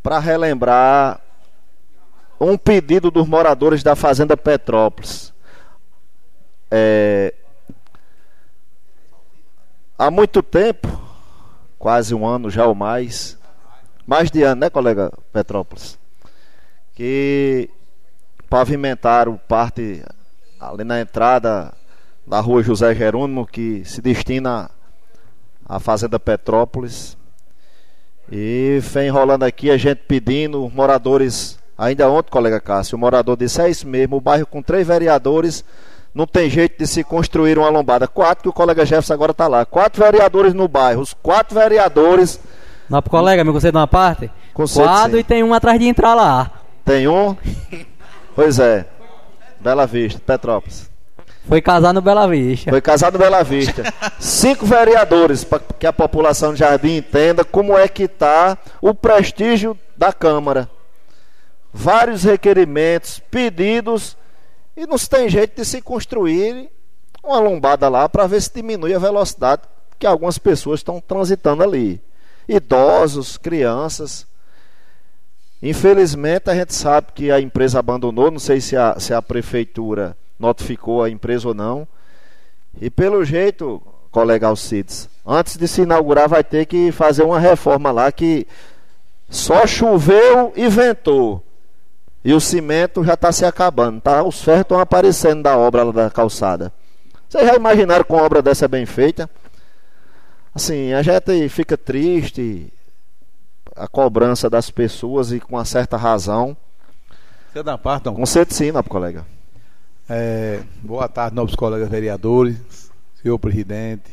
[0.03, 1.21] para relembrar
[2.41, 5.33] um pedido dos moradores da Fazenda Petrópolis.
[6.71, 7.33] É,
[9.99, 11.08] há muito tempo,
[11.79, 13.39] quase um ano já ou mais,
[14.07, 15.99] mais de ano, né, colega Petrópolis?
[16.99, 17.71] que
[18.51, 20.03] pavimentaram parte
[20.59, 21.73] ali na entrada
[22.27, 24.69] da rua José Jerônimo, que se destina
[25.65, 27.17] à Fazenda Petrópolis.
[28.33, 33.37] E vem enrolando aqui a gente pedindo, os moradores, ainda ontem, colega Cássio, o morador
[33.37, 35.65] disse, é isso mesmo, o bairro com três vereadores
[36.15, 38.09] não tem jeito de se construir uma lombada.
[38.09, 39.65] Quatro, que o colega Jefferson agora está lá.
[39.65, 41.01] Quatro vereadores no bairro.
[41.01, 42.41] Os quatro vereadores.
[42.89, 44.31] Não, pro colega, me concede uma parte?
[44.53, 45.21] Concedo, Quadro sim.
[45.21, 46.51] e tem um atrás de entrar lá.
[46.85, 47.37] Tem um?
[48.35, 48.87] Pois é.
[49.61, 50.89] Bela Vista, Petrópolis.
[51.49, 52.71] Foi casar no Bela Vista.
[52.71, 53.83] Foi casado no Bela Vista.
[54.21, 59.79] Cinco vereadores, para que a população de Jardim entenda como é que está o prestígio
[59.97, 60.69] da Câmara.
[61.73, 64.15] Vários requerimentos, pedidos,
[64.79, 66.71] e não se tem jeito de se construir
[67.21, 69.63] uma lombada lá para ver se diminui a velocidade
[69.99, 72.01] que algumas pessoas estão transitando ali.
[72.49, 74.25] Idosos, crianças.
[75.61, 80.17] Infelizmente, a gente sabe que a empresa abandonou, não sei se a, se a prefeitura
[80.39, 81.87] notificou a empresa ou não.
[82.81, 83.83] E pelo jeito,
[84.13, 88.47] colega Alcides, antes de se inaugurar vai ter que fazer uma reforma lá que
[89.29, 91.43] só choveu e ventou.
[92.25, 94.23] E o cimento já está se acabando, tá?
[94.23, 96.73] Os ferros estão aparecendo da obra lá da calçada.
[97.29, 99.29] Vocês já imaginaram com uma obra dessa bem feita?
[100.55, 102.73] Assim, a gente fica triste,
[103.77, 106.57] a cobrança das pessoas e com uma certa razão.
[107.53, 108.15] Você da parte, não?
[108.15, 109.25] Com certeza colega.
[110.09, 112.91] É, boa tarde, nobres colegas vereadores,
[113.23, 114.11] senhor presidente,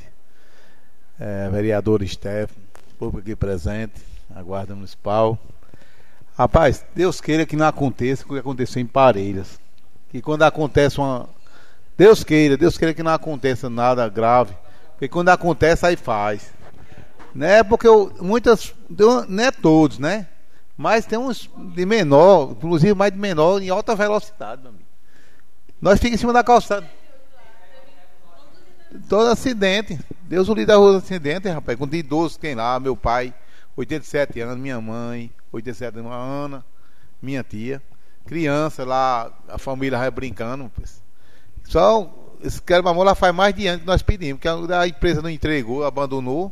[1.17, 2.61] é, vereador Stefano,
[2.99, 4.01] público aqui presente,
[4.35, 5.39] a Guarda Municipal.
[6.37, 9.57] Rapaz, Deus queira que não aconteça o que aconteceu em Parelhas.
[10.09, 11.29] Que quando acontece uma.
[11.97, 14.53] Deus queira, Deus queira que não aconteça nada grave.
[14.91, 16.53] Porque quando acontece, aí faz.
[17.33, 17.63] Né?
[17.63, 18.75] Porque eu, muitas.
[19.29, 20.27] Não é todos, né?
[20.77, 24.85] Mas tem uns de menor, inclusive mais de menor, em alta velocidade, meu amigo.
[25.81, 26.85] Nós ficamos em cima da calçada.
[29.07, 29.97] Todo acidente.
[30.23, 31.77] Deus o livre da rua acidente, rapaz.
[31.77, 32.77] Com de idoso, quem lá?
[32.77, 33.33] Meu pai,
[33.77, 36.65] 87 anos, minha mãe, 87 anos, Ana,
[37.21, 37.81] minha tia.
[38.25, 40.71] Criança lá, a família vai brincando.
[41.63, 42.09] Só
[42.41, 45.83] esse quebra-mão lá faz mais de ano que nós pedimos, que a, empresa não entregou,
[45.83, 46.51] abandonou.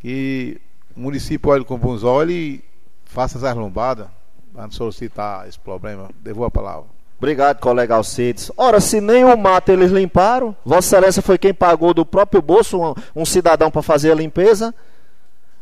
[0.00, 0.60] Que
[0.96, 2.64] o município olhe com bons olhos e
[3.04, 4.08] faça essas lombadas
[4.52, 6.08] para solicitar esse problema.
[6.22, 6.96] Devolvo a palavra.
[7.18, 8.52] Obrigado, colega Alcides.
[8.56, 12.78] Ora, se nem o mato eles limparam, Vossa Excelência foi quem pagou do próprio bolso
[12.78, 14.74] um, um cidadão para fazer a limpeza.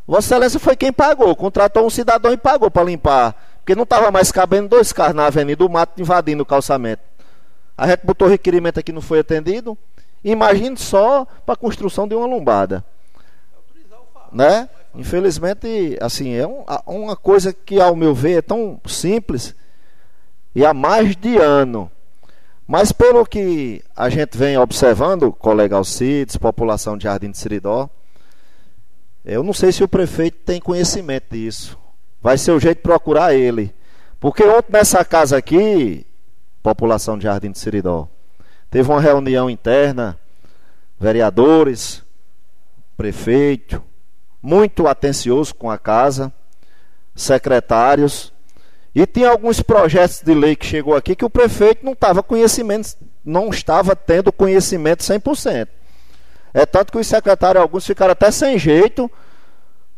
[0.07, 3.35] Vossa Excelência foi quem pagou, contratou um cidadão e pagou para limpar.
[3.59, 7.03] Porque não estava mais cabendo dois carros na avenida, o mato invadindo o calçamento.
[7.77, 9.77] A gente botou requerimento aqui, não foi atendido.
[10.23, 12.85] Imagine só para a construção de uma lombada.
[14.31, 14.69] Né?
[14.95, 19.55] Infelizmente, assim, é um- uma coisa que, ao meu ver, é tão simples
[20.55, 21.91] e há mais de ano.
[22.67, 27.89] Mas pelo que a gente vem observando, colega Alcides, população de Jardim de Seridó,
[29.25, 31.79] eu não sei se o prefeito tem conhecimento disso.
[32.21, 33.75] Vai ser o jeito de procurar ele.
[34.21, 36.07] Porque ontem nessa casa aqui,
[36.63, 38.09] população de Jardim de Seridó,
[38.71, 40.19] teve uma reunião interna,
[40.99, 42.03] vereadores,
[42.97, 43.83] prefeito,
[44.43, 46.33] muito atencioso com a casa,
[47.15, 48.33] secretários,
[48.95, 52.97] e tinha alguns projetos de lei que chegou aqui que o prefeito não estava conhecimento,
[53.25, 55.69] não estava tendo conhecimento 100%.
[56.55, 59.11] É tanto que os secretários, alguns ficaram até sem jeito,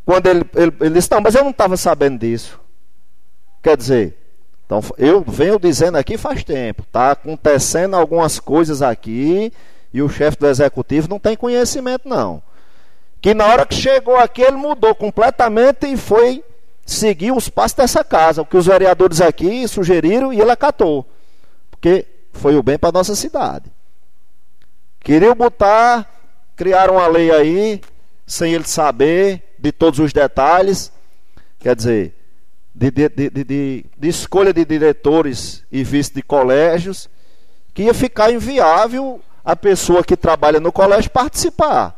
[0.07, 2.59] quando ele, ele, ele disse, não, mas eu não estava sabendo disso.
[3.63, 4.17] Quer dizer,
[4.65, 9.53] então eu venho dizendo aqui faz tempo, está acontecendo algumas coisas aqui
[9.93, 12.43] e o chefe do executivo não tem conhecimento não.
[13.21, 16.45] Que na hora que chegou aqui ele mudou completamente e foi
[16.85, 21.05] seguir os passos dessa casa, o que os vereadores aqui sugeriram e ele acatou.
[21.71, 23.71] Porque foi o bem para nossa cidade.
[25.01, 26.16] Queriam botar,
[26.57, 27.81] criaram uma lei aí,
[28.27, 30.91] sem ele saber de todos os detalhes.
[31.61, 32.15] Quer dizer,
[32.75, 37.09] de, de- de- de escolha de diretores e vice de colégios,
[37.73, 41.95] que ia ficar inviável a pessoa que trabalha no colégio participar.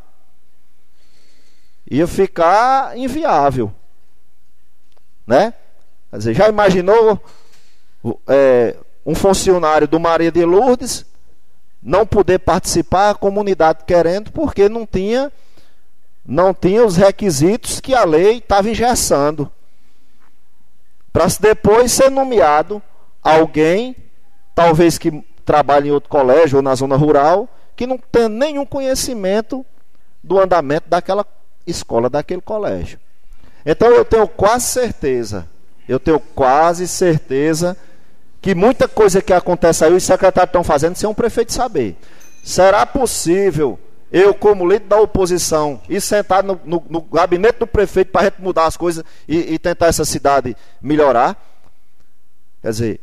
[1.90, 3.72] Ia ficar inviável.
[5.26, 5.54] Né?
[6.10, 7.20] Quer dizer, já imaginou
[8.26, 11.04] é, um funcionário do Maria de Lourdes
[11.82, 15.32] não poder participar, a comunidade querendo, porque não tinha,
[16.26, 19.50] não tinha os requisitos que a lei estava engessando.
[21.12, 22.82] Para depois ser nomeado
[23.22, 23.96] alguém,
[24.54, 29.64] talvez que trabalhe em outro colégio ou na zona rural, que não tenha nenhum conhecimento
[30.22, 31.24] do andamento daquela
[31.66, 32.98] escola, daquele colégio.
[33.64, 35.48] Então eu tenho quase certeza,
[35.88, 37.76] eu tenho quase certeza
[38.40, 41.96] que muita coisa que acontece aí, os secretários estão fazendo sem um prefeito saber.
[42.44, 43.78] Será possível
[44.10, 48.24] eu, como líder da oposição, ir sentado no, no- no gabinete do prefeito para a
[48.24, 51.36] gente mudar as coisas e, e tentar essa cidade melhorar?
[52.62, 53.00] Quer dizer,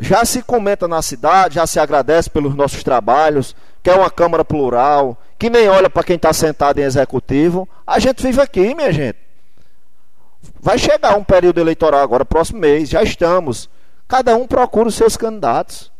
[0.00, 4.44] Já se comenta na cidade, já se agradece pelos nossos trabalhos, que é uma Câmara
[4.44, 7.68] plural, que nem olha para quem está sentado em executivo.
[7.84, 9.18] A gente vive aqui, minha gente.
[10.60, 13.68] Vai chegar um período eleitoral agora, próximo mês, já estamos.
[14.08, 15.92] Cada um procura os seus candidatos,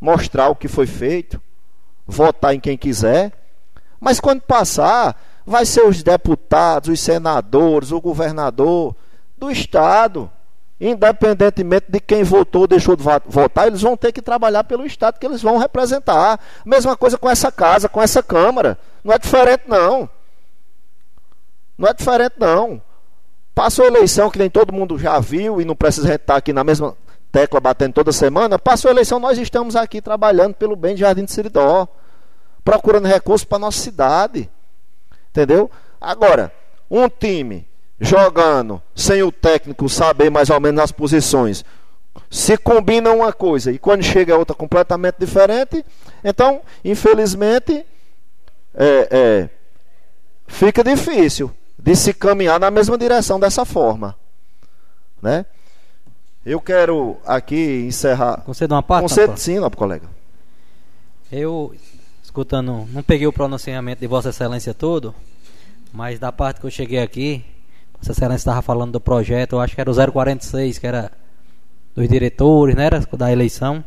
[0.00, 1.40] mostrar o que foi feito,
[2.04, 3.32] votar em quem quiser.
[4.00, 5.16] Mas quando passar,
[5.46, 8.96] vai ser os deputados, os senadores, o governador
[9.38, 10.28] do Estado.
[10.80, 15.20] Independentemente de quem votou ou deixou de votar, eles vão ter que trabalhar pelo Estado
[15.20, 16.40] que eles vão representar.
[16.66, 18.76] Mesma coisa com essa casa, com essa Câmara.
[19.04, 20.10] Não é diferente, não.
[21.78, 22.82] Não é diferente, não.
[23.54, 26.64] Passou a eleição, que nem todo mundo já viu, e não precisa estar aqui na
[26.64, 26.96] mesma
[27.32, 28.58] tecla batendo toda semana.
[28.58, 31.88] Passou a eleição, nós estamos aqui trabalhando pelo bem de Jardim de Seridó,
[32.62, 34.48] procurando recursos para nossa cidade.
[35.30, 35.70] Entendeu?
[35.98, 36.52] Agora,
[36.90, 37.66] um time
[37.98, 41.64] jogando sem o técnico saber mais ou menos as posições,
[42.30, 45.84] se combina uma coisa e quando chega outra completamente diferente,
[46.22, 47.86] então, infelizmente,
[48.74, 49.50] é, é,
[50.46, 54.16] fica difícil de se caminhar na mesma direção dessa forma.
[55.22, 55.46] Né?
[56.44, 58.42] Eu quero aqui encerrar.
[58.42, 59.02] Conceda uma parte?
[59.02, 60.08] Conceda sim, nobre colega.
[61.30, 61.72] Eu,
[62.22, 65.14] escutando, não peguei o pronunciamento de Vossa Excelência todo,
[65.92, 67.44] mas da parte que eu cheguei aqui,
[67.96, 71.12] Vossa Excelência estava falando do projeto, eu acho que era o 046, que era
[71.94, 73.84] dos diretores, né, era da eleição.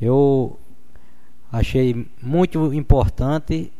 [0.00, 0.58] Eu
[1.52, 3.72] achei muito importante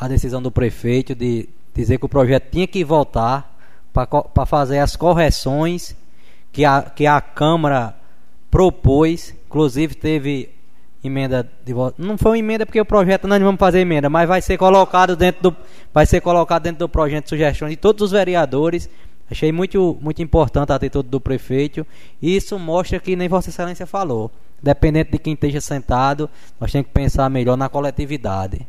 [0.00, 3.54] a decisão do prefeito de dizer que o projeto tinha que voltar
[3.92, 5.94] para fazer as correções
[6.56, 7.94] que a, que a Câmara
[8.50, 9.34] propôs.
[9.46, 10.48] Inclusive teve
[11.04, 12.02] emenda de voto.
[12.02, 15.14] Não foi uma emenda porque o projeto não vamos fazer emenda, mas vai ser colocado
[15.14, 15.56] dentro do
[15.92, 18.88] vai ser colocado dentro do projeto de sugestões de todos os vereadores.
[19.30, 21.86] Achei muito muito importante a atitude do prefeito.
[22.22, 24.30] E isso mostra que nem Vossa Excelência falou.
[24.62, 28.66] Dependente de quem esteja sentado, nós temos que pensar melhor na coletividade.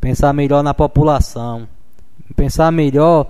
[0.00, 1.68] Pensar melhor na população
[2.36, 3.26] pensar melhor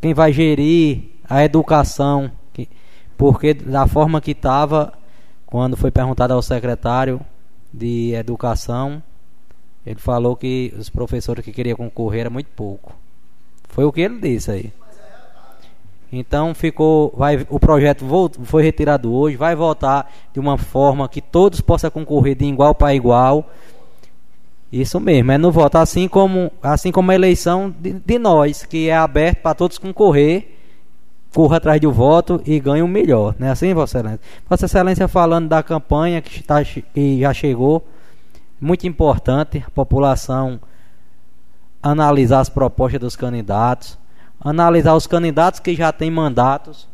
[0.00, 2.30] quem vai gerir a educação,
[3.16, 4.92] porque da forma que estava,
[5.46, 7.20] quando foi perguntado ao secretário
[7.72, 9.02] de educação,
[9.84, 12.92] ele falou que os professores que queriam concorrer era muito pouco.
[13.68, 14.72] Foi o que ele disse aí.
[16.12, 18.04] Então ficou, vai, o projeto
[18.44, 22.94] foi retirado hoje, vai voltar de uma forma que todos possam concorrer de igual para
[22.94, 23.50] igual
[24.80, 28.88] isso mesmo, é no voto, assim como, assim como a eleição de, de nós, que
[28.88, 30.53] é aberto para todos concorrer,
[31.34, 34.20] corra atrás do voto e ganhe o melhor, não é assim, Vossa Excelência?
[34.48, 37.84] Vossa Excelência falando da campanha que, está, que já chegou,
[38.60, 40.60] muito importante, a população
[41.82, 43.98] analisar as propostas dos candidatos,
[44.40, 46.88] analisar os candidatos que já têm mandatos,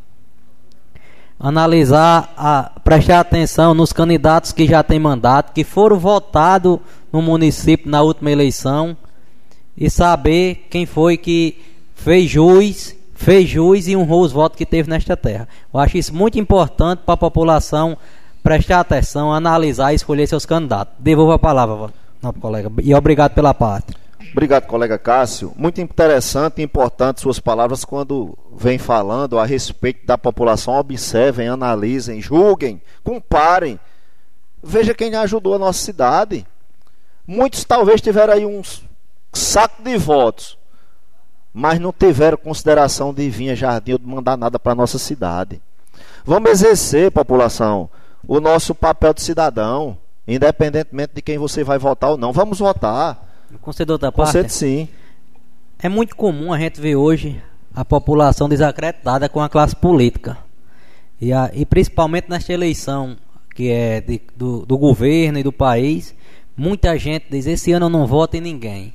[1.38, 6.80] analisar, a, prestar atenção nos candidatos que já têm mandato, que foram votados
[7.12, 8.96] no município na última eleição
[9.76, 11.60] e saber quem foi que
[11.94, 15.46] fez jus, fez jus e honrou os votos que teve nesta terra.
[15.72, 17.96] Eu acho isso muito importante para a população
[18.42, 20.94] prestar atenção, analisar e escolher seus candidatos.
[20.98, 21.92] Devolvo a palavra,
[22.22, 23.94] nosso colega, e obrigado pela parte.
[24.32, 25.52] Obrigado, colega Cássio.
[25.54, 30.74] Muito interessante e importante suas palavras quando vem falando a respeito da população.
[30.74, 33.78] Observem, analisem, julguem, comparem.
[34.62, 36.46] Veja quem ajudou a nossa cidade.
[37.26, 38.62] Muitos talvez tiveram aí um
[39.32, 40.56] saco de votos,
[41.52, 44.98] mas não tiveram consideração de vir a Jardim ou de mandar nada para a nossa
[44.98, 45.60] cidade.
[46.24, 47.88] Vamos exercer, população,
[48.26, 49.96] o nosso papel de cidadão,
[50.26, 52.32] independentemente de quem você vai votar ou não.
[52.32, 53.26] Vamos votar.
[53.60, 54.28] Concedor da parte?
[54.28, 54.88] Concede sim.
[55.78, 57.42] É muito comum a gente ver hoje
[57.74, 60.38] a população desacreditada com a classe política.
[61.20, 63.16] E, a, e principalmente nesta eleição
[63.54, 66.14] que é de, do, do governo e do país,
[66.60, 68.92] Muita gente diz: esse ano eu não voto em ninguém.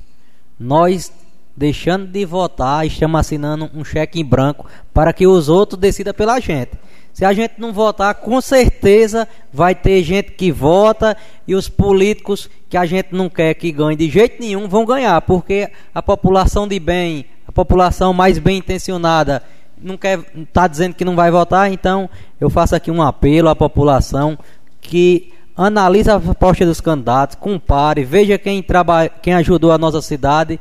[0.59, 1.11] Nós,
[1.55, 6.39] deixando de votar, estamos assinando um cheque em branco para que os outros decidam pela
[6.39, 6.71] gente.
[7.13, 11.15] Se a gente não votar, com certeza vai ter gente que vota
[11.47, 15.21] e os políticos que a gente não quer que ganhem de jeito nenhum vão ganhar,
[15.21, 19.41] porque a população de bem, a população mais bem intencionada,
[19.81, 22.09] não quer está dizendo que não vai votar, então
[22.39, 24.37] eu faço aqui um apelo à população
[24.81, 30.59] que analise a proposta dos candidatos, compare, veja quem, trabalha, quem ajudou a nossa cidade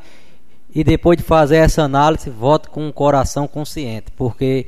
[0.74, 4.66] e depois de fazer essa análise, vote com um coração consciente, porque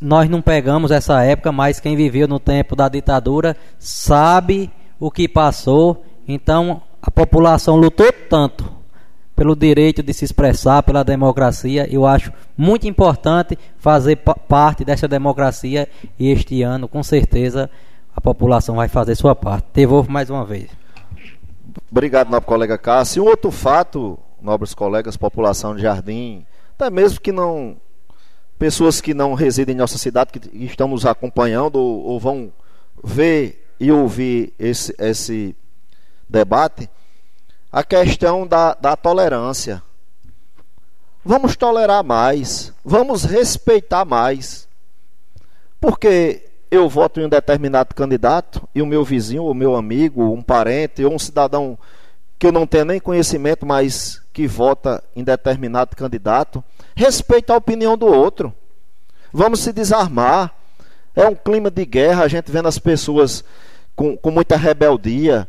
[0.00, 4.70] nós não pegamos essa época, mas quem viveu no tempo da ditadura sabe
[5.00, 6.04] o que passou.
[6.28, 8.82] Então a população lutou tanto
[9.34, 11.88] pelo direito de se expressar, pela democracia.
[11.90, 15.88] Eu acho muito importante fazer parte dessa democracia
[16.18, 17.68] e este ano, com certeza,
[18.14, 19.66] a população vai fazer sua parte.
[19.74, 20.70] Devolvo mais uma vez.
[21.90, 23.24] Obrigado, nobre colega Cássio.
[23.24, 26.44] Um outro fato, nobres colegas, população de Jardim,
[26.74, 27.76] até mesmo que não.
[28.58, 32.52] Pessoas que não residem em nossa cidade, que estão nos acompanhando ou, ou vão
[33.02, 35.56] ver e ouvir esse, esse
[36.28, 36.88] debate,
[37.72, 39.82] a questão da, da tolerância.
[41.24, 44.68] Vamos tolerar mais, vamos respeitar mais.
[45.80, 50.40] Porque eu voto em um determinado candidato e o meu vizinho, o meu amigo, um
[50.40, 51.76] parente ou um cidadão
[52.38, 56.62] que eu não tenho nem conhecimento, mas que vota em determinado candidato,
[56.94, 58.54] respeita a opinião do outro.
[59.32, 60.54] Vamos se desarmar.
[61.14, 63.44] É um clima de guerra, a gente vendo as pessoas
[63.94, 65.46] com, com muita rebeldia,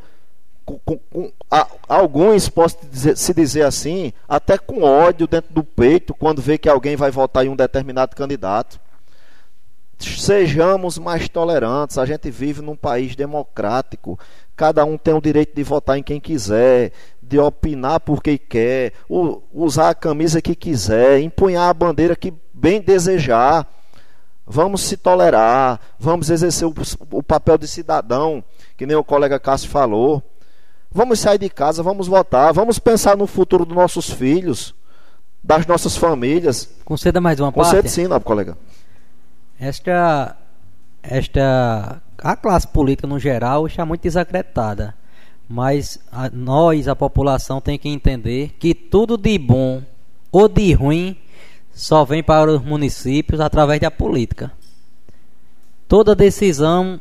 [0.65, 6.13] com, com, a, alguns, posso dizer, se dizer assim, até com ódio dentro do peito,
[6.13, 8.79] quando vê que alguém vai votar em um determinado candidato.
[9.99, 11.97] Sejamos mais tolerantes.
[11.97, 14.19] A gente vive num país democrático.
[14.55, 16.91] Cada um tem o direito de votar em quem quiser,
[17.27, 18.93] de opinar por quem quer,
[19.51, 23.67] usar a camisa que quiser, empunhar a bandeira que bem desejar.
[24.45, 26.73] Vamos se tolerar, vamos exercer o,
[27.11, 28.43] o papel de cidadão,
[28.75, 30.21] que nem o colega Cássio falou.
[30.91, 34.75] Vamos sair de casa, vamos votar, vamos pensar no futuro dos nossos filhos,
[35.41, 36.69] das nossas famílias.
[36.83, 37.89] Conceda mais uma Concede parte.
[37.91, 38.57] sim, nobre colega.
[39.57, 40.35] Esta,
[41.01, 44.93] esta, a classe política no geral está muito desacreditada.
[45.47, 49.83] Mas a, nós, a população, tem que entender que tudo de bom
[50.31, 51.17] ou de ruim
[51.73, 54.51] só vem para os municípios através da política.
[55.87, 56.99] Toda decisão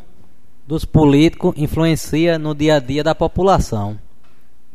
[0.67, 3.99] dos políticos influencia no dia a dia da população.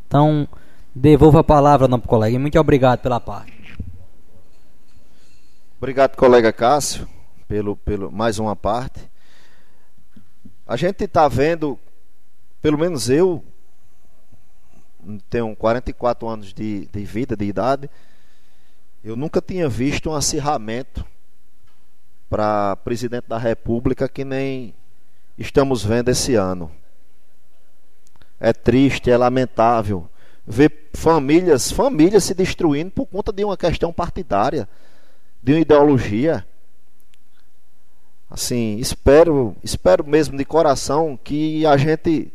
[0.07, 0.47] Então,
[0.93, 2.37] devolvo a palavra, não, colega.
[2.39, 3.53] Muito obrigado pela parte.
[5.77, 7.07] Obrigado, colega Cássio,
[7.47, 8.99] pelo, pelo mais uma parte.
[10.65, 11.77] A gente está vendo,
[12.61, 13.43] pelo menos eu,
[15.29, 17.89] tenho 44 anos de, de vida, de idade,
[19.03, 21.05] eu nunca tinha visto um acirramento
[22.29, 24.73] para presidente da República que nem
[25.37, 26.71] estamos vendo esse ano.
[28.39, 30.09] É triste, é lamentável
[30.47, 34.67] ver famílias, famílias se destruindo por conta de uma questão partidária,
[35.43, 36.47] de uma ideologia.
[38.29, 42.31] Assim, espero, espero mesmo de coração que a gente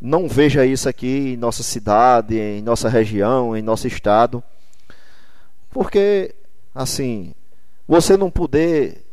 [0.00, 4.42] não veja isso aqui em nossa cidade, em nossa região, em nosso estado.
[5.70, 6.34] Porque
[6.74, 7.34] assim,
[7.86, 9.04] você não poder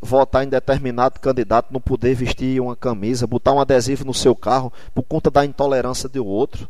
[0.00, 4.72] votar em determinado candidato, não poder vestir uma camisa, botar um adesivo no seu carro
[4.94, 6.68] por conta da intolerância do outro.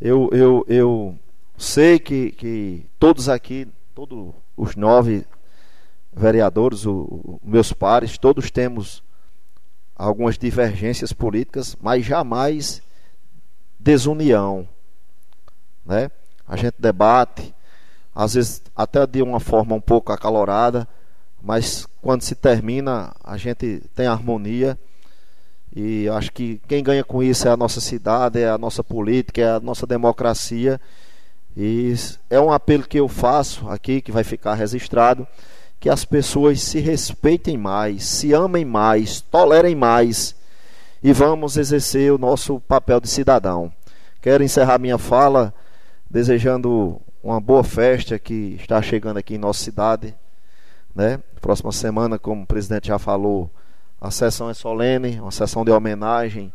[0.00, 1.18] Eu, eu, eu
[1.56, 5.24] sei que, que todos aqui, todos os nove
[6.12, 9.02] vereadores, o, o, meus pares, todos temos
[9.96, 12.82] algumas divergências políticas, mas jamais
[13.78, 14.68] desunião.
[15.84, 16.10] Né?
[16.46, 17.54] A gente debate,
[18.14, 20.86] às vezes até de uma forma um pouco acalorada,
[21.42, 24.78] mas quando se termina, a gente tem harmonia.
[25.74, 29.40] E acho que quem ganha com isso é a nossa cidade, é a nossa política,
[29.40, 30.80] é a nossa democracia.
[31.56, 31.94] E
[32.28, 35.26] é um apelo que eu faço aqui, que vai ficar registrado,
[35.78, 40.34] que as pessoas se respeitem mais, se amem mais, tolerem mais
[41.02, 43.72] e vamos exercer o nosso papel de cidadão.
[44.20, 45.54] Quero encerrar minha fala
[46.10, 50.14] desejando uma boa festa que está chegando aqui em nossa cidade.
[50.94, 51.20] Né?
[51.40, 53.50] Próxima semana, como o presidente já falou,
[54.00, 56.52] a sessão é solene, uma sessão de homenagem,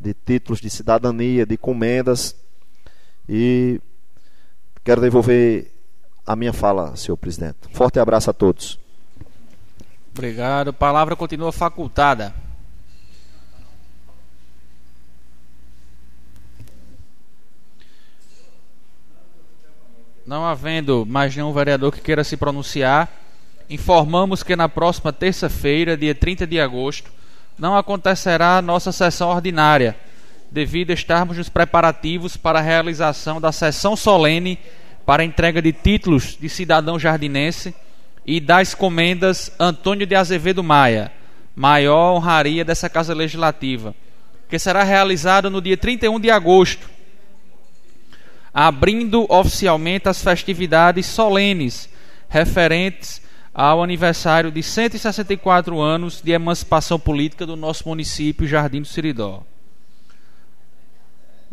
[0.00, 2.36] de títulos de cidadania, de comendas.
[3.28, 3.80] E
[4.84, 5.70] quero devolver
[6.26, 7.58] a minha fala, senhor presidente.
[7.72, 8.78] Forte abraço a todos.
[10.12, 10.68] Obrigado.
[10.68, 12.34] A palavra continua facultada.
[20.24, 23.10] Não havendo mais nenhum vereador que queira se pronunciar,
[23.68, 27.10] informamos que na próxima terça-feira, dia 30 de agosto,
[27.58, 29.96] não acontecerá a nossa sessão ordinária,
[30.50, 34.58] devido a estarmos nos preparativos para a realização da sessão solene
[35.04, 37.74] para a entrega de títulos de cidadão jardinense
[38.24, 41.12] e das comendas Antônio de Azevedo Maia,
[41.54, 43.94] maior honraria dessa Casa Legislativa,
[44.48, 46.88] que será realizado no dia 31 de agosto,
[48.54, 51.88] abrindo oficialmente as festividades solenes
[52.28, 53.20] referentes
[53.54, 59.42] ao aniversário de 164 anos de emancipação política do nosso município Jardim do Siridó.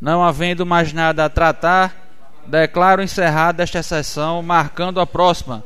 [0.01, 2.08] Não havendo mais nada a tratar,
[2.49, 5.63] declaro encerrada esta sessão, marcando a próxima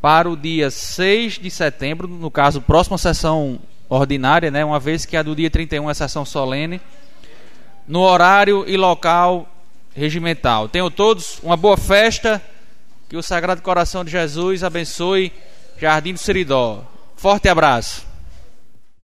[0.00, 3.58] para o dia 6 de setembro, no caso, próxima sessão
[3.88, 6.80] ordinária, né, uma vez que a do dia 31 é sessão solene,
[7.88, 9.48] no horário e local
[9.94, 10.68] regimental.
[10.68, 12.42] Tenham todos uma boa festa,
[13.08, 15.32] que o Sagrado Coração de Jesus abençoe
[15.80, 16.84] Jardim do Seridó.
[17.16, 18.13] Forte abraço.